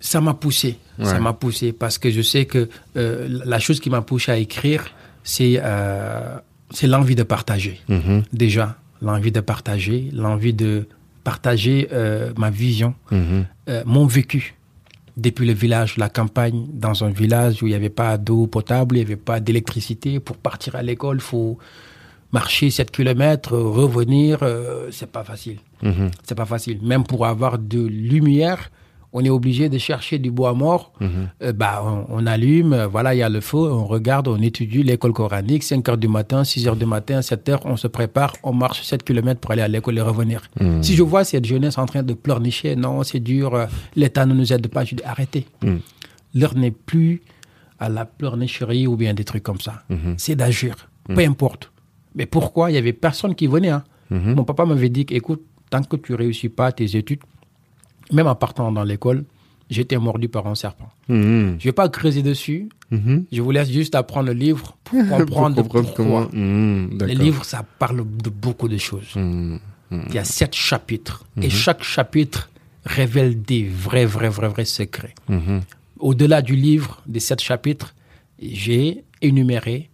[0.00, 0.78] Ça m'a poussé.
[1.02, 4.36] Ça m'a poussé parce que je sais que euh, la chose qui m'a poussé à
[4.38, 4.86] écrire,
[5.22, 6.36] c'est euh,
[6.82, 7.80] l'envie de partager.
[7.88, 8.22] Mhm.
[8.32, 10.86] Déjà, l'envie de partager, l'envie de
[11.24, 13.46] partager euh, ma vision, Mhm.
[13.68, 14.54] euh, mon vécu.
[15.16, 18.96] Depuis le village, la campagne, dans un village où il n'y avait pas d'eau potable,
[18.96, 20.18] il n'y avait pas d'électricité.
[20.20, 21.58] Pour partir à l'école, il faut
[22.32, 24.38] marcher 7 km, revenir.
[24.42, 25.58] euh, c'est pas facile.
[25.82, 26.10] Mhm.
[26.22, 26.78] C'est pas facile.
[26.82, 28.70] Même pour avoir de lumière,
[29.12, 30.92] on est obligé de chercher du bois mort.
[31.42, 34.40] Euh, bah, on, on allume, euh, voilà, il y a le feu, on regarde, on
[34.40, 37.88] étudie l'école coranique, 5 heures du matin, 6 heures du matin, 7 heures, on se
[37.88, 40.42] prépare, on marche 7 km pour aller à l'école et revenir.
[40.82, 44.34] Si je vois cette jeunesse en train de pleurnicher, non, c'est dur, euh, l'État ne
[44.34, 45.46] nous aide pas, je dis arrêtez.
[45.62, 45.80] Mhm.
[46.34, 47.22] L'heure n'est plus
[47.80, 49.82] à la pleurnicherie ou bien des trucs comme ça.
[50.18, 51.72] C'est d'agir, peu importe.
[52.14, 52.70] Mais pourquoi?
[52.70, 53.70] Il y avait personne qui venait.
[53.70, 53.82] Hein.
[54.10, 57.20] Mon papa m'avait dit écoute, tant que tu réussis pas tes études,
[58.12, 59.24] même en partant dans l'école,
[59.70, 60.88] j'étais mordu par un serpent.
[61.08, 61.56] Mhm.
[61.58, 62.68] Je vais pas creuser dessus.
[62.90, 63.24] Mhm.
[63.30, 66.04] Je vous laisse juste apprendre le livre pour comprendre, Pour comprendre pourquoi.
[66.04, 66.28] comment.
[66.32, 67.22] Mhm, Les d'accord.
[67.24, 69.14] livres, ça parle de beaucoup de choses.
[69.16, 69.58] Mhm.
[70.08, 71.24] Il y a sept chapitres.
[71.40, 72.48] Et chaque chapitre
[72.84, 75.14] révèle des vrais, vrais, vrais, vrais secrets.
[75.98, 77.94] Au-delà du livre, des sept chapitres,
[78.40, 79.90] j'ai énuméré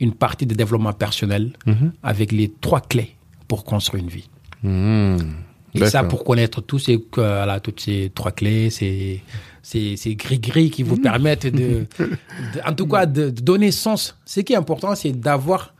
[0.00, 1.52] une partie de développement personnel
[2.02, 3.14] avec les trois clés
[3.48, 4.28] pour construire une vie.
[5.82, 9.22] Et ça, pour connaître tous ces, que, voilà, toutes ces trois clés, ces,
[9.62, 14.16] ces, ces gris-gris qui vous permettent de, de- en tout cas, de, de donner sens.
[14.24, 15.74] Ce qui est important, c'est d'avoir,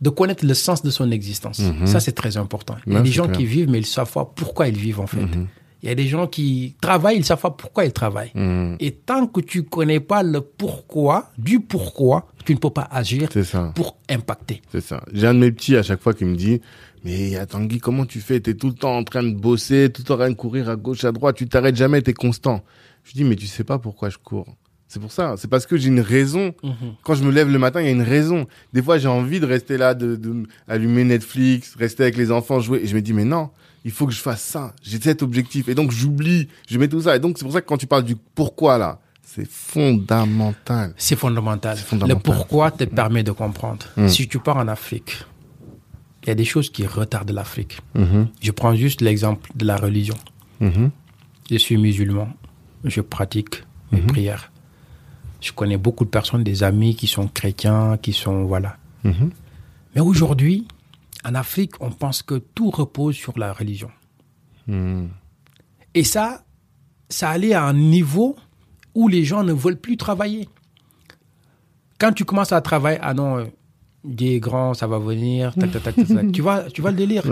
[0.00, 1.60] de connaître le sens de son existence.
[1.84, 2.76] Ça, c'est très important.
[2.86, 3.38] Il y a des gens clair.
[3.38, 5.18] qui vivent, mais ils savent pas pourquoi ils vivent, en fait.
[5.82, 8.32] Il y a des gens qui travaillent, ils savent pas pourquoi ils travaillent.
[8.34, 8.76] Mhm.
[8.80, 13.28] Et tant que tu connais pas le pourquoi, du pourquoi, tu ne peux pas agir
[13.44, 13.72] ça.
[13.74, 14.62] pour impacter.
[14.72, 15.02] C'est ça.
[15.12, 16.60] J'ai un de mes petits à chaque fois qui me dit
[17.04, 18.40] Mais attends, Guy, comment tu fais?
[18.40, 20.68] T'es tout le temps en train de bosser, tout le temps en train de courir
[20.68, 22.62] à gauche, à droite, tu t'arrêtes jamais, t'es constant.
[23.04, 24.46] Je dis Mais tu sais pas pourquoi je cours.
[24.88, 25.34] C'est pour ça.
[25.36, 26.54] C'est parce que j'ai une raison.
[27.02, 28.46] Quand je me lève le matin, il y a une raison.
[28.72, 32.60] Des fois, j'ai envie de rester là, de, de allumer Netflix, rester avec les enfants,
[32.60, 32.80] jouer.
[32.82, 33.50] Et je me dis Mais non,
[33.84, 34.74] il faut que je fasse ça.
[34.82, 35.68] J'ai cet objectif.
[35.68, 36.48] Et donc, j'oublie.
[36.68, 37.16] Je mets tout ça.
[37.16, 40.94] Et donc, c'est pour ça que quand tu parles du pourquoi, là, c'est fondamental.
[40.96, 41.76] C'est fondamental.
[41.76, 42.16] fondamental.
[42.16, 43.86] Le pourquoi te permet de comprendre.
[44.06, 45.24] Si tu pars en Afrique,
[46.26, 47.78] il y a des choses qui retardent l'Afrique.
[47.94, 48.28] Mhm.
[48.40, 50.16] Je prends juste l'exemple de la religion.
[50.60, 50.90] Mhm.
[51.48, 52.28] Je suis musulman,
[52.84, 53.62] je pratique
[53.92, 54.50] mes prières.
[55.40, 58.76] Je connais beaucoup de personnes, des amis qui sont chrétiens, qui sont voilà.
[59.04, 59.30] Mhm.
[59.94, 60.66] Mais aujourd'hui,
[61.24, 63.90] en Afrique, on pense que tout repose sur la religion.
[65.94, 66.44] Et ça,
[67.08, 68.34] ça allait à un niveau
[68.96, 70.48] où les gens ne veulent plus travailler.
[71.98, 73.48] Quand tu commences à travailler, ah non,
[74.08, 76.32] euh, Dieu est grand, ça va venir, tac, tac, tac, tac, tac.
[76.32, 77.24] tu, vois, tu vois le délire.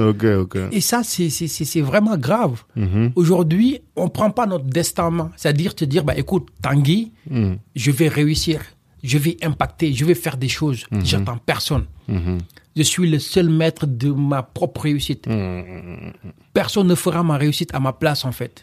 [0.72, 2.62] Et ça, c'est- c'est c'est- c'est vraiment grave.
[2.76, 3.12] Mhm.
[3.16, 5.30] Aujourd'hui, on prend pas notre destin en main.
[5.36, 7.58] C'est-à-dire te dire, bah, écoute, Tanguy, Mhm.
[7.76, 8.60] je vais réussir,
[9.02, 10.84] je vais impacter, je vais faire des choses.
[11.02, 11.84] J'attends personne.
[12.08, 12.38] Mhm.
[12.76, 15.28] Je suis le seul maître de ma propre réussite.
[15.28, 16.12] Mhm.
[16.52, 18.62] Personne ne fera ma réussite à ma place, en fait.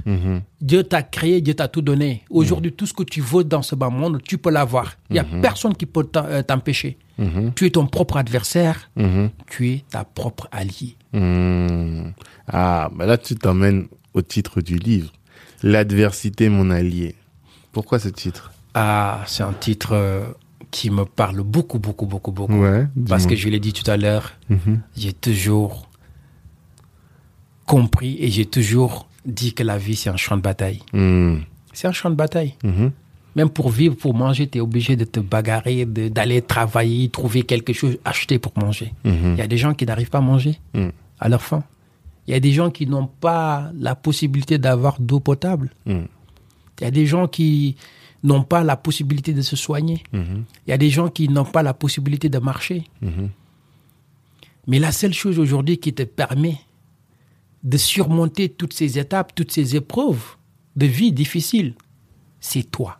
[0.61, 2.23] Dieu t'a créé, Dieu t'a tout donné.
[2.29, 4.95] Aujourd'hui, tout ce que tu veux dans ce bas monde, tu peux l'avoir.
[5.09, 6.97] Il n'y a personne qui peut euh, t'empêcher.
[7.21, 7.53] Mhm.
[7.55, 9.29] Tu es ton propre adversaire, Mhm.
[9.47, 10.95] tu es ta propre allié.
[11.13, 12.13] Mhm.
[12.47, 15.11] Ah, bah là, tu t'emmènes au titre du livre.
[15.63, 17.15] L'adversité, mon allié.
[17.71, 18.51] Pourquoi ce titre?
[18.73, 20.25] Ah, c'est un titre euh,
[20.71, 22.59] qui me parle beaucoup, beaucoup, beaucoup, beaucoup.
[22.61, 22.87] Ouais.
[23.07, 24.33] Parce que je l'ai dit tout à l'heure,
[24.97, 25.87] j'ai toujours
[27.65, 30.81] compris et j'ai toujours dit que la vie, c'est un champ de bataille.
[31.73, 32.55] C'est un champ de bataille.
[33.35, 37.71] Même pour vivre, pour manger, tu es obligé de te bagarrer, d'aller travailler, trouver quelque
[37.73, 38.93] chose, acheter pour manger.
[39.05, 39.33] Mhm.
[39.33, 40.91] Il y a des gens qui n'arrivent pas à manger Mhm.
[41.19, 41.63] à leur faim.
[42.27, 45.71] Il y a des gens qui n'ont pas la possibilité d'avoir d'eau potable.
[45.85, 46.07] Mhm.
[46.79, 47.77] Il y a des gens qui
[48.23, 50.03] n'ont pas la possibilité de se soigner.
[50.13, 52.83] Il y a des gens qui n'ont pas la possibilité de marcher.
[54.67, 56.57] Mais la seule chose aujourd'hui qui te permet
[57.63, 60.35] de surmonter toutes ces étapes, toutes ces épreuves
[60.75, 61.73] de vie difficiles,
[62.39, 62.99] c'est toi.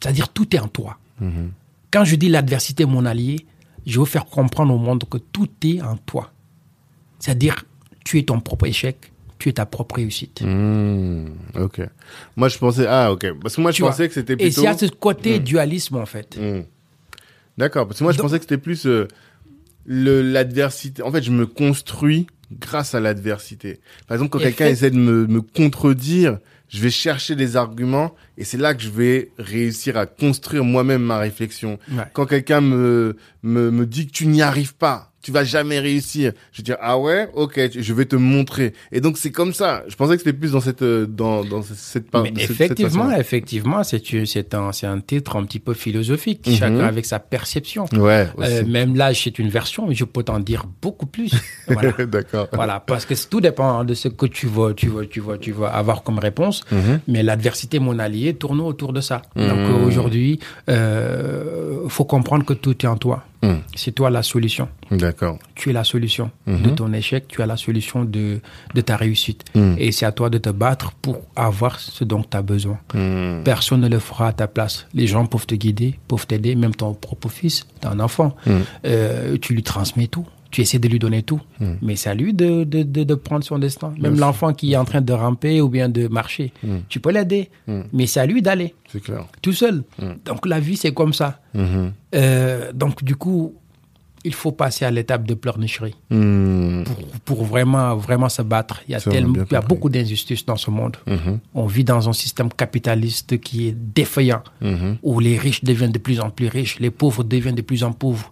[0.00, 0.98] C'est-à-dire tout est en toi.
[1.20, 1.52] Mhm.
[1.92, 3.46] Quand je dis l'adversité, mon allié,
[3.86, 6.32] je veux faire comprendre au monde que tout est en toi.
[7.18, 7.64] C'est-à-dire,
[8.04, 10.42] tu es ton propre échec, tu es ta propre réussite.
[10.42, 11.34] Mhm.
[11.60, 11.80] Ok.
[12.36, 12.86] Moi, je pensais.
[12.88, 13.26] Ah, ok.
[13.40, 14.08] Parce que moi, je Tu pensais vois.
[14.08, 14.60] que c'était Et plutôt.
[14.62, 16.38] il y a ce côté dualisme, en fait.
[17.58, 17.86] D'accord.
[17.86, 19.06] Parce que moi, je Donc- pensais que c'était plus euh,
[19.86, 21.02] l'adversité.
[21.02, 23.80] En fait, je me construis grâce à l'adversité.
[24.06, 26.38] Par exemple, quand Et quelqu'un fait- essaie de me, me contredire,
[26.72, 31.02] je vais chercher des arguments et c'est là que je vais réussir à construire moi-même
[31.02, 31.78] ma réflexion.
[31.90, 32.04] Ouais.
[32.14, 36.32] Quand quelqu'un me, me, me dit que tu n'y arrives pas, tu vas jamais réussir,
[36.52, 38.72] je dire ah ouais, ok, je vais te montrer.
[38.90, 39.84] Et donc c'est comme ça.
[39.88, 42.24] Je pensais que c'était plus dans cette euh, dans dans cette part.
[42.26, 46.54] Cette- effectivement, effectivement, c'est une- c'est un, c'est un titre un petit peu philosophique, Mhm.
[46.56, 47.84] chacun avec sa perception.
[47.92, 48.26] Ouais.
[48.36, 48.50] Aussi.
[48.52, 51.32] Euh, même là, c'est une version, mais je peux t'en dire beaucoup plus.
[51.68, 51.92] Voilà.
[52.06, 52.48] D'accord.
[52.52, 55.52] Voilà, parce que tout dépend de ce que tu veux, tu veux, tu veux, tu
[55.52, 56.64] veux avoir comme réponse.
[56.72, 57.00] Mhm.
[57.08, 59.22] Mais l'adversité, mon allié, tourne autour de ça.
[59.36, 63.24] Donc euh, aujourd'hui, euh, faut comprendre que tout est en toi.
[63.42, 63.60] Mhm.
[63.74, 64.68] C'est toi la solution.
[64.90, 65.38] D'accord.
[65.54, 66.62] Tu es la solution Mhm.
[66.62, 67.26] de ton échec.
[67.28, 68.40] Tu as la solution de,
[68.74, 69.44] de ta réussite.
[69.54, 69.76] Mhm.
[69.78, 72.78] Et c'est à toi de te battre pour avoir ce dont tu as besoin.
[72.94, 73.42] Mhm.
[73.44, 74.86] Personne ne le fera à ta place.
[74.94, 78.36] Les gens peuvent te guider, peuvent t'aider, même ton propre fils, ton enfant.
[78.46, 78.62] Mhm.
[78.86, 80.26] Euh, tu lui transmets tout.
[80.52, 81.40] Tu essaies de lui donner tout.
[81.60, 81.78] Mhm.
[81.82, 83.92] Mais c'est à lui de, de, de, de prendre son destin.
[83.98, 86.82] Même l'enfant qui est en train de ramper ou bien de marcher, Mhm.
[86.88, 87.50] tu peux l'aider.
[87.66, 87.84] Mhm.
[87.92, 89.24] Mais c'est à lui d'aller C'est clair.
[89.40, 89.82] tout seul.
[90.24, 91.40] Donc la vie, c'est comme ça.
[92.14, 93.54] Euh, donc du coup,
[94.24, 96.84] il faut passer à l'étape de pleurnicherie Hmm.
[96.84, 98.80] pour, pour vraiment, vraiment se battre.
[98.86, 100.96] Il y a, tellement, il y a beaucoup d'injustices dans ce monde.
[101.54, 104.42] On vit dans un système capitaliste qui est défaillant,
[105.02, 107.92] où les riches deviennent de plus en plus riches, les pauvres deviennent de plus en
[107.92, 108.30] pauvres.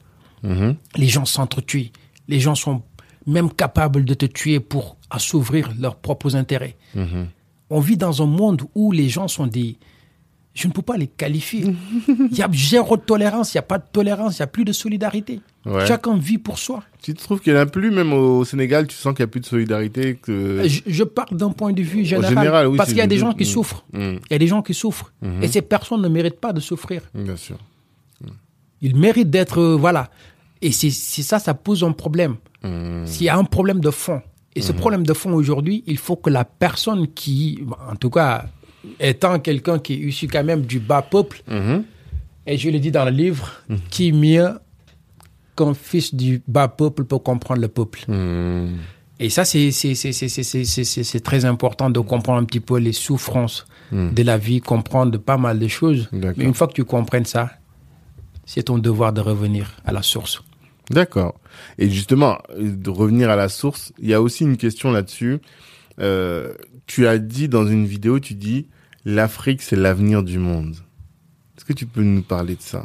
[0.97, 1.91] Les gens s'entretuent.
[2.31, 2.83] Les gens sont
[3.27, 6.77] même capables de te tuer pour assouvir leurs propres intérêts.
[6.95, 7.27] Mhm.
[7.69, 9.77] On vit dans un monde où les gens sont des...
[10.53, 11.65] Je ne peux pas les qualifier.
[12.09, 14.65] Il y a zéro tolérance, il n'y a pas de tolérance, il n'y a plus
[14.65, 15.41] de solidarité.
[15.65, 15.87] Ouais.
[15.87, 16.83] Chacun vit pour soi.
[17.03, 19.33] Tu trouves qu'il n'y en a plus, même au Sénégal, tu sens qu'il n'y a
[19.35, 20.63] plus de solidarité que...
[20.67, 22.35] Je, je parle d'un point de vue général.
[22.35, 23.55] général, oui, parce qu'il y a des gens qui Mm.
[23.55, 23.85] souffrent.
[23.93, 24.17] Hmm.
[24.29, 25.13] Il y a des gens qui souffrent.
[25.41, 27.03] Et ces personnes ne méritent pas de souffrir.
[27.15, 27.59] Bien sûr.
[28.83, 29.59] Ils méritent d'être...
[29.61, 30.11] euh, voilà.
[30.63, 32.37] Et c'est ça, ça pose un problème.
[32.63, 33.07] Hmm.
[33.07, 34.21] S'il y a un problème de fond,
[34.55, 37.61] et ce problème de fond aujourd'hui, il faut que la personne qui,
[37.91, 38.47] en tout cas,
[38.99, 41.85] étant quelqu'un qui est issu quand même du bas peuple, Mhm.
[42.47, 43.51] et je le dis dans le livre,
[43.91, 44.51] qui mieux
[45.57, 48.05] qu'un fils du bas peuple peut comprendre le peuple.
[48.09, 48.77] Hmm.
[49.19, 54.61] Et ça, c'est très important de comprendre un petit peu les souffrances de la vie,
[54.61, 56.09] comprendre pas mal de choses.
[56.13, 57.51] Mais une fois que tu comprennes ça,
[58.47, 60.43] c'est ton devoir de revenir à la source.
[60.91, 61.39] D'accord.
[61.79, 65.39] Et justement, de revenir à la source, il y a aussi une question là-dessus.
[66.01, 66.53] Euh,
[66.87, 68.67] tu as dit dans une vidéo, tu dis
[69.05, 70.75] l'Afrique, c'est l'avenir du monde.
[71.57, 72.83] Est-ce que tu peux nous parler de ça?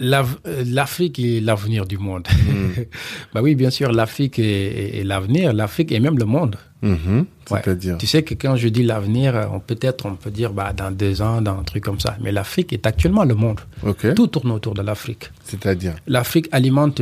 [0.00, 0.24] Euh,
[0.66, 2.26] L'Afrique est l'avenir du monde.
[2.48, 2.82] Hmm.
[3.34, 5.52] bah oui, bien sûr, l'Afrique est, est- est l'avenir.
[5.52, 6.56] L'Afrique est même le monde.
[6.82, 7.26] Mhm.
[7.50, 7.62] Ouais.
[7.98, 10.90] Tu sais que quand je dis l'avenir, euh, on peut-être on peut dire bah, dans
[10.90, 12.16] deux ans, dans un truc comme ça.
[12.20, 13.60] Mais l'Afrique est actuellement le monde.
[14.16, 15.30] Tout tourne autour de l'Afrique.
[15.44, 15.94] C'est-à-dire?
[16.06, 17.00] L'Afrique alimente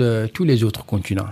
[0.00, 1.28] euh, tous les autres continents.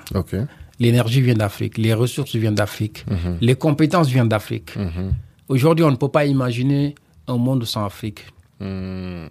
[0.81, 3.39] L'énergie vient d'Afrique, les ressources viennent d'Afrique, Mhm.
[3.41, 4.77] les compétences viennent d'Afrique.
[4.77, 5.13] Mhm.
[5.49, 6.95] Aujourd'hui, on ne peut pas imaginer
[7.27, 8.27] un monde sans Afrique.
[8.61, 9.27] Hmm.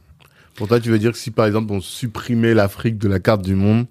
[0.55, 3.43] Pour toi, tu veux dire que si par exemple on supprimait l'Afrique de la carte
[3.43, 3.85] du monde,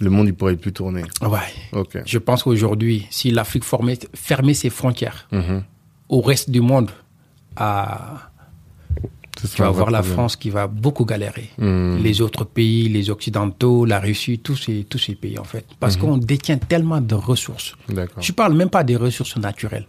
[0.00, 1.02] le monde il pourrait plus tourner.
[1.22, 1.38] Ouais.
[1.72, 1.98] Ok.
[2.04, 3.64] Je pense qu'aujourd'hui, si l'Afrique
[4.14, 5.62] fermait ses frontières Mhm.
[6.08, 6.90] au reste du monde,
[7.56, 8.30] à,
[9.40, 10.14] Ce tu vas voir la problème.
[10.14, 11.50] France qui va beaucoup galérer.
[11.58, 11.96] Hmm.
[12.02, 15.64] Les autres pays, les Occidentaux, la Russie, tous ces, tous ces pays en fait.
[15.80, 17.74] Parce qu'on détient tellement de ressources.
[18.20, 19.86] Je parle même pas des ressources naturelles,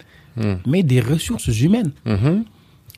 [0.65, 1.91] mais des ressources humaines.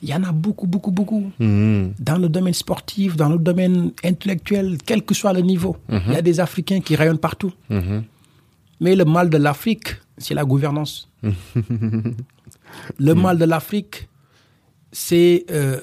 [0.01, 0.07] Mhm.
[0.07, 1.31] Il y en a beaucoup, beaucoup, beaucoup.
[1.39, 1.93] Mhm.
[1.99, 5.77] Dans le domaine sportif, dans le domaine intellectuel, quel que soit le niveau.
[5.89, 7.53] Il y a des Africains qui rayonnent partout.
[7.69, 8.03] Mhm.
[8.81, 11.09] Mais le mal de l'Afrique, c'est la gouvernance.
[12.99, 14.08] le mal de l'Afrique,
[14.91, 15.79] c'est euh,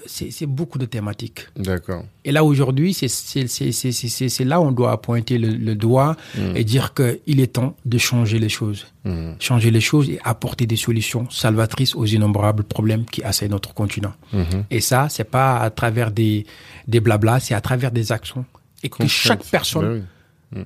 [0.49, 1.47] beaucoup de thématiques.
[1.57, 2.05] D'accord.
[2.24, 6.16] Et là, aujourd'hui, c'est là où on doit pointer le, le doigt
[6.57, 8.87] et dire qu'il est temps de changer les choses.
[9.05, 9.37] Mhm.
[9.39, 14.12] Changer les choses et apporter des solutions salvatrices aux innombrables problèmes qui assaillent notre continent.
[14.33, 14.65] Mhm.
[14.70, 16.45] Et ça, c'est pas à travers des,
[16.89, 18.45] des blablas, c'est à travers des actions.
[18.83, 20.05] Et que chaque personne
[20.53, 20.65] Ben oui.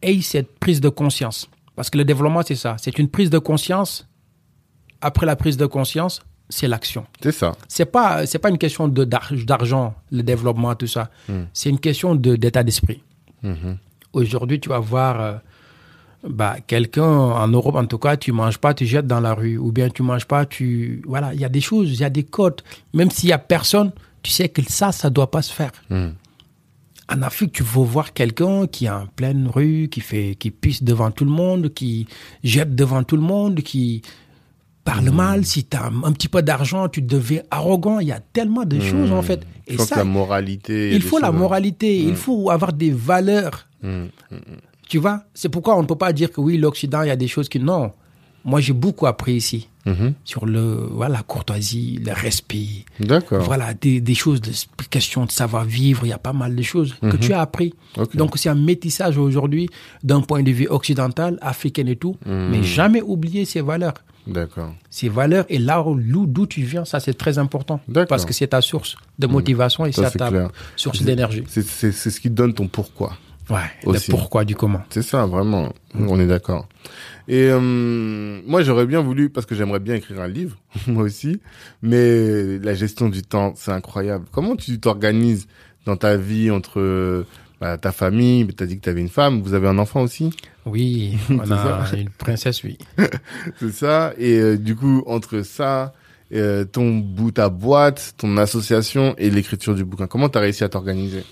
[0.00, 1.48] ait cette prise de conscience.
[1.76, 2.76] Parce que le développement, c'est ça.
[2.78, 4.06] C'est une prise de conscience.
[5.00, 6.22] Après la prise de conscience,
[6.56, 7.04] c'est l'action.
[7.22, 7.52] C'est ça.
[7.68, 11.04] C'est pas, c'est pas une question de d'ar- d'argent, le développement, tout ça.
[11.52, 13.00] C'est une question de d'état d'esprit.
[13.42, 13.78] Mhm.
[14.12, 15.34] Aujourd'hui, tu vas voir euh,
[16.28, 17.12] bah, quelqu'un
[17.44, 19.88] en Europe, en tout cas, tu manges pas, tu jettes dans la rue, ou bien
[19.88, 22.60] tu manges pas, tu voilà, il y a des choses, il y a des codes.
[22.94, 23.90] Même s'il y a personne,
[24.22, 25.72] tu sais que ça, ça doit pas se faire.
[25.90, 26.12] Mhm.
[27.14, 30.82] En Afrique, tu vas voir quelqu'un qui est en pleine rue, qui fait, qui pisse
[30.82, 32.06] devant tout le monde, qui
[32.44, 34.02] jette devant tout le monde, qui
[34.84, 35.14] parle Hmm.
[35.16, 35.44] mal.
[35.44, 37.98] Si tu as un petit peu d'argent, tu deviens arrogant.
[38.00, 39.40] Il y a tellement de choses en fait.
[39.66, 40.92] Et que ça, la moralité.
[40.94, 42.08] il faut la moralité, Hmm.
[42.08, 43.68] il faut avoir des valeurs.
[44.88, 47.16] Tu vois, c'est pourquoi on ne peut pas dire que oui, l'Occident, il y a
[47.16, 47.92] des choses qui non.
[48.44, 49.68] Moi, j'ai beaucoup appris ici
[50.24, 53.42] sur le voilà la courtoisie, le respect, D'accord.
[53.42, 54.52] voilà des, des choses de
[54.90, 56.04] question de savoir vivre.
[56.04, 57.72] Il y a pas mal de choses que tu as appris.
[58.14, 59.68] Donc c'est un métissage aujourd'hui
[60.04, 63.94] d'un point de vue occidental, africain et tout, mais jamais oublier ces valeurs.
[64.26, 64.72] D'accord.
[64.90, 68.08] Ces valeurs et là où- d'où tu viens, ça c'est très important D'accord.
[68.08, 70.50] parce que c'est ta source de motivation et c'est ta clair.
[70.76, 71.42] source d'énergie.
[71.48, 71.62] C'est
[71.92, 73.16] ce qui donne ton pourquoi.
[73.50, 74.82] Ouais, le pourquoi du comment.
[74.90, 75.72] C'est ça, vraiment.
[75.98, 76.68] On est d'accord.
[77.26, 81.40] Et euh, moi, j'aurais bien voulu, parce que j'aimerais bien écrire un livre, moi aussi,
[81.82, 84.26] mais la gestion du temps, c'est incroyable.
[84.30, 85.48] Comment tu t'organises
[85.86, 87.24] dans ta vie entre
[87.60, 90.02] bah, ta famille Tu as dit que tu avais une femme, vous avez un enfant
[90.02, 90.30] aussi?
[90.66, 91.96] Oui, on C'est a ça.
[91.96, 92.78] une princesse, oui.
[93.58, 94.12] C'est ça.
[94.18, 95.92] Et euh, du coup, entre ça,
[96.32, 100.62] euh, ton bout, ta boîte, ton association et l'écriture du bouquin, comment tu as réussi
[100.64, 101.24] à t'organiser?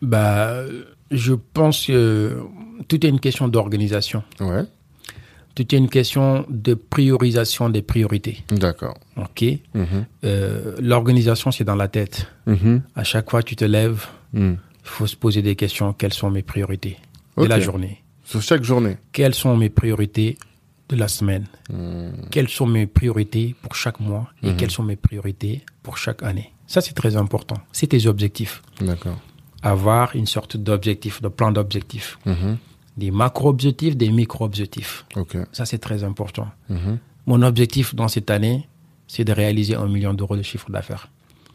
[0.00, 0.62] Bah,
[1.10, 2.38] je pense que
[2.86, 4.22] tout est une question d'organisation.
[4.40, 4.62] Ouais,
[5.56, 8.44] Tout est une question de priorisation des priorités.
[8.52, 8.96] d'accord.
[9.16, 9.42] Ok.
[9.74, 9.86] Mhm.
[10.24, 12.28] Euh, L'organisation, c'est dans la tête.
[12.46, 12.82] Mhm.
[12.94, 14.56] À chaque fois, tu te lèves, Mhm.
[14.84, 15.92] il faut se poser des questions.
[15.92, 16.96] Quelles sont mes priorités
[17.36, 18.02] de la journée?
[18.28, 18.98] Sur chaque journée.
[19.12, 20.36] Quelles sont mes priorités
[20.90, 21.46] de la semaine?
[21.72, 22.10] Hmm.
[22.30, 24.28] Quelles sont mes priorités pour chaque mois?
[24.42, 26.52] Et quelles sont mes priorités pour chaque année?
[26.66, 27.56] Ça, c'est très important.
[27.72, 28.60] C'est tes objectifs.
[28.82, 29.18] D'accord.
[29.62, 32.18] Avoir une sorte d'objectif, de plan d'objectifs.
[32.26, 32.58] Mhm.
[32.98, 35.06] Des macro-objectifs, des micro-objectifs.
[35.16, 35.38] Ok.
[35.52, 36.48] Ça, c'est très important.
[37.24, 38.68] Mon objectif dans cette année,
[39.06, 41.08] c'est de réaliser un million d'euros de chiffre d'affaires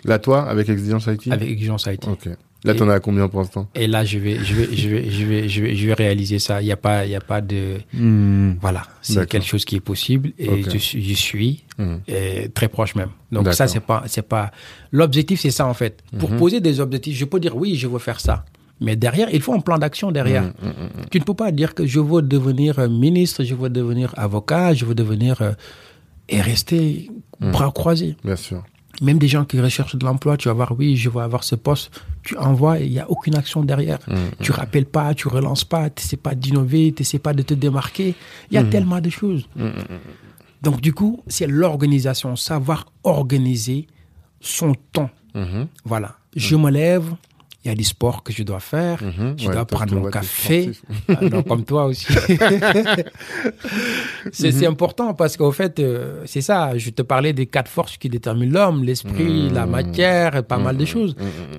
[0.05, 2.07] Là, toi, avec Exigence IT avec Exigence IT.
[2.07, 2.29] Ok.
[2.65, 3.67] Là, t'en as à combien pour l'instant?
[3.75, 6.39] Et là, je vais, je vais, je vais, je vais, je vais, je vais réaliser
[6.39, 6.61] ça.
[6.61, 7.77] Il n'y a pas, il y a pas de,
[8.61, 8.83] voilà.
[9.01, 11.99] C'est quelque chose qui est possible et je, suis- je suis Mhm.
[12.09, 13.09] euh, très proche même.
[13.31, 14.51] Donc ça, c'est pas, c'est pas.
[14.91, 16.03] L'objectif, c'est ça en fait.
[16.19, 16.37] Pour Mhm.
[16.37, 18.45] poser des objectifs, je peux dire oui, je veux faire ça.
[18.79, 20.51] Mais derrière, il faut un plan d'action derrière.
[21.11, 24.73] Tu ne peux pas dire que je veux devenir euh, ministre, je veux devenir avocat,
[24.73, 25.51] je veux devenir euh,
[26.29, 27.09] et rester
[27.39, 28.15] bras croisés.
[28.23, 28.63] Bien sûr.
[29.03, 31.55] Même des gens qui recherchent de l'emploi, tu vas voir, oui, je veux avoir ce
[31.55, 32.01] poste.
[32.23, 33.99] Tu envoies et il n'y a aucune action derrière.
[34.41, 37.53] Tu rappelles pas, tu relances pas, tu sais pas d'innover, tu sais pas de te
[37.53, 38.15] démarquer.
[38.49, 39.47] Il y a tellement de choses.
[40.61, 43.87] Donc, du coup, c'est l'organisation, savoir organiser
[44.39, 45.09] son temps.
[45.35, 45.67] Mhm.
[45.83, 46.15] Voilà.
[46.35, 47.09] Je me lève,
[47.63, 49.35] il y a du sport que je dois faire, Mhm.
[49.37, 50.71] je Ouais, dois prendre mon café.
[51.07, 52.07] Ah non, comme toi aussi.
[54.31, 57.97] c'est c'est important parce qu'au fait, euh, c'est ça, je te parlais des quatre forces
[57.97, 59.53] qui déterminent l'homme, l'esprit, Mhm.
[59.53, 61.15] la matière, et pas mal de choses.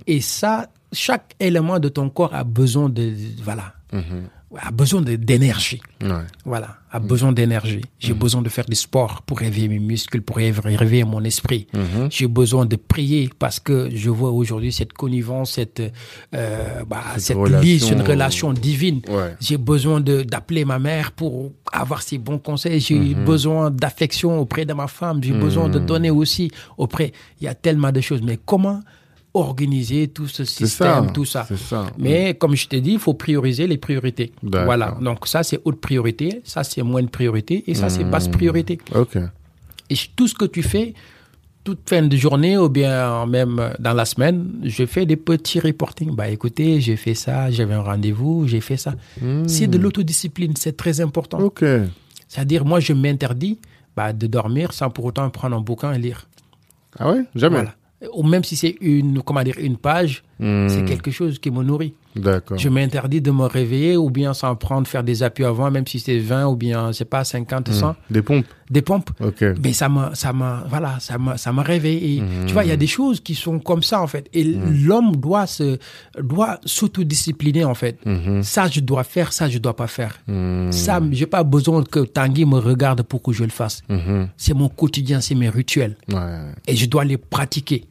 [0.06, 3.12] Et ça, chaque élément de ton corps a besoin de,
[3.42, 4.28] voilà, Mhm.
[4.60, 5.80] A besoin d'énergie.
[6.02, 6.10] Ouais.
[6.44, 7.80] Voilà, a besoin d'énergie.
[7.98, 11.66] J'ai besoin de faire du sport pour réveiller mes muscles, pour réveiller mon esprit.
[11.72, 12.08] Mhm.
[12.10, 15.82] J'ai besoin de prier parce que je vois aujourd'hui cette connivence, cette,
[16.34, 19.00] euh, bah, Cette relation, lice, une relation divine.
[19.08, 19.34] Ouais.
[19.40, 22.80] J'ai besoin d'appeler ma mère pour avoir ses bons conseils.
[22.80, 23.24] J'ai Mhm.
[23.24, 25.22] besoin d'affection auprès de ma femme.
[25.22, 27.12] J'ai besoin de donner aussi auprès.
[27.40, 28.22] Il y a tellement de choses.
[28.22, 28.80] Mais comment
[29.34, 31.12] organiser tout ce système, ça.
[31.12, 31.46] tout ça
[31.98, 34.32] mais comme je t'ai dit, il faut prioriser les priorités.
[34.42, 34.96] Voilà.
[35.00, 38.78] Donc ça, c'est haute priorité, ça, c'est moyenne priorité, et ça, c'est basse priorité.
[38.94, 39.18] Ok.
[39.90, 40.94] Et tout ce que tu fais,
[41.64, 46.14] toute fin de journée ou bien même dans la semaine, je fais des petits reporting.
[46.14, 48.94] Bah écoutez, j'ai fait ça, j'avais un rendez-vous, j'ai fait ça.
[49.46, 51.38] C'est de l'autodiscipline, c'est très important.
[51.40, 51.64] Ok.
[52.28, 53.58] C'est-à-dire, moi, je m'interdis
[53.96, 56.26] bah, de dormir sans pour autant prendre un bouquin et lire.
[56.98, 57.24] Ah ouais?
[57.34, 57.74] Jamais Voilà.
[58.12, 60.68] Ou même si c'est une, comment dire, une page, Hmm.
[60.68, 61.94] c'est quelque chose qui me nourrit.
[62.16, 62.58] D'accord.
[62.58, 65.98] Je m'interdis de me réveiller ou bien s'en prendre, faire des appuis avant, même si
[65.98, 69.10] c'est 20 ou bien, c'est pas 50, 100, Des pompes des pompes.
[69.62, 72.18] Mais ça me, ça me, voilà, ça me, ça me réveille.
[72.18, 74.28] Et, Tu vois, il y a des choses qui sont comme ça, en fait.
[74.32, 75.78] Et l'homme doit se,
[76.20, 77.98] doit s'autodiscipliner, en fait.
[78.42, 80.18] Ça, je dois faire, ça, je dois pas faire.
[80.26, 80.70] Hmm.
[80.72, 83.82] Ça, j'ai pas besoin que Tanguy me regarde pour que je le fasse.
[84.36, 85.96] C'est mon quotidien, c'est mes rituels.
[86.12, 86.38] Ouais.
[86.66, 87.84] Et je dois les pratiquer.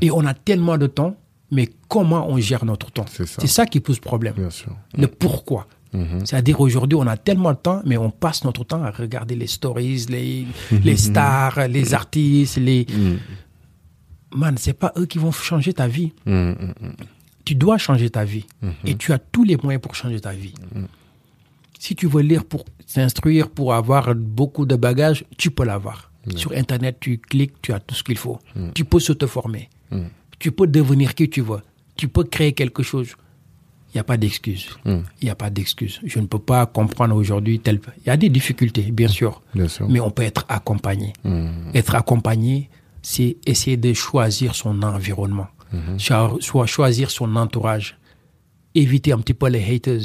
[0.00, 1.16] Et on a tellement de temps,
[1.50, 3.66] mais comment on gère notre temps C'est ça.
[3.66, 4.34] Qui pose problème.
[4.34, 4.72] Bien sûr.
[4.96, 5.66] Le pourquoi.
[5.92, 6.26] Mhm.
[6.26, 9.46] C'est-à-dire aujourd'hui, on a tellement de temps, mais on passe notre temps à regarder les
[9.46, 10.46] stories, les,
[10.82, 12.86] les stars, les artistes, les...
[14.34, 16.12] Man, c'est pas eux qui vont changer ta vie.
[17.44, 18.44] Tu dois changer ta vie.
[18.84, 20.54] Et tu as tous les moyens pour changer ta vie.
[21.78, 26.10] Si tu veux lire pour s'instruire, pour avoir beaucoup de bagages, tu peux l'avoir.
[26.34, 28.38] Sur Internet, tu cliques, tu as tout ce qu'il faut.
[28.74, 29.68] Tu peux s'auto-former.
[30.38, 31.60] Tu peux devenir qui tu veux.
[31.96, 33.14] Tu peux créer quelque chose.
[33.94, 34.68] Il n'y a pas d'excuse.
[34.84, 36.00] Il n'y a pas d'excuse.
[36.04, 37.80] Je ne peux pas comprendre aujourd'hui tel...
[38.04, 39.40] Il y a des difficultés, bien sûr.
[39.54, 39.88] Bien sûr.
[39.88, 41.14] Mais on peut être accompagné.
[41.74, 42.68] Être accompagné,
[43.00, 45.46] c'est essayer de choisir son environnement,
[45.98, 47.96] Cho- soit choisir son entourage,
[48.74, 50.02] éviter un petit peu les haters.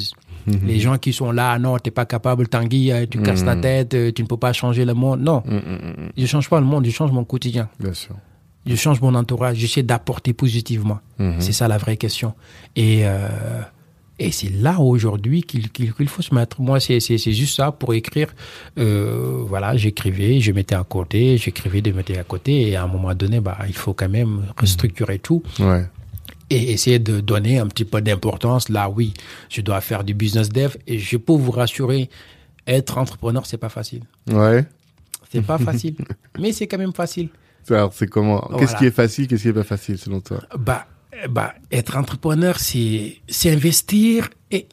[0.47, 3.55] Les gens qui sont là, non, tu n'es pas capable, Tanguy, euh, tu casses ta
[3.61, 5.21] tête, euh, tu ne peux pas changer le monde.
[5.21, 5.43] Non,
[6.17, 7.69] je ne change pas le monde, je change mon quotidien.
[7.79, 8.15] Bien sûr.
[8.65, 10.99] Je change mon entourage, j'essaie d'apporter positivement.
[11.39, 12.33] C'est ça la vraie question.
[12.75, 13.27] Et, euh,
[14.19, 16.61] et c'est là aujourd'hui qu'il qu'il faut se mettre.
[16.61, 18.27] Moi, c'est juste ça pour écrire.
[18.77, 22.69] Euh, voilà, j'écrivais, je mettais à côté, j'écrivais, je mettais à côté.
[22.69, 25.85] Et à un moment donné, bah, il faut quand même restructurer tout Ouais.
[26.51, 28.69] et essayer de donner un petit peu d'importance.
[28.69, 29.13] Là, oui,
[29.49, 30.75] je dois faire du business dev.
[30.85, 32.09] Et je peux vous rassurer,
[32.67, 34.03] être entrepreneur, c'est pas facile.
[34.29, 34.65] Ouais.
[35.31, 35.95] C'est pas facile,
[36.39, 37.29] mais c'est quand même facile.
[37.69, 38.77] Alors, c'est comment Qu'est-ce Voilà.
[38.79, 40.41] qui est facile Qu'est-ce qui est pas facile selon toi?
[40.57, 40.87] Bah,
[41.29, 44.67] bah, être entrepreneur, c'est c'est investir et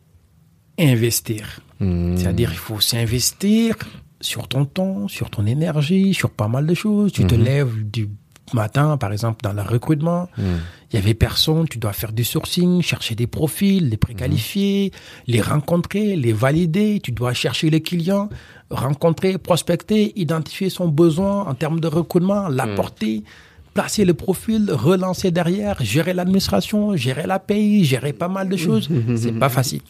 [0.78, 1.60] investir.
[1.81, 2.16] Hmm.
[2.16, 3.77] C'est-à-dire, il faut s'investir
[4.20, 7.12] sur ton temps, sur ton énergie, sur pas mal de choses.
[7.12, 8.09] Tu te lèves du
[8.54, 10.28] matin, par exemple, dans le recrutement.
[10.38, 14.90] Il y avait personne, tu dois faire du sourcing, chercher des profils, les préqualifier,
[15.26, 17.00] les rencontrer, les valider.
[17.02, 18.28] Tu dois chercher les clients,
[18.70, 23.22] rencontrer, prospecter, identifier son besoin en termes de recrutement, l'apporter.
[23.74, 28.88] placer le profil, relancer derrière, gérer l'administration, gérer la paye, gérer pas mal de choses.
[29.16, 29.82] c'est pas facile.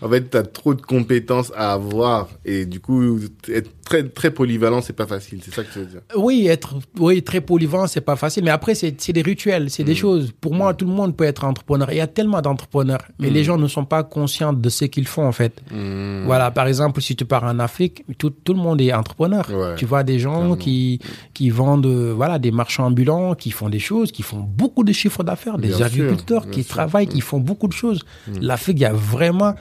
[0.00, 3.18] En fait, tu as trop de compétences à avoir et du coup,
[3.52, 5.40] être très, très polyvalent, c'est pas facile.
[5.42, 6.00] C'est ça que tu veux dire.
[6.16, 8.44] Oui, être oui, très polyvalent, c'est pas facile.
[8.44, 10.32] Mais après, c'est c'est des rituels, c'est des choses.
[10.40, 11.88] Pour moi, tout le monde peut être entrepreneur.
[11.92, 15.06] Il y a tellement d'entrepreneurs, mais les gens ne sont pas conscients de ce qu'ils
[15.06, 15.62] font, en fait.
[16.26, 19.48] Voilà, par exemple, si tu pars en Afrique, tout, tout le monde est entrepreneur.
[19.50, 21.00] Ouais, tu vois des gens qui,
[21.32, 25.22] qui vendent voilà, des marchands ambulants, qui font des choses, qui font beaucoup de chiffres
[25.22, 26.74] d'affaires, des Bien agriculteurs qui sûr.
[26.74, 28.00] travaillent, qui font beaucoup de choses.
[28.40, 29.54] L'Afrique, il y a vraiment...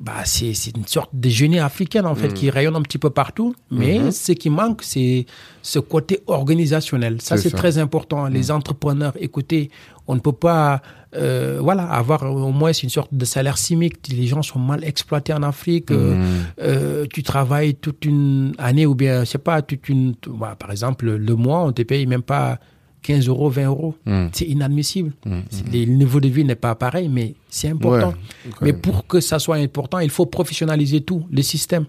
[0.00, 3.54] Bah, c'est une sorte de génie africaine en fait qui rayonne un petit peu partout.
[3.70, 5.26] Mais ce qui manque c'est
[5.62, 7.20] ce côté organisationnel.
[7.20, 8.26] Ça C'est très important.
[8.26, 9.70] Les entrepreneurs écoutez
[10.06, 10.82] on ne peut pas
[11.16, 15.32] euh, voilà avoir au moins une sorte de salaire chimique les gens sont mal exploités
[15.32, 15.90] en Afrique.
[15.90, 16.20] Euh,
[16.60, 20.70] euh, tu travailles toute une année ou bien je sais pas toute une voilà, par
[20.70, 22.58] exemple le mois on te paye même pas
[23.04, 23.94] 15 euros 20 euros
[24.32, 25.12] c'est inadmissible
[25.50, 28.08] C'est- le niveau de vie n'est pas pareil mais c'est important
[28.46, 31.84] Ouais, mais pour que ça soit important, il faut professionnaliser tout, le système.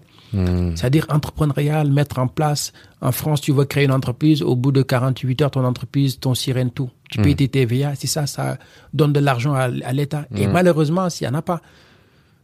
[0.76, 2.72] C'est-à-dire entrepreneurial, mettre en place.
[3.00, 6.34] En France, tu veux créer une entreprise, au bout de 48 heures, ton entreprise, ton
[6.34, 6.90] sirène, tout.
[7.10, 8.58] Tu payes tes TVA, c'est ça, ça
[8.92, 10.26] donne de l'argent à, à l'État.
[10.36, 11.60] Et malheureusement, s'il n'y en a pas.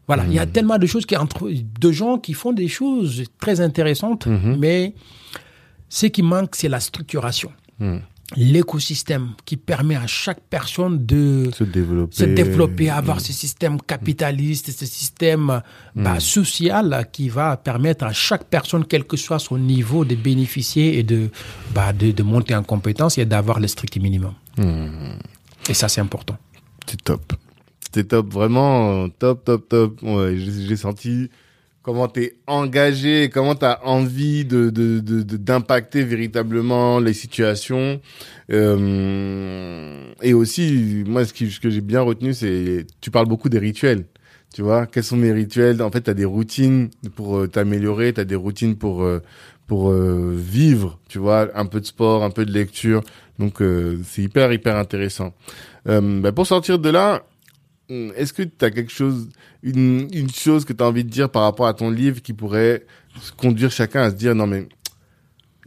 [0.07, 1.51] Voilà, il y a tellement de choses qui entre,
[1.87, 4.27] de gens qui font des choses très intéressantes,
[4.59, 4.95] mais
[5.89, 7.51] ce qui manque, c'est la structuration.
[8.35, 12.17] L'écosystème qui permet à chaque personne de Se développer.
[12.17, 15.61] se développer, avoir ce système capitaliste, ce système
[15.95, 20.99] bah, social qui va permettre à chaque personne, quel que soit son niveau, de bénéficier
[20.99, 21.29] et de,
[21.75, 24.33] bah, de, de monter en compétence et d'avoir le strict minimum.
[25.69, 26.39] Et ça, c'est important.
[26.87, 27.35] C'est top.
[27.85, 30.03] C'était top, vraiment euh, top, top, top.
[30.03, 31.29] Ouais, j'ai senti
[31.83, 38.01] comment t'es engagé, comment t'as envie de de- de- de- d'impacter véritablement les situations.
[38.51, 43.49] Euh, et aussi, moi, ce, qui, ce que j'ai bien retenu, c'est tu parles beaucoup
[43.49, 44.05] des rituels.
[44.55, 45.81] Tu vois, quels sont mes rituels?
[45.83, 49.21] En fait, t'as des routines pour euh, t'améliorer, t'as des routines pour euh,
[49.67, 50.99] pour euh, vivre.
[51.09, 53.03] Tu vois, un peu de sport, un peu de lecture.
[53.39, 55.33] Donc, euh, c'est hyper hyper intéressant.
[55.89, 57.23] Euh, bah, pour sortir de là,
[57.89, 59.29] est-ce que tu as quelque chose,
[59.63, 62.33] une, une chose que tu as envie de dire par rapport à ton livre qui
[62.33, 62.85] pourrait
[63.37, 64.67] conduire chacun à se dire non mais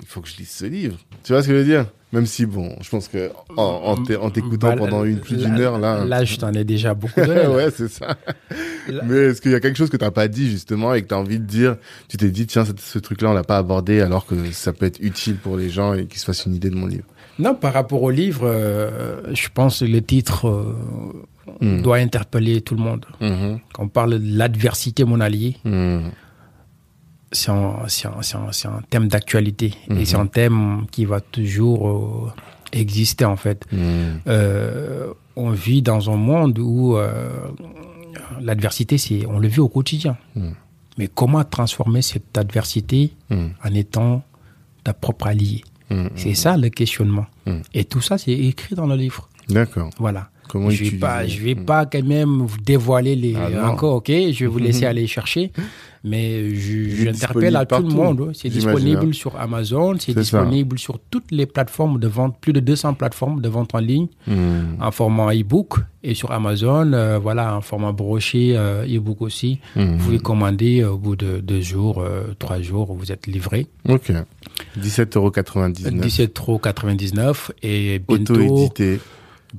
[0.02, 0.98] il faut que je lise ce livre.
[1.24, 1.86] Tu vois ce que je veux dire?
[2.14, 5.38] Même si bon, je pense que en, en t'é- en t'écoutant Bah, pendant une plus
[5.38, 6.06] d'une heure là.
[6.06, 7.46] Là, je t'en ai déjà beaucoup donné.
[7.56, 8.18] ouais, c'est ça.
[8.88, 11.08] Là- Mais est-ce qu'il y a quelque chose que t'as pas dit justement et que
[11.08, 11.78] t'as envie de dire
[12.08, 14.86] Tu t'es dit tiens ce, ce truc-là on l'a pas abordé alors que ça peut
[14.86, 17.06] être utile pour les gens et qu'ils se fassent une idée de mon livre?
[17.40, 20.74] Non, par rapport au livre, euh, je pense que le titre euh,
[21.82, 23.06] doit interpeller tout le monde.
[23.22, 23.60] Mhm.
[23.74, 26.12] Quand on parle de l'adversité, mon allié, Mhm.
[27.32, 29.74] c'est un, un- un- thème d'actualité.
[29.90, 32.32] Et c'est un thème qui va toujours euh,
[32.72, 33.66] exister, en fait.
[33.72, 34.22] Mhm.
[34.28, 37.30] Euh, on vit dans un monde où euh,
[38.42, 40.18] l'adversité, c'est, on le vit au quotidien.
[40.98, 43.52] Mais comment transformer cette adversité Mhm.
[43.64, 44.24] en étant
[44.84, 45.62] ta propre allié
[45.92, 46.10] Mhm.
[46.16, 47.28] C'est ça le questionnement.
[47.46, 47.62] Mhm.
[47.76, 49.30] Et tout ça, c'est écrit dans le livre.
[49.50, 49.90] D'accord.
[50.00, 50.30] Voilà.
[50.48, 53.96] Comment je vais utiliser pas, je vais pas quand même vous dévoiler les Ah encore,
[53.96, 54.08] ok?
[54.10, 55.52] Je vais vous laisser aller chercher,
[56.04, 58.32] mais j'interpelle à tout le monde.
[58.34, 59.14] C'est disponible hein.
[59.14, 60.20] sur Amazon, c'est ça.
[60.22, 64.08] disponible sur toutes les plateformes de vente, plus de 200 plateformes de vente en ligne,
[64.28, 64.78] Mhm.
[64.82, 69.60] en format e-book et sur Amazon, euh, voilà, en format broché euh, e-book aussi.
[69.76, 69.98] Mhm.
[69.98, 73.66] Vous pouvez commander euh, au bout de deux jours, euh, trois jours, vous êtes livré.
[73.90, 74.12] Ok.
[74.80, 76.02] 17,99€.
[76.02, 78.34] 17,99 et bientôt.
[78.36, 79.00] Auto-édité.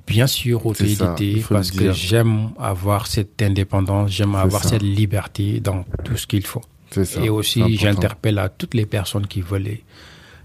[0.06, 4.70] Bien sûr, le parce que j'aime avoir cette indépendance, j'aime avoir ça.
[4.70, 6.62] cette liberté dans tout ce qu'il faut.
[6.90, 7.20] Ça.
[7.22, 9.78] Et aussi, j'interpelle à toutes les personnes qui veulent,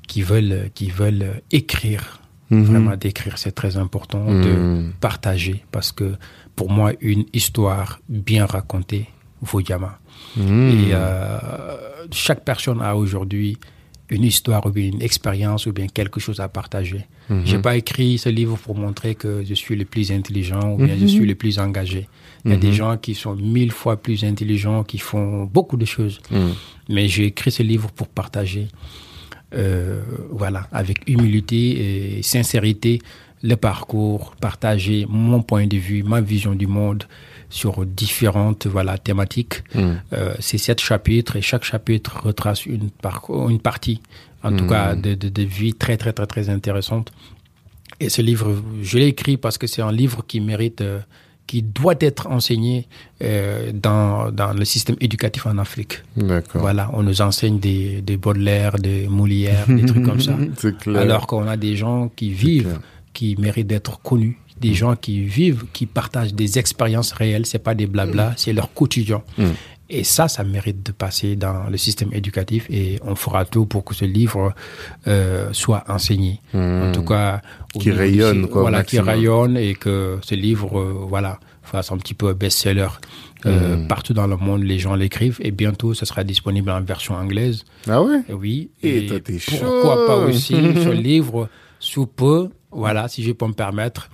[0.07, 2.19] qui veulent, qui veulent écrire.
[2.49, 2.64] Mhm.
[2.64, 4.94] Vraiment, d'écrire, c'est très important de Mhm.
[4.99, 6.15] partager, parce que
[6.56, 9.07] pour moi, une histoire bien racontée
[9.41, 9.99] vaut Yama.
[10.38, 10.69] Mhm.
[10.69, 11.40] Et euh,
[12.11, 13.57] chaque personne a aujourd'hui
[14.11, 17.01] une histoire ou bien une expérience ou bien quelque chose à partager.
[17.29, 17.41] Mhm.
[17.45, 20.95] J'ai pas écrit ce livre pour montrer que je suis le plus intelligent ou bien
[20.97, 21.07] je Mhm.
[21.15, 22.07] suis le plus engagé.
[22.45, 25.85] Il y a des gens qui sont mille fois plus intelligents, qui font beaucoup de
[25.85, 26.19] choses.
[26.29, 26.53] Mhm.
[26.89, 28.67] Mais j'ai écrit ce livre pour partager,
[29.53, 32.99] euh, voilà, avec humilité et sincérité,
[33.43, 37.03] le parcours, partager mon point de vue, ma vision du monde
[37.52, 39.64] sur différentes voilà thématiques.
[39.76, 40.02] Mhm.
[40.14, 44.02] Euh, c'est sept chapitres et chaque chapitre retrace une, parcours, une partie,
[44.41, 47.11] en tout cas, de, de, de vie très, très, très, très intéressante.
[47.99, 50.99] Et ce livre, je l'ai écrit parce que c'est un livre qui mérite euh,
[51.52, 52.88] qui doit être enseigné
[53.22, 56.02] euh, dans, dans le système éducatif en Afrique.
[56.15, 56.61] D'accord.
[56.61, 60.36] Voilà, on nous enseigne des, des Baudelaire, des Molière, des trucs comme ça.
[60.57, 61.02] C'est clair.
[61.02, 62.80] Alors qu'on a des gens qui vivent,
[63.11, 67.75] qui méritent d'être connus, des gens qui vivent, qui partagent des expériences réelles, c'est pas
[67.75, 69.21] des blabla, c'est leur quotidien.
[69.38, 69.43] Mm.
[69.93, 73.83] Et ça, ça mérite de passer dans le système éducatif et on fera tout pour
[73.83, 74.53] que ce livre
[75.07, 76.39] euh, soit enseigné.
[76.53, 77.41] En tout cas,
[77.77, 81.97] Qui rayonne, du- quoi, Voilà, qui rayonne et que ce livre, euh, voilà, fasse un
[81.97, 82.88] petit peu best-seller.
[83.45, 83.88] Euh, Mm.
[83.88, 87.65] Partout dans le monde, les gens l'écrivent et bientôt, ce sera disponible en version anglaise.
[87.89, 88.21] Ah ouais?
[88.29, 88.69] Et Oui.
[88.83, 90.05] Et t'es pourquoi chaud.
[90.07, 90.53] pas aussi
[90.85, 94.09] ce livre sous peu, voilà, si je peux me permettre,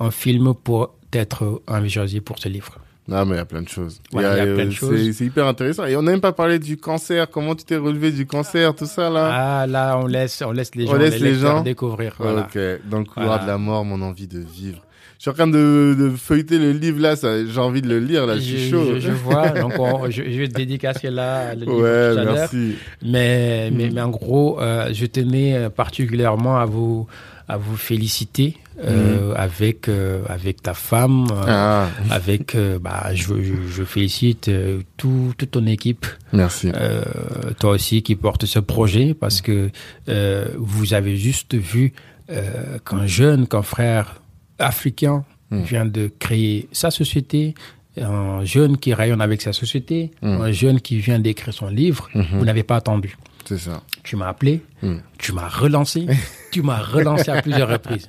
[0.00, 2.78] un film pour être envisagé pour ce livre.
[3.08, 4.00] Non, mais il y a plein de choses.
[4.12, 5.12] Ouais, il y a plein de c'est- choses.
[5.12, 5.86] C'est hyper intéressant.
[5.86, 7.30] Et on n'a même pas parlé du cancer.
[7.30, 9.30] Comment tu t'es relevé du cancer, tout ça, là?
[9.62, 11.62] Ah là, on laisse, on laisse les On gens, laisse les gens?
[11.62, 12.14] découvrir.
[12.18, 12.40] Voilà.
[12.42, 12.58] Ok,
[12.90, 13.42] dans le couloir Voilà.
[13.44, 14.82] de la mort, mon envie de vivre.
[15.16, 18.24] Je suis en train de, de feuilleter le livre là, j'ai envie de le lire
[18.26, 18.84] là, je suis chaud.
[18.94, 22.20] je- je vois, donc on- je, je vais te dédicacer là le livre ouais, tout
[22.20, 22.34] à l'heure.
[22.34, 22.74] merci.
[23.02, 27.08] Mais, mais, mais en gros, euh, je tenais euh, particulièrement à vous,
[27.48, 31.44] à vous féliciter euh, avec, euh, avec ta femme, euh.
[31.46, 36.70] Ah, avec, euh, bah, je, je, je félicite euh, tout, toute ton équipe, merci.
[36.74, 37.02] euh,
[37.58, 39.70] toi aussi qui porte ce projet, parce que
[40.08, 41.92] euh, vous avez juste vu
[42.30, 44.20] euh, qu'un jeune, qu'un frère
[44.58, 45.62] africain Mm.
[45.62, 47.54] vient de créer sa société,
[47.96, 50.26] un jeune qui rayonne avec sa société, Mm.
[50.42, 53.16] un jeune qui vient d'écrire son livre, vous n'avez pas attendu.
[53.46, 53.82] C'est ça.
[54.02, 54.60] Tu m'as appelé,
[55.16, 56.04] tu m'as relancé,
[56.50, 58.08] tu m'as relancé à plusieurs reprises.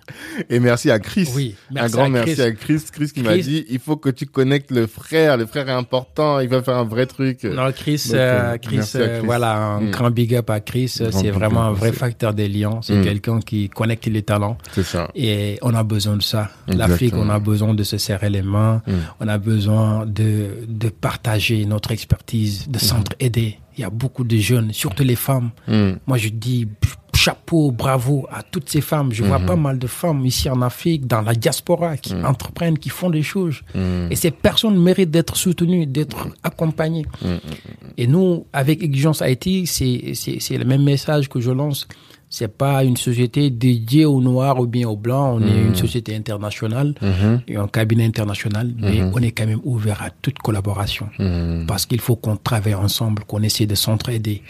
[0.50, 1.30] Et merci à Chris.
[1.36, 2.42] Oui, un merci grand à merci Chris.
[2.42, 2.82] à Chris.
[2.92, 5.38] Chris qui m'a dit, il faut que tu connectes le frère.
[5.38, 6.40] Le frère est important.
[6.40, 7.44] Il va faire un vrai truc.
[7.44, 9.26] Non, Chris, Donc, euh, euh, Chris, euh, Chris.
[9.26, 9.92] voilà, un Mm.
[9.92, 10.94] grand big up à Chris.
[11.00, 12.80] Grand C'est vraiment un vrai facteur des liens.
[12.82, 13.04] C'est Mm.
[13.04, 14.58] quelqu'un qui connecte les talents.
[14.74, 15.10] C'est ça.
[15.16, 16.50] Et on a besoin de ça.
[16.68, 18.82] L'Afrique, on a besoin de se serrer les mains.
[18.88, 18.92] Mm.
[19.20, 23.58] On a besoin de, de partager notre expertise, de s'entraider.
[23.78, 25.52] Il y a beaucoup de jeunes, surtout les femmes.
[25.68, 25.92] Mm.
[26.06, 26.68] Moi, je dis
[27.20, 29.12] chapeau, bravo à toutes ces femmes.
[29.12, 32.26] Je vois pas mal de femmes ici en Afrique, dans la diaspora, qui Mm.
[32.26, 33.58] entreprennent, qui font des choses.
[34.12, 37.06] Et ces personnes méritent d'être soutenues, d'être accompagnées.
[37.98, 41.88] Et nous, avec Exigence Haïti, c'est le même message que je lance.
[42.32, 45.40] C'est pas une société dédiée aux Noirs ou bien aux Blancs.
[45.42, 46.94] On est une société internationale
[47.48, 51.10] et un cabinet international, mais on est quand même ouvert à toute collaboration.
[51.68, 54.44] Parce qu'il faut qu'on travaille ensemble, qu'on essaie de s'entraider.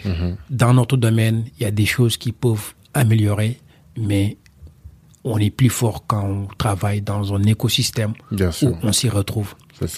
[0.50, 3.58] Dans notre domaine, il y a des choses qui peuvent améliorer,
[3.96, 4.36] mais
[5.24, 9.54] on est plus fort quand on travaille dans un écosystème où on s'y retrouve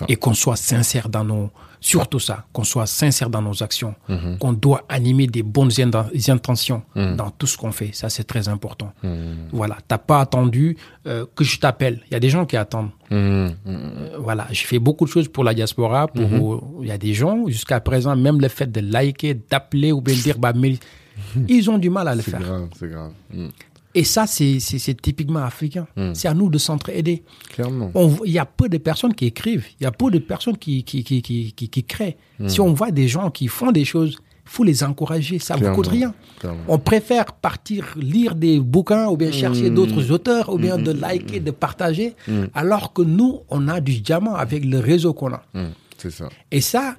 [0.08, 1.50] et qu'on soit sincère dans nos
[1.84, 4.38] surtout ça qu'on soit sincère dans nos actions Mhm.
[4.38, 8.48] qu'on doit animer des bonnes inten- intentions dans tout ce qu'on fait ça c'est très
[8.48, 9.48] important Mhm.
[9.52, 10.76] voilà t'as pas attendu
[11.08, 13.16] euh, que je t'appelle il y a des gens qui attendent Mm.
[13.16, 13.50] Mm.
[13.66, 17.12] Euh, voilà je fais beaucoup de choses pour la diaspora pour il y a des
[17.12, 20.78] gens jusqu'à présent même le fait de liker d'appeler ou bien de dire bah mais
[21.48, 23.12] ils ont du mal à le C'est faire grave, c'est grave.
[23.94, 24.58] Et ça c'est
[25.02, 27.90] typiquement africain c'est à nous de s'entraider Clairement.
[28.24, 30.82] il y a peu de personnes qui écrivent, il y a peu de personnes qui,
[30.84, 32.16] qui, qui, qui, qui, créent.
[32.38, 32.48] Hmm.
[32.48, 34.16] Si on voit des gens qui font des choses,
[34.46, 36.14] il faut les encourager, ça ne coûte rien.
[36.40, 36.60] Clairement.
[36.68, 39.74] On préfère partir lire des bouquins ou bien chercher Hmm.
[39.74, 42.14] d'autres auteurs ou bien de liker, de partager,
[42.54, 45.42] alors que nous, on a du diamant avec le réseau qu'on a.
[45.98, 46.28] C'est ça.
[46.50, 46.96] Et ça,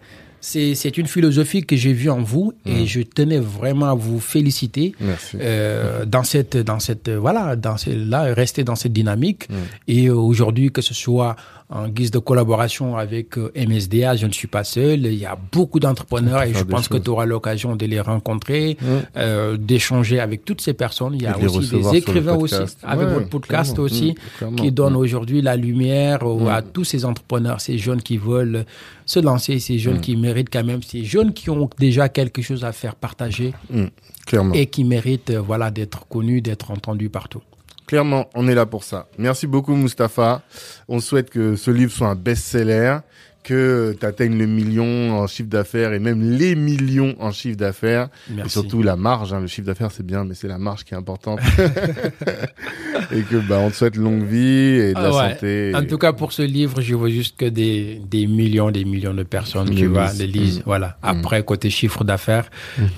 [0.49, 4.19] c'est c'est une philosophie que j'ai vue en vous et je tenais vraiment à vous
[4.19, 5.37] féliciter Merci.
[5.39, 9.67] euh, dans cette dans cette voilà dans ce, là rester dans cette dynamique Hmm.
[9.95, 11.35] et aujourd'hui que ce soit
[11.69, 15.37] en guise de collaboration avec euh, MSDA je ne suis pas seul il y a
[15.51, 18.77] beaucoup d'entrepreneurs et je pense que tu auras l'occasion de les rencontrer
[19.17, 23.07] euh, d'échanger avec toutes ces personnes il y a de aussi des écrivains aussi avec
[23.07, 23.85] Ouais, votre podcast clairement.
[23.85, 24.55] aussi Mm, clairement.
[24.57, 24.97] qui donnent Mm.
[24.97, 28.65] aujourd'hui la lumière euh, à tous ces entrepreneurs ces jeunes qui veulent
[29.05, 32.63] se lancer ces jeunes qui méritent quand même ces jeunes qui ont déjà quelque chose
[32.65, 33.85] à faire partager Mm.
[34.25, 34.53] Clairement.
[34.53, 37.41] et qui méritent voilà d'être connus, d'être entendus partout.
[37.87, 39.07] Clairement, on est là pour ça.
[39.17, 40.41] Merci beaucoup, Mustapha.
[40.87, 42.99] On souhaite que ce livre soit un best-seller,
[43.43, 48.07] que tu atteignes le million en chiffre d'affaires et même les millions en chiffre d'affaires.
[48.43, 49.33] Et surtout la marge.
[49.33, 49.39] hein.
[49.41, 51.39] Le chiffre d'affaires, c'est bien, mais c'est la marge qui est importante.
[53.11, 54.39] et que bah, on te souhaite longue vie
[54.79, 55.33] et de la Ah ouais.
[55.33, 55.71] santé.
[55.75, 59.13] En tout cas, pour ce livre, je veux juste que des, des millions, des millions
[59.13, 60.19] de personnes qui Le lisent.
[60.19, 60.59] le lisent.
[60.59, 60.63] Mm.
[60.65, 60.97] Voilà.
[61.01, 62.49] Après, côté chiffre d'affaires,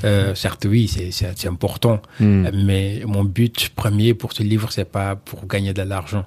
[0.03, 2.01] euh, certes, oui, c'est, important.
[2.19, 2.45] Mm.
[2.45, 6.25] Euh, Mais mon but premier pour ce livre, c'est pas pour gagner de l'argent.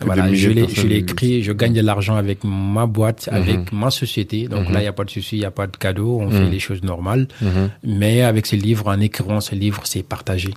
[0.00, 4.48] Voilà, je l'ai, écrit, je gagne de l'argent avec ma boîte, avec avec ma société.
[4.48, 6.30] Donc là, il n'y a pas de souci, il n'y a pas de cadeau, on
[6.30, 7.26] fait les choses normales.
[7.40, 7.70] Mhm.
[7.84, 10.52] Mais avec ce livre, en écrivant ce livre, c'est partagé.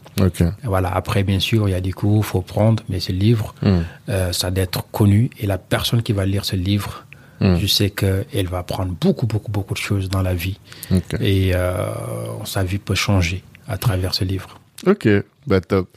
[0.63, 0.89] Voilà.
[0.93, 3.83] Après, bien sûr, il y a des cours, faut prendre, mais ce livre, Mhm.
[4.09, 5.29] euh, ça doit être connu.
[5.39, 7.05] Et la personne qui va lire ce livre,
[7.41, 7.57] Mhm.
[7.59, 10.57] je sais qu'elle va apprendre beaucoup, beaucoup, beaucoup de choses dans la vie.
[11.21, 11.85] Et euh,
[12.45, 14.59] sa vie peut changer à travers ce livre.
[14.85, 15.07] Ok.
[15.45, 15.87] Bah top.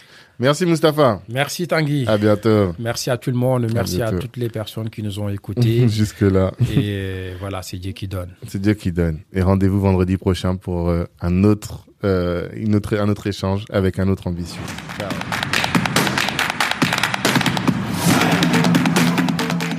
[0.41, 1.21] Merci Mustapha.
[1.29, 2.07] Merci Tanguy.
[2.07, 2.75] À bientôt.
[2.79, 3.71] Merci à tout le monde.
[3.75, 5.87] Merci à, toutes les personnes qui nous ont écoutés.
[5.91, 6.51] Jusque là.
[6.63, 8.31] Et euh, voilà, c'est Dieu qui donne.
[8.49, 9.19] C'est Dieu qui donne.
[9.35, 13.99] Et rendez-vous vendredi prochain pour euh, un autre, euh, une autre, un autre échange avec
[13.99, 14.63] un autre ambitieux.
[14.99, 15.11] Ciao.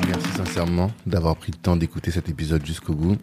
[0.08, 3.18] Merci sincèrement d'avoir pris le temps d'écouter cet épisode jusqu'au bout.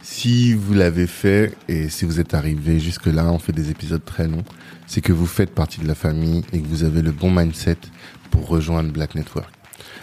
[0.00, 4.04] Si vous l'avez fait et si vous êtes arrivé jusque là, on fait des épisodes
[4.04, 4.44] très longs,
[4.86, 7.78] c'est que vous faites partie de la famille et que vous avez le bon mindset
[8.30, 9.48] pour rejoindre Black Network.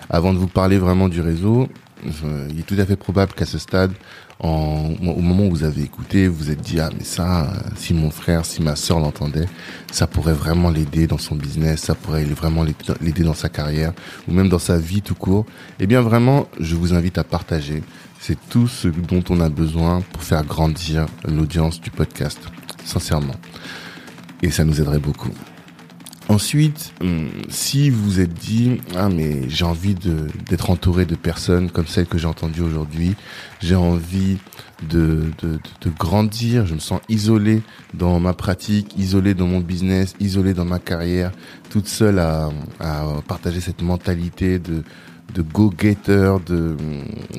[0.09, 1.69] Avant de vous parler vraiment du réseau,
[2.03, 3.91] il est tout à fait probable qu'à ce stade,
[4.39, 8.09] au moment où vous avez écouté, vous vous êtes dit ah mais ça, si mon
[8.09, 9.45] frère, si ma sœur l'entendait,
[9.91, 12.63] ça pourrait vraiment l'aider dans son business, ça pourrait vraiment
[13.01, 13.93] l'aider dans sa carrière
[14.27, 15.45] ou même dans sa vie tout court.
[15.79, 17.83] Eh bien vraiment, je vous invite à partager.
[18.19, 22.39] C'est tout ce dont on a besoin pour faire grandir l'audience du podcast,
[22.83, 23.35] sincèrement.
[24.41, 25.31] Et ça nous aiderait beaucoup.
[26.29, 31.87] Ensuite, hum, si vous êtes dit ah mais j'ai envie d'être entouré de personnes comme
[31.87, 33.15] celles que j'ai entendues aujourd'hui,
[33.59, 34.37] j'ai envie
[34.89, 37.63] de, de de grandir, je me sens isolé
[37.93, 41.31] dans ma pratique, isolé dans mon business, isolé dans ma carrière,
[41.69, 42.49] toute seule à
[42.79, 44.83] à partager cette mentalité de
[45.33, 46.77] de go-getter, de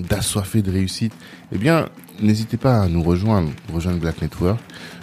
[0.09, 1.13] d'assoiffé de réussite.
[1.53, 1.89] Eh bien,
[2.21, 4.59] n'hésitez pas à nous rejoindre, rejoindre Black Network.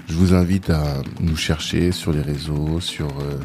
[0.10, 3.40] Je vous invite à nous chercher sur les réseaux, sur euh,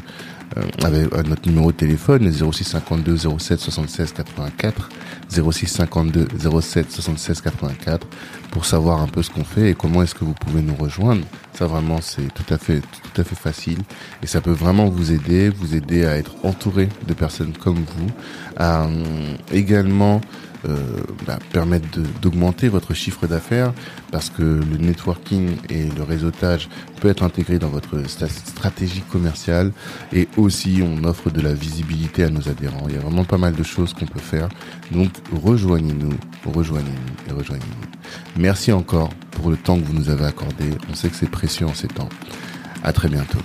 [0.57, 4.89] euh, avec euh, notre numéro de téléphone 06 52 07 76 84
[5.51, 6.27] 06 52
[6.61, 8.07] 07 76 84
[8.51, 11.25] pour savoir un peu ce qu'on fait et comment est-ce que vous pouvez nous rejoindre.
[11.53, 13.79] Ça vraiment c'est tout à fait tout à fait facile
[14.23, 18.07] et ça peut vraiment vous aider, vous aider à être entouré de personnes comme vous,
[18.57, 20.21] à euh, également
[20.67, 20.75] euh,
[21.25, 21.87] bah, permettre
[22.21, 23.73] d'augmenter votre chiffre d'affaires
[24.11, 26.69] parce que le networking et le réseautage
[27.01, 29.71] peut être intégré dans votre stratégie commerciale
[30.13, 32.85] et aussi on offre de la visibilité à nos adhérents.
[32.87, 34.49] Il y a vraiment pas mal de choses qu'on peut faire.
[34.91, 36.13] Donc rejoignez-nous,
[36.45, 38.41] rejoignez-nous et rejoignez-nous.
[38.41, 40.65] Merci encore pour le temps que vous nous avez accordé.
[40.89, 42.09] On sait que c'est précieux en ces temps.
[42.83, 43.39] À très bientôt.